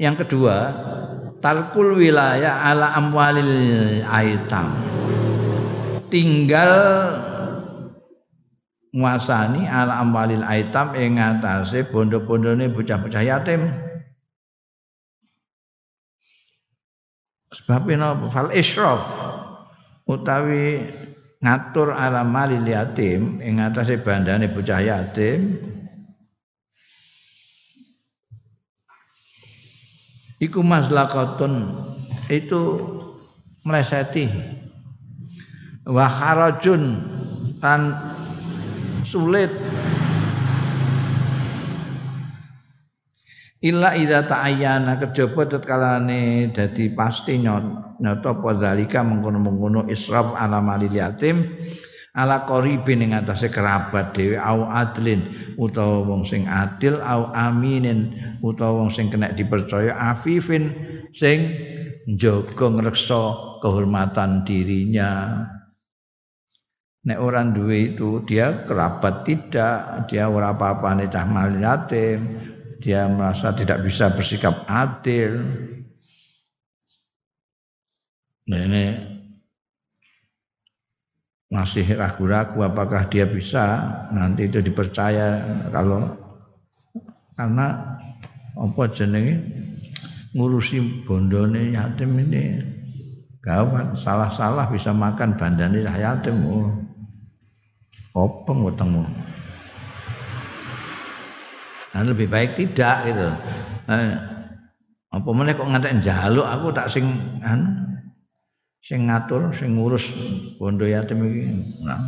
yang 0.00 0.16
kedua 0.16 0.72
talkul 1.44 1.92
wilayah 1.92 2.64
ala 2.64 2.96
amwalil 2.96 4.00
aitam. 4.08 4.72
Tinggal 6.08 6.72
nguasani 8.96 9.68
ala 9.68 10.00
amwalil 10.00 10.40
aitam 10.40 10.96
ing 10.96 11.20
ngatasé 11.20 11.84
bondo-bondone 11.92 12.72
bocah-bocah 12.72 13.24
yatim. 13.28 13.68
Sebab 17.52 17.92
napa 17.92 18.32
fal 18.32 18.56
israf 18.56 19.04
utawi 20.08 20.88
ngatur 21.44 21.92
ala 21.92 22.24
malil 22.24 22.64
yatim 22.64 23.36
ing 23.44 23.60
ngatasé 23.60 24.00
bandane 24.00 24.48
bocah 24.48 24.80
yatim 24.80 25.71
iku 30.42 30.58
maslakatun 30.66 31.70
itu 32.26 32.74
meleseti 33.62 34.26
wa 35.86 36.10
kharajun. 36.10 37.14
Tan 37.62 37.94
sulit. 39.06 39.54
Illa 43.62 43.94
idza 43.94 44.26
ta'ayyana. 44.26 44.98
Kejaba 44.98 45.46
tetkalane 45.46 46.50
dadi 46.50 46.90
pasti 46.90 47.38
nyata 47.38 48.34
apa 48.34 48.58
zalika 48.58 49.06
mengkono-mengkono 49.06 49.86
israf 49.86 50.34
ala 50.34 50.58
yatim 50.90 51.46
ala 52.12 52.44
qaribin 52.44 53.08
ing 53.08 53.10
atase 53.16 53.48
kerabat 53.48 54.12
dhewe 54.12 54.36
au 54.36 54.68
adlin 54.68 55.24
utawa 55.56 56.04
wong 56.04 56.28
sing 56.28 56.44
adil 56.44 57.00
au 57.00 57.32
aminin 57.32 58.12
utawa 58.44 58.84
wong 58.84 58.90
sing 58.92 59.08
kena 59.08 59.32
dipercaya 59.32 59.96
afifin 59.96 60.76
sing 61.16 61.56
njaga 62.04 62.66
ngreksa 62.68 63.22
kehormatan 63.64 64.44
dirinya. 64.44 65.40
Nek 67.02 67.18
orang 67.18 67.50
duwe 67.50 67.94
itu 67.94 68.22
dia 68.22 68.62
kerabat 68.62 69.26
tidak 69.26 70.06
dia 70.06 70.30
ora 70.30 70.54
apa-apa 70.54 71.02
cah 71.10 71.26
mal 71.26 71.50
yatim 71.58 72.30
dia 72.78 73.10
merasa 73.10 73.50
tidak 73.50 73.82
bisa 73.82 74.14
bersikap 74.14 74.62
adil. 74.70 75.42
Nah 78.46 78.60
ini 78.66 79.11
masih 81.52 81.84
ragu-ragu 81.92 82.64
apakah 82.64 83.04
dia 83.12 83.28
bisa 83.28 83.84
nanti 84.08 84.48
itu 84.48 84.64
dipercaya 84.64 85.44
kalau 85.68 86.08
karena 87.36 87.76
apa 88.56 88.82
jenenge? 88.88 89.36
Ngurusi 90.32 91.04
bondone 91.04 91.76
yatim 91.76 92.16
ini 92.16 92.56
gawat 93.44 94.00
salah-salah 94.00 94.64
bisa 94.72 94.96
makan 94.96 95.36
bandane 95.36 95.84
yatim. 95.84 96.40
Oh 96.48 96.72
openg 98.16 98.64
wetengmu. 98.64 99.04
Nah, 101.92 102.02
lebih 102.08 102.28
baik 102.32 102.56
tidak 102.56 103.12
gitu. 103.12 103.28
Eh, 103.92 104.12
apa 105.12 105.28
meneh 105.28 105.52
kok 105.52 105.68
ngantek 105.68 106.00
njaluk? 106.00 106.48
Aku 106.48 106.72
tak 106.72 106.88
sing 106.88 107.04
anu 107.44 107.91
sing 108.82 109.06
ngatur 109.06 109.54
sing 109.54 109.78
ngurus. 109.78 110.10
Bondo 110.58 110.84
yatim 110.84 111.22
iki. 111.22 111.44
Nah. 111.86 112.02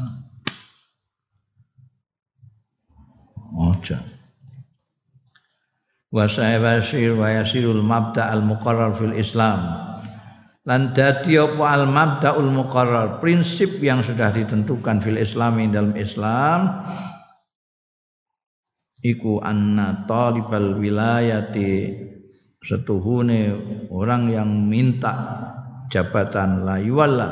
Ojo. 3.55 3.99
Wa 6.14 6.27
sa'ibasir 6.27 7.14
wa 7.14 7.31
yasirul 7.31 7.83
mabda 7.83 8.31
al 8.31 8.43
muqarrar 8.43 8.99
fil 8.99 9.14
islam. 9.14 9.85
Lan 10.64 10.97
dadi 10.97 11.37
apa 11.37 11.77
al 11.77 11.85
mabdaul 11.87 12.51
muqarrar? 12.51 13.20
Prinsip 13.20 13.79
yang 13.85 14.01
sudah 14.01 14.33
ditentukan 14.33 15.05
fil 15.05 15.20
islami 15.20 15.68
dalam 15.68 15.93
Islam 15.93 16.89
iku 19.05 19.45
anna 19.45 20.09
talibal 20.09 20.81
wilayati 20.81 21.93
setuhune 22.64 23.53
orang 23.93 24.33
yang 24.33 24.49
minta 24.64 25.12
jabatan 25.89 26.64
la 26.64 26.80
yuwalla 26.80 27.28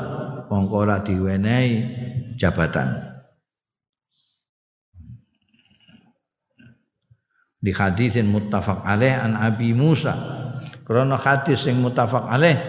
mongko 0.49 0.75
ora 0.85 1.01
diwenehi 1.01 1.73
jabatan. 2.37 3.13
Di 7.63 7.71
hadisin 7.71 8.27
muttafaq 8.27 8.83
alaih 8.83 9.15
an 9.23 9.39
Abi 9.39 9.71
Musa. 9.71 10.11
Karena 10.83 11.15
hadis 11.15 11.63
yang 11.63 11.79
muttafaq 11.79 12.27
alaih 12.27 12.59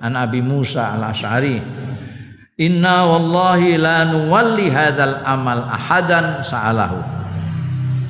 an 0.00 0.16
Abi 0.16 0.40
Musa 0.40 0.96
al 0.96 1.12
Ashari 1.12 1.60
Inna 2.58 3.06
wallahi 3.06 3.78
la 3.78 4.08
nuwalli 4.08 4.66
hadzal 4.66 5.22
amal 5.22 5.62
ahadan 5.62 6.42
sa'alahu. 6.42 6.98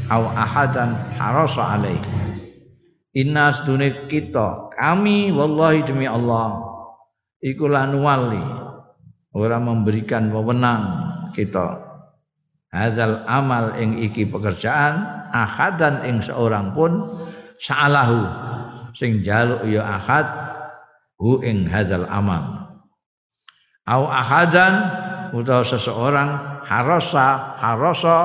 Au 0.08 0.24
ahadan 0.32 0.96
harasa 1.20 1.76
alaihi 1.76 2.00
Inna 3.18 3.52
sedune 3.52 4.08
kita 4.08 4.72
kami 4.72 5.34
wallahi 5.34 5.84
demi 5.84 6.08
Allah 6.08 6.67
iku 7.42 7.70
la 7.70 7.86
nuwalli 7.86 8.42
ora 9.34 9.58
memberikan 9.62 10.30
wewenang 10.34 10.82
kita. 11.34 11.86
Hadzal 12.68 13.24
amal 13.24 13.80
ing 13.80 13.96
iki 13.96 14.28
pekerjaan 14.28 15.00
ahadan 15.32 16.04
ing 16.04 16.20
seorang 16.20 16.76
pun 16.76 17.16
sa'alahu. 17.56 18.20
Sing 18.92 19.24
jaluk 19.24 19.64
ya 19.64 19.86
ahad 19.86 20.26
hu 21.16 21.40
ing 21.40 21.64
hadzal 21.64 22.04
amal. 22.10 22.68
Au 23.88 24.04
ahadan 24.04 24.74
utawa 25.32 25.64
seseorang 25.64 26.60
harasa 26.60 27.56
harasa 27.56 28.16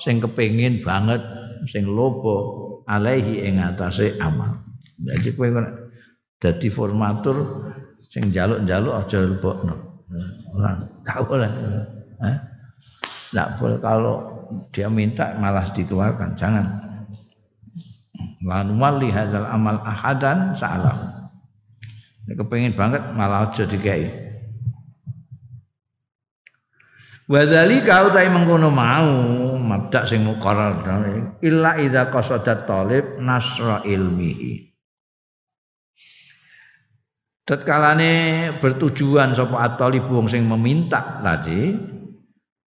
sing 0.00 0.24
kepengin 0.24 0.80
banget 0.80 1.20
sing 1.68 1.84
lobo 1.84 2.80
alaihi 2.88 3.44
ing 3.44 3.60
atase 3.60 4.16
amal. 4.16 4.56
Jadi 4.96 5.36
kowe 5.36 5.48
dadi 6.40 6.68
formatur 6.72 7.36
sing 8.12 8.28
jaluk-jaluk 8.28 8.92
aja 8.92 9.18
lebokno 9.24 9.76
ora 10.52 10.76
gak 11.00 11.24
boleh 11.24 11.50
eh? 12.28 12.36
Tidak 13.32 13.48
boleh 13.56 13.80
kalau 13.80 14.16
dia 14.68 14.92
minta 14.92 15.32
malah 15.40 15.64
dikeluarkan 15.72 16.36
jangan 16.36 16.68
lan 18.44 18.76
wali 18.76 19.08
hadzal 19.08 19.48
amal 19.48 19.80
ahadan 19.80 20.52
sa'alahu 20.52 21.22
Nek 22.22 22.38
kepengin 22.38 22.74
banget 22.78 23.02
malah 23.18 23.50
aja 23.50 23.66
dikai. 23.66 24.06
Wadzalika 27.26 28.12
utai 28.12 28.28
mengkono 28.28 28.68
mau 28.68 29.10
mabda 29.56 30.04
sing 30.04 30.26
muqarrar 30.26 30.84
illa 31.40 31.78
idza 31.80 32.12
qasadat 32.12 32.68
talib 32.68 33.18
nasra 33.18 33.82
ilmihi. 33.86 34.71
Tatkalane 37.42 38.14
bertujuan 38.62 39.34
sapa 39.34 39.66
at-talib 39.66 40.06
wong 40.06 40.30
sing 40.30 40.46
meminta 40.46 41.18
tadi 41.26 41.74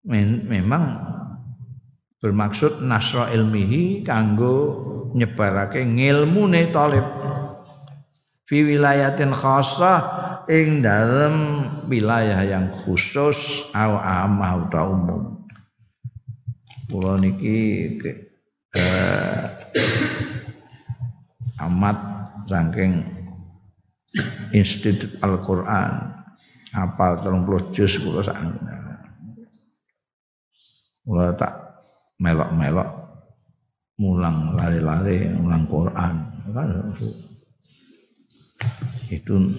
memang 0.06 0.84
bermaksud 2.20 2.84
nasra 2.84 3.32
ilmihi 3.32 4.04
kanggo 4.04 4.84
nyebarake 5.16 5.80
ngilmune 5.80 6.76
talib 6.76 7.08
fi 8.44 8.68
wilayatin 8.68 9.32
khasah 9.32 10.00
ing 10.52 10.84
dalam 10.84 11.36
wilayah 11.88 12.44
yang 12.44 12.68
khusus 12.84 13.66
au 13.72 13.96
amah 13.96 14.68
atau 14.68 14.92
umum. 14.92 15.22
Kula 16.92 17.18
niki 17.18 17.96
eh, 18.76 19.44
amat 21.64 21.98
saking 22.46 23.15
Institut 24.56 25.20
Al-Qur'an. 25.20 26.12
Hafal 26.76 27.24
30 27.24 27.72
juz 27.72 27.96
kula 28.04 28.20
sak 28.20 28.36
kula 31.06 31.32
tak 31.40 31.80
melok-melok 32.20 32.90
mulang 33.96 34.58
lari-lari 34.60 35.32
mulang 35.32 35.64
Quran. 35.72 36.16
Kan? 36.52 36.70
Itu 39.08 39.56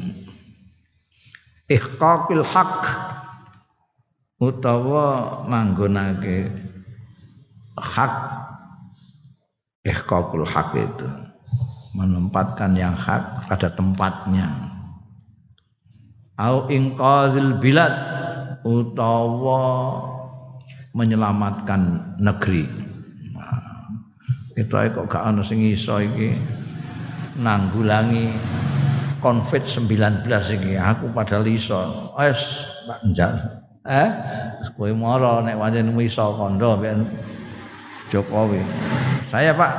ihqaqil 1.72 2.44
haq 2.44 2.82
utawa 4.36 5.40
manggonake 5.48 6.52
hak 7.80 8.14
ihqaqul 9.86 10.44
haq 10.44 10.70
itu 10.76 11.08
menempatkan 11.96 12.76
yang 12.76 12.92
hak 12.92 13.48
pada 13.48 13.72
tempatnya 13.72 14.52
au 16.36 16.68
inqadzil 16.68 17.56
bilad 17.56 17.92
utawa 18.68 19.64
menyelamatkan 20.92 22.14
negeri 22.20 22.68
nah, 23.32 23.88
kita 24.52 24.92
kok 24.92 25.08
gak 25.08 25.24
ana 25.24 25.40
sing 25.40 25.64
iso 25.64 25.96
iki 25.96 26.36
nanggulangi 27.40 28.32
Covid-19 29.20 30.22
iki 30.28 30.78
aku 30.78 31.10
pada 31.10 31.42
iso. 31.42 32.12
Wes 32.14 32.62
Pak 32.86 33.00
Njal. 33.10 33.34
Eh, 33.86 34.08
kowe 34.74 34.90
moro 34.94 35.42
nek 35.42 35.58
pancen 35.58 35.90
iso 35.98 36.34
kondo 36.38 36.78
Jokowi. 38.10 38.62
Saya 39.30 39.50
Pak 39.50 39.72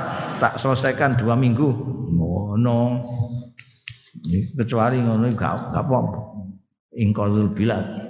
tak 0.43 0.53
selesaikan 0.59 1.15
dua 1.15 1.39
minggu. 1.39 1.69
Ngono. 2.37 2.77
Kecuali 4.57 5.01
ngono 5.01 5.25
gak 5.33 5.73
gak 5.73 5.81
apa. 5.81 5.99
Ingqalul 6.97 7.53
bilad. 7.53 8.07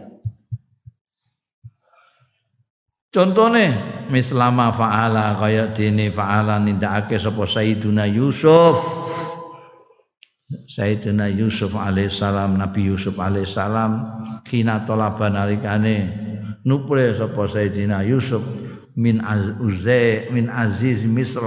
Contohnya 3.08 3.72
mislama 4.12 4.70
fa'ala 4.76 5.40
kaya 5.40 5.72
dene 5.72 6.12
fa'ala 6.12 6.60
nindakake 6.60 7.18
sapa 7.18 7.48
Sayyiduna 7.48 8.06
Yusuf 8.08 8.78
Sayyidina 10.48 11.28
Yusuf 11.32 11.76
alaihissalam 11.76 12.56
Nabi 12.60 12.88
Yusuf 12.88 13.20
alaihissalam 13.20 13.91
kina 14.48 14.84
tolaba 14.88 15.28
nalikane 15.28 16.14
nupre 16.64 17.16
sapa 17.16 17.48
Sayyidina 17.48 18.04
Yusuf 18.08 18.44
min 18.95 19.20
az 19.24 19.56
uze 19.60 20.28
min 20.32 20.48
aziz 20.52 21.04
Misr 21.04 21.44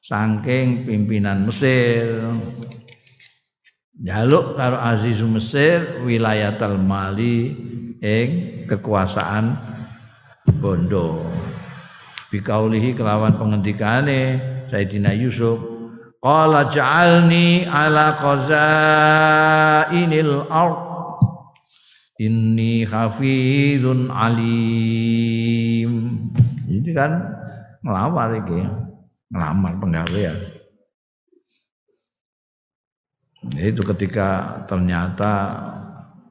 saking 0.00 0.88
pimpinan 0.88 1.44
Mesir. 1.44 2.24
Jaluk 4.00 4.56
karo 4.56 4.80
aziz 4.80 5.20
Mesir 5.20 6.00
wilayatul 6.08 6.80
mali 6.80 7.52
ing 8.00 8.28
kekuasaan 8.64 9.60
bondo. 10.56 11.20
Bikaulihi 12.32 12.96
kelawan 12.96 13.36
pengendikane 13.36 14.40
Sayyidina 14.72 15.12
Yusuf 15.12 15.60
qala 16.24 16.72
ja'alni 16.72 17.68
ala 17.68 18.16
qazainil 18.16 18.88
ard 20.48 20.80
inni 22.16 22.88
hafizun 22.88 24.08
alim. 24.08 25.92
Ini 26.70 26.90
kan 26.96 27.36
ngelamar 27.84 28.32
iki 28.40 28.64
ngelamar 29.30 29.78
penggawean 29.78 30.38
itu 33.56 33.80
ketika 33.94 34.60
ternyata 34.68 35.32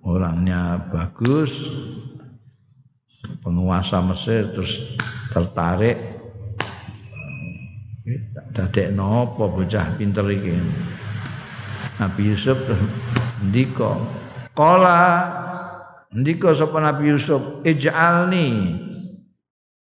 orangnya 0.06 0.78
bagus 0.94 1.68
penguasa 3.42 3.98
Mesir 4.06 4.54
terus 4.54 4.84
tertarik 5.34 5.98
dadek 8.54 8.94
nopo 8.94 9.50
bocah 9.50 9.98
pinter 9.98 10.26
iki? 10.30 10.58
Nabi 12.00 12.32
Yusuf 12.32 12.58
ndika 13.44 14.00
kala 14.56 15.00
ndika 16.16 16.56
sapa 16.56 16.80
Nabi 16.80 17.12
Yusuf? 17.12 17.62
Ij'alni. 17.68 18.80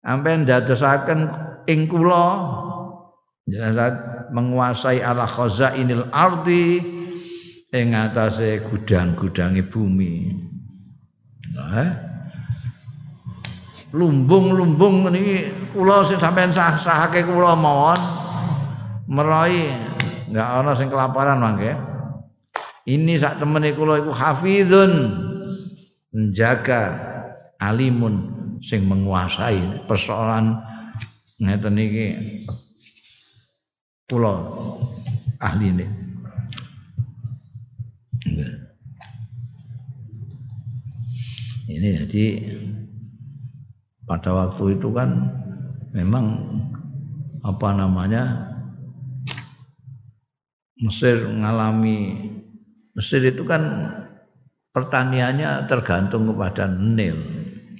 Ampen 0.01 0.49
dadosaken 0.49 1.29
ing 1.69 1.85
kula 1.85 2.25
menguasai 4.31 5.03
ala 5.03 5.27
khazainil 5.27 6.07
ardi 6.11 6.79
ing 7.71 7.87
atase 7.95 8.63
gudang-gudange 8.67 9.63
bumi. 9.67 10.35
Nah, 11.51 12.11
lumbung-lumbung 13.91 15.07
niki 15.11 15.51
kula 15.75 16.03
sing 16.07 16.15
sampean 16.19 16.51
sah-sahake 16.51 17.27
kula 17.27 17.55
mawon 17.59 17.99
merai 19.11 19.67
enggak 20.31 20.47
ana 20.47 20.71
sing 20.71 20.87
kelaparan 20.87 21.43
mangke 21.43 21.75
ini 22.87 23.19
sak 23.19 23.43
temene 23.43 23.75
kula 23.75 23.99
iku 23.99 24.15
hafizun 24.15 24.91
menjaga 26.15 26.95
alimun 27.59 28.31
sing 28.63 28.87
menguasai 28.87 29.83
persoalan 29.91 30.55
ngeten 31.43 31.75
iki 31.75 32.07
kula 34.11 34.43
ahline 35.39 35.87
ini 41.71 41.87
jadi 42.03 42.25
pada 44.03 44.35
waktu 44.35 44.75
itu 44.75 44.91
kan 44.91 45.31
memang 45.95 46.43
apa 47.47 47.71
namanya 47.71 48.51
Mesir 50.83 51.31
mengalami 51.31 52.27
Mesir 52.91 53.23
itu 53.23 53.47
kan 53.47 53.95
pertaniannya 54.75 55.63
tergantung 55.71 56.27
kepada 56.27 56.67
Nil. 56.67 57.15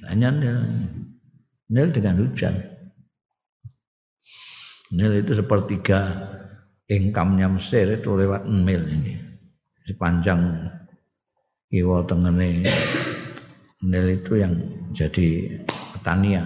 Hanya 0.08 0.32
Nil. 0.32 0.56
Nil 1.68 1.92
dengan 1.92 2.22
hujan 2.22 2.71
Nil 4.92 5.24
itu 5.24 5.32
sepertiga 5.32 6.12
income-nya 6.84 7.48
Mesir 7.48 7.88
itu 7.88 8.12
lewat 8.12 8.44
Nil 8.44 8.84
ini 8.92 9.16
sepanjang 9.88 10.68
kiwa 11.72 12.04
tengene 12.04 12.60
Nil 13.82 14.06
itu 14.20 14.36
yang 14.36 14.52
jadi 14.92 15.56
Tania 16.04 16.44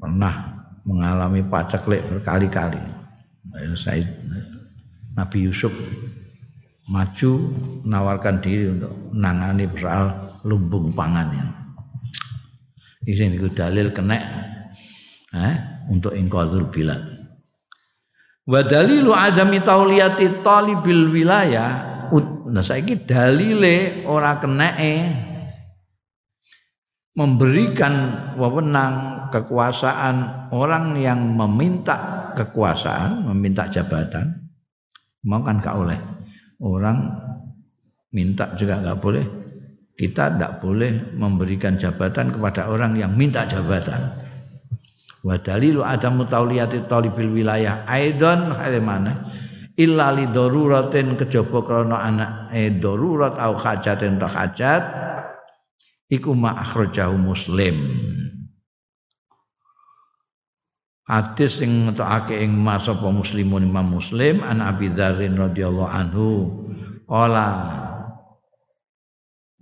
pernah 0.00 0.60
mengalami 0.84 1.44
paceklik 1.44 2.00
berkali-kali. 2.08 2.80
Saya 3.76 4.04
Nabi 5.16 5.44
Yusuf 5.44 5.72
maju 6.88 7.30
menawarkan 7.84 8.40
diri 8.40 8.72
untuk 8.72 8.92
menangani 9.12 9.68
persoal 9.68 10.30
lumbung 10.46 10.90
pangannya. 10.96 11.44
Ini 13.04 13.40
dalil 13.52 13.92
kena 13.92 14.16
eh, 15.34 15.54
untuk 15.90 16.14
ingkazul 16.14 16.70
bilad. 16.70 17.00
Wa 18.50 18.60
dalilu 18.66 19.14
adami 19.14 19.62
tauliyati 19.62 20.42
talibil 20.42 21.12
wilayah. 21.12 21.90
Nah 22.50 22.66
saiki 22.66 23.06
dalile 23.06 24.02
ora 24.10 24.42
keneke 24.42 24.94
memberikan 27.14 27.94
wewenang 28.34 29.28
kekuasaan 29.30 30.50
orang 30.50 30.98
yang 30.98 31.36
meminta 31.38 32.30
kekuasaan, 32.34 33.30
meminta 33.30 33.70
jabatan, 33.70 34.50
mau 35.22 35.42
kan 35.46 35.62
gak 35.62 35.76
oleh. 35.78 36.00
Orang 36.60 37.08
minta 38.12 38.52
juga 38.58 38.82
nggak 38.82 39.00
boleh. 39.00 39.24
Kita 39.96 40.32
tidak 40.32 40.64
boleh 40.64 41.12
memberikan 41.12 41.76
jabatan 41.76 42.32
kepada 42.32 42.72
orang 42.72 42.96
yang 42.96 43.12
minta 43.12 43.44
jabatan. 43.44 44.16
Wa 45.20 45.36
dalilu 45.36 45.84
adamu 45.84 46.24
tauliyati 46.24 46.88
talibil 46.88 47.28
wilayah. 47.28 47.84
Aidon 47.84 48.56
mana 48.80 49.28
illa 49.76 50.12
li 50.16 50.28
daruratin 50.32 51.16
kejaba 51.20 51.60
krana 51.64 51.96
anak 52.04 52.30
eh 52.56 52.72
darurat 52.80 53.36
au 53.36 53.56
hajatin 53.56 54.16
hajat 54.16 54.82
iku 56.08 56.32
ma 56.32 56.56
akhrajahu 56.60 57.16
Muslim. 57.20 57.76
Hadis 61.10 61.58
sing 61.58 61.90
ngetokake 61.90 62.38
ing 62.38 62.54
mas 62.54 62.86
apa 62.86 63.10
muslimun 63.10 63.66
Imam 63.66 63.98
Muslim 63.98 64.46
an 64.46 64.62
Abi 64.62 64.94
Dzarrin 64.94 65.34
radhiyallahu 65.34 65.90
anhu. 65.90 66.28
Qala 67.10 67.48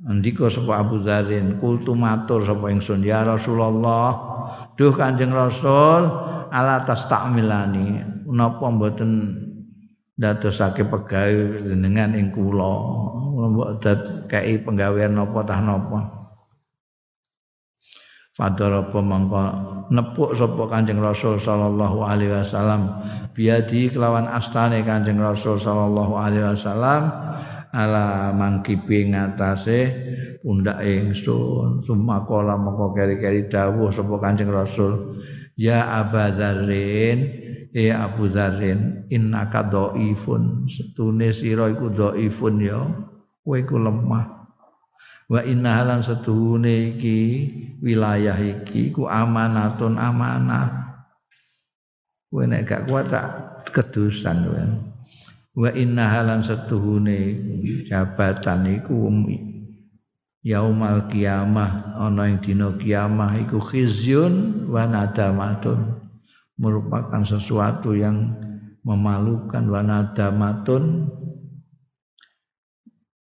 Andika 0.05 0.47
sapa 0.47 0.85
Abu 0.85 1.01
Dzarrin 1.01 1.59
kultu 1.59 1.97
matur 1.97 2.45
sapa 2.45 2.69
ingsun 2.71 3.01
ya 3.03 3.25
Rasulullah 3.25 4.13
duh 4.79 4.95
Kanjeng 4.95 5.35
Rasul 5.35 6.07
ala 6.55 6.87
tastamilani 6.87 7.99
napa 8.31 8.71
mboten 8.71 9.35
dadosake 10.15 10.87
pegawe 10.87 11.67
jenengan 11.67 12.15
ing 12.15 12.31
kula? 12.31 12.75
Mbok 13.39 13.83
dad 13.83 14.31
kei 14.31 14.63
penggawean 14.63 15.19
napa 15.19 15.43
tah 15.43 15.59
napa? 15.59 16.01
Fadarapa 18.39 19.03
mangko 19.03 19.43
nepuk 19.91 20.39
sapa 20.39 20.71
Kanjeng 20.71 21.03
Rasul 21.03 21.43
sallallahu 21.43 22.07
alaihi 22.07 22.39
wasallam. 22.39 23.03
Biadi 23.35 23.91
kelawan 23.91 24.31
astane 24.31 24.87
Kanjeng 24.87 25.19
Rasul 25.19 25.59
sallallahu 25.59 26.15
alaihi 26.15 26.47
wasallam. 26.55 27.11
Ala 27.69 28.33
mangkipi 28.33 29.13
ngatasé 29.13 29.81
pundak 30.41 30.81
ingsun 30.83 31.83
sumakola 31.83 32.55
mongko 32.55 32.95
keri-keri 32.95 33.51
dawuh 33.51 33.91
sapa 33.91 34.17
Kanjeng 34.23 34.51
Rasul 34.51 35.19
ya 35.59 36.03
Abadzarrin 36.03 37.49
ya 37.73 38.09
Abu 38.09 38.31
Dzarrin 38.31 39.09
innaka 39.13 39.67
dhaifun. 39.67 40.69
Setune 40.71 41.33
sira 41.35 41.69
iku 41.69 41.93
dhaifun 41.93 42.55
ya 42.63 42.81
kowe 43.45 43.57
iku 43.59 43.77
lemah. 43.77 44.27
Wa 45.29 45.45
inna 45.45 45.85
halan 45.85 46.01
setuhune 46.01 46.97
iki 46.97 47.19
wilayah 47.85 48.37
iki 48.41 48.97
ku 48.97 49.05
amanatun 49.05 50.01
amanah. 50.01 50.97
Kowe 52.33 52.45
nek 52.45 52.65
gak 52.65 52.83
kuat 52.89 53.13
tak 53.13 53.27
kedusan 53.73 54.49
kowe. 54.49 54.63
Wa 55.59 55.71
inna 55.75 56.07
halan 56.09 56.41
setuhune 56.41 57.19
jabatan 57.91 58.79
iku 58.81 59.11
yaumal 60.43 61.11
kiamah 61.11 61.99
ana 61.99 62.31
ing 62.31 62.39
dina 62.43 62.71
kiamah 62.79 63.39
iku 63.43 63.59
khizyun 63.59 64.67
wa 64.71 64.87
nadamatun 64.87 65.99
merupakan 66.59 67.23
sesuatu 67.23 67.95
yang 67.95 68.35
memalukan 68.83 69.63
wa 69.67 69.81
nadamatun 69.83 71.07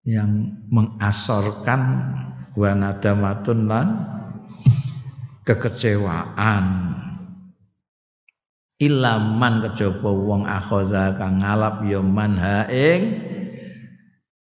yang 0.03 0.57
mengasorkan 0.73 1.81
wa 2.57 2.71
nadamatun 2.73 3.69
lan 3.69 3.87
kekecewaan. 5.45 6.91
Ilaman 8.81 9.61
kejaba 9.61 10.09
wong 10.09 10.49
akhadha 10.49 11.13
kang 11.21 11.37
ngalap 11.37 11.85
ya 11.85 12.01
man 12.01 12.33
ing 12.65 13.01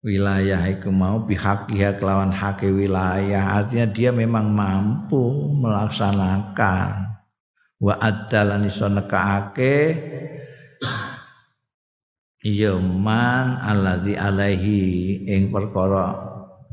wilayah 0.02 0.66
iku 0.66 0.90
mau 0.90 1.22
bihakiha 1.22 1.96
kelawan 1.96 2.34
hake 2.34 2.68
wilayah. 2.68 3.62
Artinya 3.62 3.86
dia 3.86 4.10
memang 4.10 4.50
mampu 4.50 5.54
melaksanakan. 5.62 7.14
Wa 7.82 7.98
adalan 7.98 8.66
iso 8.66 8.86
nekaake 8.90 9.78
ya 12.42 12.74
man 12.78 13.62
alaihi. 13.62 15.22
Ing 15.26 15.54
perkara 15.54 16.18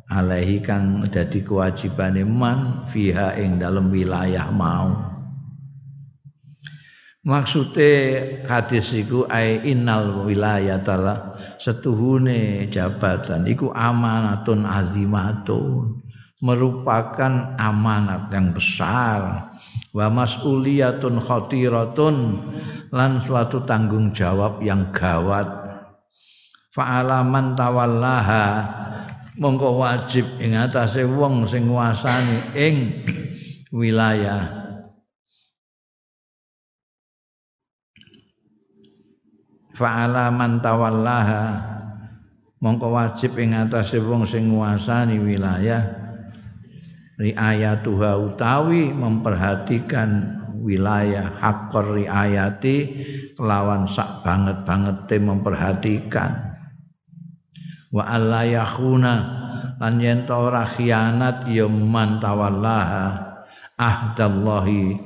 alaihi 0.10 0.61
kang 0.65 1.06
dadi 1.10 1.45
kewajibane 1.45 2.26
man 2.26 2.89
fiha 2.89 3.38
ing 3.38 3.61
dalam 3.61 3.93
wilayah 3.93 4.49
mau. 4.49 5.06
Maksude 7.19 7.91
hadis 8.49 8.89
iku 8.95 9.30
ai 9.30 9.61
innal 9.69 10.26
wilayatala 10.26 11.30
setuhune 11.60 12.72
jabatan. 12.72 13.45
Iku 13.45 13.69
amanatun 13.76 14.64
azimatun. 14.64 16.02
Merupakan 16.40 17.60
amanat 17.60 18.31
yang 18.31 18.56
besar. 18.56 19.52
Wa 19.91 20.07
mas'uliyatun 20.07 21.19
khatiratun. 21.19 22.15
Lan 22.95 23.19
suatu 23.22 23.68
tanggung 23.68 24.15
jawab 24.15 24.64
yang 24.64 24.90
gawat. 24.95 25.45
Fa'alaman 26.72 27.60
tawallaha. 27.60 28.48
Mongko 29.40 29.80
wajib 29.80 30.26
ing 30.44 30.56
atase 30.56 31.07
wong 31.07 31.48
sing 31.48 31.72
nguasani 31.72 32.60
ing 32.60 32.76
wilayah 33.72 34.59
fa'alaman 39.80 40.60
tawallaha. 40.60 41.43
Mongko 42.60 42.91
wajib 42.91 43.39
ing 43.39 43.56
atase 43.56 44.03
wong 44.03 44.27
sing 44.27 44.51
nguasani 44.51 45.15
wilayah. 45.23 45.80
Riayatuha 47.15 48.19
utawi 48.19 48.91
memperhatikan 48.91 50.39
wilayah 50.60 51.39
hakor 51.39 51.95
riayati. 51.95 53.07
Kelawan 53.39 53.88
sak 53.88 54.27
banget 54.27 54.68
banget 54.68 55.07
memperhatikan. 55.23 56.60
Wa 57.95 58.03
alla 58.11 58.43
yakhuna. 58.43 59.15
Lan 59.80 59.95
yen 60.03 60.27
ora 60.27 60.68
khianat 60.68 61.47
ya 61.47 61.72
man 61.72 62.19
tawallaha. 62.19 63.31
Ahdallahi 63.80 64.99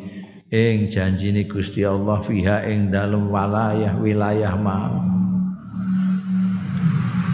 ing 0.54 0.94
janjine 0.94 1.50
Gusti 1.50 1.82
Allah 1.82 2.22
fiha 2.22 2.70
ing 2.70 2.94
dalem 2.94 3.34
wilayah 3.34 3.98
wilayah 3.98 4.54
mau 4.54 5.02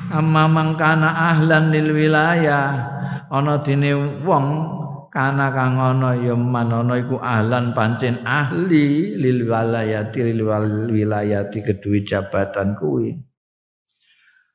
amma 0.07 0.47
mangkana 0.47 1.35
ahlan 1.35 1.67
lil 1.67 1.91
wilayah 1.91 2.87
ana 3.27 3.59
dene 3.59 4.23
wong 4.23 4.47
kana 5.11 5.51
kang 5.51 5.75
ana 5.75 6.15
ya 6.15 6.31
manana 6.31 6.95
iku 6.95 7.19
ahlan 7.19 7.75
pancen 7.75 8.23
ahli 8.23 9.19
lil 9.19 9.43
wilayati 9.43 10.19
lil 10.23 10.47
wilayati 10.87 11.59
kedue 11.59 12.07
jabatan 12.07 12.79
kuwi. 12.79 13.19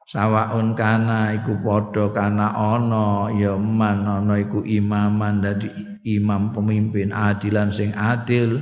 Sawaun 0.04 0.72
kana 0.72 1.36
iku 1.36 1.58
padha 1.60 2.12
kana 2.16 2.54
ana 2.54 3.28
ya 3.34 3.60
man 3.60 4.24
iku 4.40 4.64
imaman 4.64 5.42
dadi 5.44 5.93
imam 6.04 6.52
pemimpin 6.52 7.10
adilan 7.10 7.72
sing 7.72 7.90
adil 7.96 8.60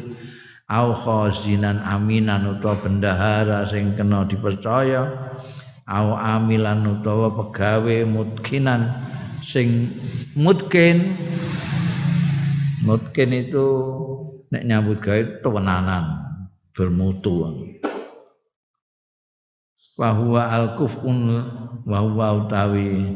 au 0.71 0.95
khazinan 0.95 1.83
aminan 1.83 2.57
utawa 2.57 2.79
bendahara 2.81 3.67
sing 3.69 3.99
kena 3.99 4.25
dipercaya 4.25 5.35
au 5.85 6.15
amilan 6.17 6.87
utawa 6.87 7.35
pegawe 7.35 8.07
mutkinan 8.07 8.89
sing 9.43 9.91
mutkin. 10.39 11.13
Mutkin 12.83 13.31
itu 13.31 13.67
nek 14.51 14.67
nyambut 14.67 14.99
gawe 14.99 15.23
tewenanan 15.39 16.19
bermutu. 16.75 17.47
Bahwa 19.95 20.51
al-kufun 20.51 21.47
wa 21.87 21.99
huwa 22.03 22.43
utawi 22.43 23.15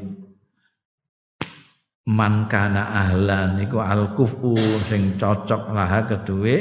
man 2.06 2.46
kana 2.46 2.86
ahlan 2.86 3.58
iku 3.66 3.82
al-kufu 3.82 4.54
sing 4.86 5.18
cocok 5.18 5.74
lah 5.74 6.06
kedue 6.06 6.56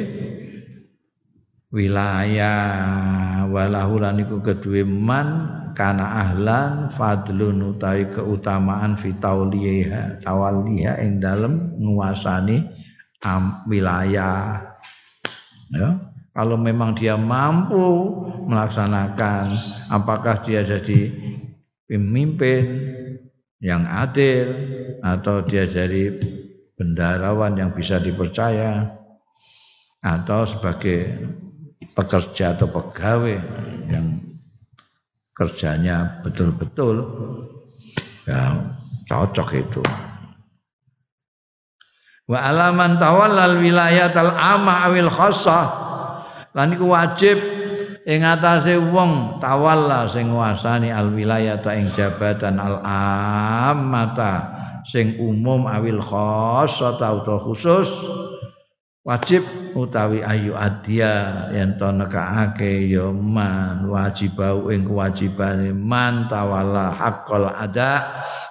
wilayah. 1.69 3.45
Walahu 3.45 4.01
lan 4.01 4.19
iku 4.25 4.41
kedue 4.41 4.81
man 4.81 5.61
kana 5.77 6.25
ahlan 6.25 6.89
fadlun 6.97 7.77
utawi 7.77 8.09
keutamaan 8.09 8.97
fi 8.97 9.13
tauliha 9.21 10.19
tawalliha 10.25 10.97
ing 11.05 11.21
dalem 11.21 11.77
nguasani 11.77 12.65
wilayah. 13.69 14.65
Ya 15.69 15.89
kalau 16.35 16.59
memang 16.59 16.97
dia 16.97 17.15
mampu 17.15 18.11
melaksanakan 18.49 19.55
apakah 19.87 20.43
dia 20.43 20.61
jadi 20.67 21.09
pemimpin 21.87 22.94
yang 23.65 23.81
adil 23.89 24.45
atau 25.01 25.41
dia 25.41 25.65
jadi 25.65 26.13
bendarawan 26.77 27.57
yang 27.57 27.73
bisa 27.73 27.97
dipercaya 27.97 28.93
atau 30.05 30.45
sebagai 30.45 31.25
pekerja 31.97 32.53
atau 32.53 32.69
pegawai 32.69 33.41
yang 33.89 34.21
kerjanya 35.33 36.21
betul-betul 36.21 37.09
ya 38.29 38.53
cocok 39.09 39.49
itu. 39.57 39.81
Wa 42.29 42.53
alaman 42.53 43.01
tawallal 43.01 43.65
wilayatal 43.65 44.33
ama 44.33 44.85
awil 44.85 45.09
khassah 45.09 45.65
lan 46.53 46.77
wajib 46.77 47.37
ing 48.05 48.21
atase 48.21 48.77
wong 48.77 49.41
tawalla 49.41 50.05
sing 50.05 50.29
nguasani 50.29 50.93
al 50.93 51.09
wilayata 51.09 51.73
ing 51.73 51.89
jabatan 51.97 52.61
al 52.61 52.77
amata 52.85 54.53
sing 54.85 55.17
umum 55.17 55.65
awil 55.65 55.97
khassah 55.97 56.93
atau 57.01 57.41
khusus 57.41 57.89
wajib 59.01 59.41
utawi 59.73 60.21
ayu 60.21 60.53
adya 60.53 61.49
yen 61.53 61.77
to 61.77 61.89
nekake 61.89 62.89
ya 62.89 63.09
man 63.09 63.89
wajibau 63.89 64.69
ing 64.69 64.85
kewajibane 64.85 65.73
man 65.73 66.29
tawalla 66.29 66.93
haqqal 66.93 67.49
ada 67.49 68.05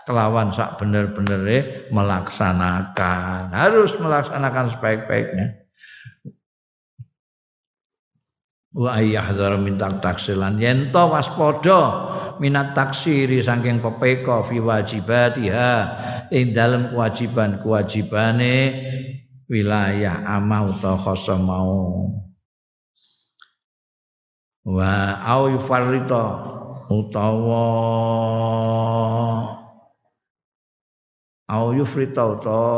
kelawan 0.06 0.50
sak 0.50 0.78
bener-benere 0.78 1.90
melaksanakan 1.94 3.50
harus 3.50 3.94
melaksanakan 3.98 4.70
sebaik-baiknya 4.74 5.62
wa 8.74 8.98
ayyahdhar 8.98 9.56
min 9.62 9.78
taksilan. 9.78 10.58
Yen 10.58 10.90
to 10.90 11.02
waspada 11.06 11.80
minat 12.42 12.74
taksiri 12.74 13.38
saking 13.40 13.78
pepeka 13.78 14.42
fi 14.50 14.58
wajibatiha 14.58 15.72
ing 16.34 16.50
dalem 16.50 16.90
kewajiban-kewajibane 16.90 18.54
wilayah 19.46 20.26
ama 20.26 20.66
utawa 20.66 20.98
khosa 20.98 21.38
mau. 21.38 22.10
Wa 24.64 25.20
au 25.22 25.52
yufarrita 25.54 26.24
utawa 26.88 27.64
au 31.44 31.66
yufrita 31.76 32.24
utawa 32.24 32.72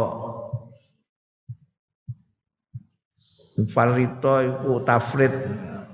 yufarrita 3.56 4.34
iku 4.44 4.82
tafrid 4.82 5.32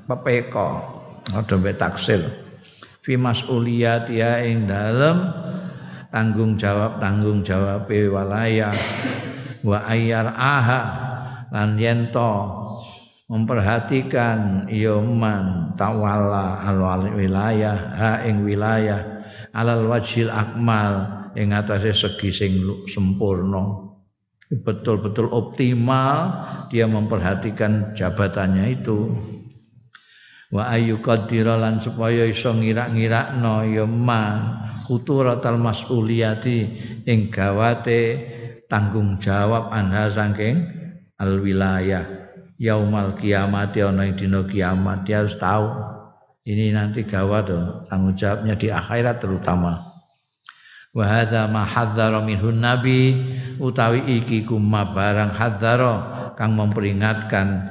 pepeka 0.07 0.83
ada 1.31 1.55
mbek 1.55 1.79
taksil. 1.79 2.27
Fi 3.03 3.19
mas'uliyatiha 3.19 4.47
ing 4.47 4.70
dalem 4.70 5.27
tanggung 6.15 6.55
jawab 6.55 7.03
tanggung 7.03 7.43
jawab 7.43 7.91
wilayah 7.91 8.74
wa 9.66 9.79
ayyar 9.87 10.31
aha 10.35 10.83
lan 11.51 11.79
yento 11.79 12.62
memperhatikan 13.27 14.69
yoman 14.70 15.74
tawalla 15.74 16.62
al 16.62 17.11
wilayah 17.16 17.77
ha 17.97 18.12
ing 18.23 18.47
wilayah 18.47 19.24
alal 19.57 19.89
wajhil 19.89 20.29
akmal 20.29 21.09
ing 21.35 21.57
atase 21.57 21.91
segi 21.97 22.31
sing 22.31 22.53
sempurna. 22.87 23.89
Betul-betul 24.53 25.33
optimal 25.33 26.45
dia 26.69 26.85
memperhatikan 26.85 27.97
jabatannya 27.97 28.77
itu 28.77 29.09
wa 30.53 30.69
ayu 30.69 31.01
qadira 31.01 31.57
lan 31.57 31.81
supaya 31.81 32.29
iso 32.29 32.53
ngira-ngirakno 32.53 33.73
ya 33.73 33.89
man 33.89 34.61
khuturatal 34.85 35.57
mas'uliyati 35.57 36.59
ing 37.09 37.33
gawate 37.33 38.20
tanggung 38.69 39.16
jawab 39.16 39.73
anha 39.73 40.12
saking 40.12 40.69
al 41.16 41.41
wilayah 41.41 42.23
yaumal 42.62 43.19
kiamat 43.19 43.74
ana 43.83 44.07
dina 44.15 44.47
kiamat 44.47 45.03
dia 45.03 45.27
harus 45.27 45.35
tahu. 45.35 45.66
Ini 46.43 46.74
nanti 46.74 47.07
gawat 47.07 47.51
tuh 47.51 47.66
tanggung 47.87 48.19
jawabnya 48.19 48.55
di 48.59 48.70
akhirat 48.70 49.23
terutama. 49.23 49.79
Wa 50.93 51.05
hadza 51.07 51.47
ma 51.47 51.65
hadzara 51.65 52.19
minhun 52.20 52.59
nabi 52.59 53.15
utawi 53.62 54.03
iki 54.20 54.45
kuma 54.45 54.91
barang 54.91 55.33
hadzara 55.33 55.95
kang 56.35 56.59
memperingatkan 56.59 57.70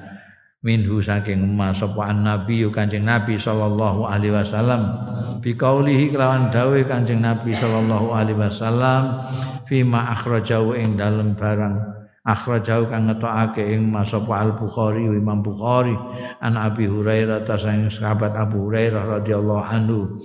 minhu 0.62 1.02
saking 1.02 1.42
emas 1.42 1.82
sapa 1.82 2.14
nabi 2.14 2.66
kanjeng 2.70 3.06
nabi 3.06 3.38
sallallahu 3.38 4.06
alaihi 4.06 4.34
wasallam. 4.34 5.06
Bi 5.42 5.58
kaulihi 5.58 6.14
kelawan 6.14 6.54
dawuh 6.54 6.82
kanjeng 6.86 7.22
nabi 7.22 7.54
sallallahu 7.54 8.14
alaihi 8.14 8.38
wasallam 8.38 9.26
fima 9.66 10.14
akhrajahu 10.14 10.78
ing 10.78 10.98
dalem 10.98 11.34
barang. 11.34 12.02
Akhrajahu 12.22 12.94
kang 12.94 13.10
ngetokake 13.10 13.66
ing 13.66 13.90
masapa 13.90 14.46
Al 14.46 14.54
Bukhari 14.54 15.10
Imam 15.10 15.42
Bukhari. 15.42 15.98
An 16.38 16.54
Abi 16.54 16.86
Hurairah 16.86 17.42
ta 17.50 17.58
sahabat 17.58 18.38
Abu 18.38 18.70
Hurairah 18.70 19.22
radhiyallahu 19.22 19.66
anhu. 19.66 20.22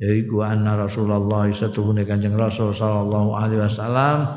Yaiku 0.00 0.44
anna 0.44 0.76
Rasulullah 0.76 1.48
satuhune 1.52 2.04
Kanjeng 2.04 2.36
Rasul 2.36 2.72
sallallahu 2.76 3.32
alaihi 3.32 3.64
wasallam 3.64 4.28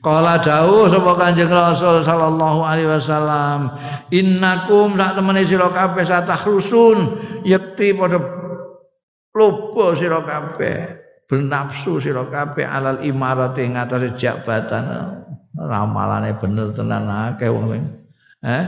Kala 0.00 0.40
dawuh 0.40 0.88
sapa 0.88 1.12
Kanjeng 1.12 1.52
Rasul 1.52 2.00
sallallahu 2.00 2.64
alaihi 2.64 2.88
wasallam 2.88 3.68
innakum 4.08 4.96
sak 4.96 5.12
temene 5.12 5.44
sira 5.44 5.68
kabeh 5.68 6.08
satahrusun 6.08 6.98
yakti 7.44 7.92
padha 7.92 8.16
lupa 9.36 9.92
sira 9.92 10.24
kabeh 10.24 11.04
bernafsu 11.28 12.00
sira 12.00 12.24
kabeh 12.32 12.64
alal 12.64 13.04
imarati 13.04 13.68
ing 13.68 13.76
atase 13.76 14.16
jabatan. 14.16 15.20
Ramalane 15.60 16.32
bener 16.40 16.72
tenan 16.72 17.04
akeh 17.04 17.52
wong 17.52 17.84
eh? 18.40 18.64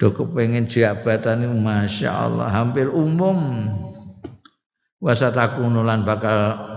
Do 0.00 0.08
kepengin 0.16 0.64
jabatan 0.64 1.44
Masya 1.60 2.08
Allah 2.08 2.48
hampir 2.48 2.88
umum. 2.88 3.68
Wasataku 5.04 5.68
nulan 5.68 6.04
bakal 6.08 6.69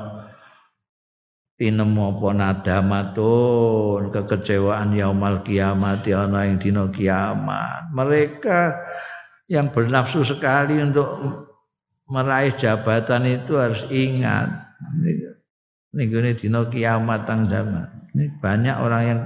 tinemu 1.64 2.20
apa 2.20 2.28
nadamatun 2.36 4.12
kekecewaan 4.12 4.92
yaumal 5.00 5.40
kiamat 5.48 6.04
ana 6.12 6.44
ing 6.44 6.60
dina 6.60 6.92
kiamat. 6.92 7.88
Mereka 7.96 8.76
yang 9.48 9.72
bernafsu 9.72 10.28
sekali 10.28 10.84
untuk 10.84 11.08
meraih 12.12 12.52
jabatan 12.60 13.24
itu 13.32 13.56
harus 13.56 13.88
ingat 13.88 14.52
ini 15.96 16.36
dina 16.36 16.68
kiamat 16.68 17.24
tang 17.24 17.48
ini 17.48 18.28
banyak 18.44 18.76
orang 18.76 19.04
yang 19.08 19.22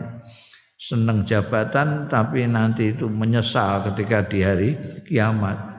senang 0.77 1.25
jabatan 1.25 2.05
tapi 2.05 2.45
nanti 2.45 2.93
itu 2.93 3.09
menyesal 3.09 3.81
ketika 3.89 4.21
di 4.29 4.39
hari 4.45 4.69
kiamat 5.09 5.76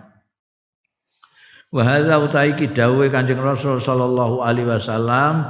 Wa 1.69 1.85
hadza 1.85 2.17
utaiki 2.17 2.73
dawuhe 2.73 3.13
Kanjeng 3.13 3.45
Rasul 3.45 3.77
sallallahu 3.77 4.41
alaihi 4.41 4.73
wasallam 4.73 5.45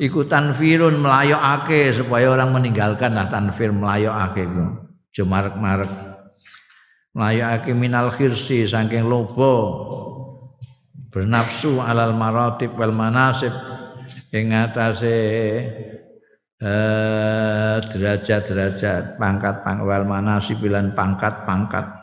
iku 0.00 0.24
tanfirun 0.24 0.96
melayokake 0.96 1.92
supaya 1.92 2.32
orang 2.32 2.56
meninggalkan 2.56 3.12
lah 3.12 3.28
tanfir 3.28 3.68
melayokake 3.68 4.48
ku. 4.48 4.64
Jemarek-marek. 5.12 5.92
Melayokake 7.12 7.76
minal 7.76 8.08
khirsi 8.08 8.64
saking 8.64 9.12
lobo 9.12 9.52
bernafsu 11.12 11.84
alal 11.84 12.16
maratib 12.16 12.72
wal 12.72 12.96
manasib 12.96 13.52
ing 14.32 14.56
atase 14.56 15.16
eh, 16.64 17.76
derajat-derajat 17.76 19.20
pangkat-pangkat 19.20 19.84
wal 19.84 20.04
manasib 20.08 20.64
lan 20.64 20.96
pangkat-pangkat 20.96 21.97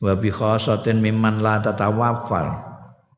wa 0.00 0.12
bi 0.16 0.28
khasatin 0.28 1.00
mimman 1.00 1.40
la 1.40 1.60
tatawaffal 1.64 2.52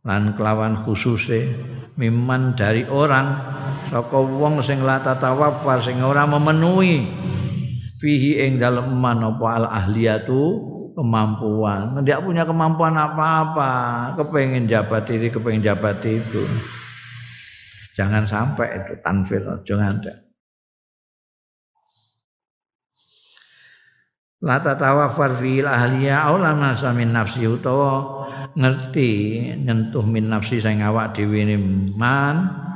lan 0.06 0.38
kelawan 0.38 0.78
khususe 0.78 1.50
mimman 1.98 2.54
dari 2.54 2.86
orang 2.86 3.34
saka 3.90 4.18
wong 4.18 4.62
sing 4.62 4.86
la 4.86 5.02
tatawaffal 5.02 5.82
sing 5.82 5.98
ora 6.00 6.24
memenuhi. 6.24 7.26
Fihi 7.98 8.38
ing 8.46 8.62
dalem 8.62 8.94
man 8.94 9.26
apa 9.26 9.58
al 9.58 9.66
ahliyatu 9.66 10.38
kemampuan. 10.94 11.98
Tidak 11.98 12.22
punya 12.22 12.46
kemampuan 12.46 12.94
apa-apa 12.94 13.72
kepengen 14.14 14.70
jabat 14.70 15.10
ini 15.10 15.26
kepengen 15.26 15.66
jabat 15.66 15.98
itu. 16.06 16.46
Jangan 17.98 18.22
sampai 18.22 18.78
itu 18.78 18.94
tanfil 19.02 19.42
jangan 19.66 19.98
ada 19.98 20.27
la 24.38 24.62
tatawafar 24.62 25.42
fil 25.42 25.66
ahliya 25.66 26.30
aw 26.30 26.38
la 26.38 26.54
nasa 26.54 26.94
min 26.94 27.10
nafsi 27.10 27.42
utawa 27.42 28.18
ngerti 28.54 29.10
nyentuh 29.58 30.06
min 30.06 30.30
nafsi 30.30 30.62
sing 30.62 30.82
awak 30.82 31.14
dhewe 31.18 31.42
man. 31.94 32.66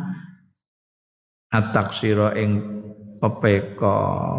Ataksira 1.52 2.32
ing 2.40 2.64
pepeka 3.20 3.98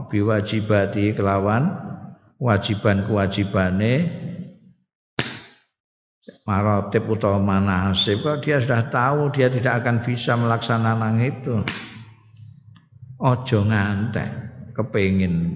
biwajibati 0.10 1.14
kelawan 1.14 1.70
wajiban 2.42 3.06
kewajibane 3.06 3.94
marotip 6.44 7.06
utawa 7.06 7.38
manasib. 7.38 8.26
Dia 8.42 8.58
sudah 8.58 8.90
tahu 8.90 9.30
dia 9.30 9.48
tidak 9.54 9.86
akan 9.86 10.02
bisa 10.02 10.34
melaksanakan 10.34 11.22
itu. 11.22 11.56
Ojo 13.22 13.60
ngantek 13.64 14.28
kepingin 14.74 15.54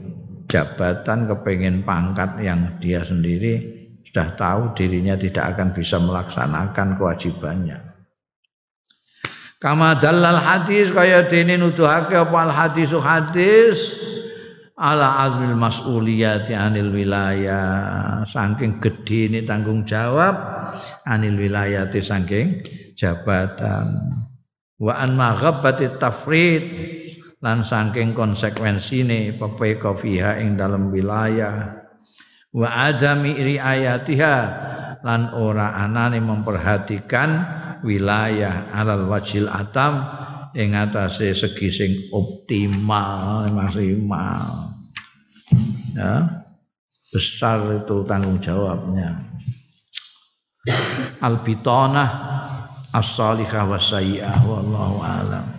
jabatan, 0.48 1.28
kepingin 1.28 1.84
pangkat 1.84 2.40
yang 2.42 2.80
dia 2.80 3.04
sendiri 3.04 3.78
sudah 4.08 4.34
tahu 4.34 4.62
dirinya 4.74 5.14
tidak 5.14 5.54
akan 5.54 5.76
bisa 5.78 6.02
melaksanakan 6.02 6.98
kewajibannya. 6.98 7.78
Kama 9.58 9.98
dalal 9.98 10.38
hadis 10.38 10.94
kaya 10.94 11.26
dene 11.26 11.58
nuduhake 11.58 12.14
apa 12.14 12.38
al 12.46 12.54
hadis 12.54 12.94
hadis? 12.98 13.78
Ala 14.78 15.26
azmil 15.26 15.58
mas'uliyati 15.58 16.54
anil 16.54 16.94
wilayah. 16.94 18.22
Saking 18.26 18.78
gede 18.78 19.30
ini 19.34 19.40
tanggung 19.42 19.86
jawab 19.86 20.38
anil 21.06 21.38
wilayati 21.38 22.02
saking 22.02 22.62
jabatan. 22.94 24.14
Wa 24.78 25.02
an 25.02 25.18
maghabbati 25.18 25.98
tafrid 25.98 26.64
lan 27.42 27.62
saking 27.62 28.18
konsekuensine 28.18 29.38
pepeka 29.38 29.94
fiha 29.94 30.42
ing 30.42 30.58
dalam 30.58 30.90
wilayah. 30.90 31.86
Wa 32.50 32.90
adami 32.90 33.38
riayatiha 33.38 34.38
lan 35.06 35.22
ora 35.38 35.78
anane 35.78 36.18
memperhatikan 36.18 37.30
wilayah 37.86 38.74
alal 38.74 39.06
wajil 39.06 39.46
atam 39.46 40.02
ing 40.58 40.74
atase 40.74 41.38
segi 41.38 41.70
sing 41.70 41.92
optimal 42.10 43.46
maksimal. 43.54 44.74
Ya 45.94 46.26
besar 47.14 47.62
itu 47.78 48.04
tanggung 48.04 48.42
jawabnya. 48.42 49.22
Al 51.24 51.40
bitanah 51.46 52.10
as-salihah 52.92 53.64
was 53.70 53.94
wallahu 54.44 55.00
alam 55.00 55.57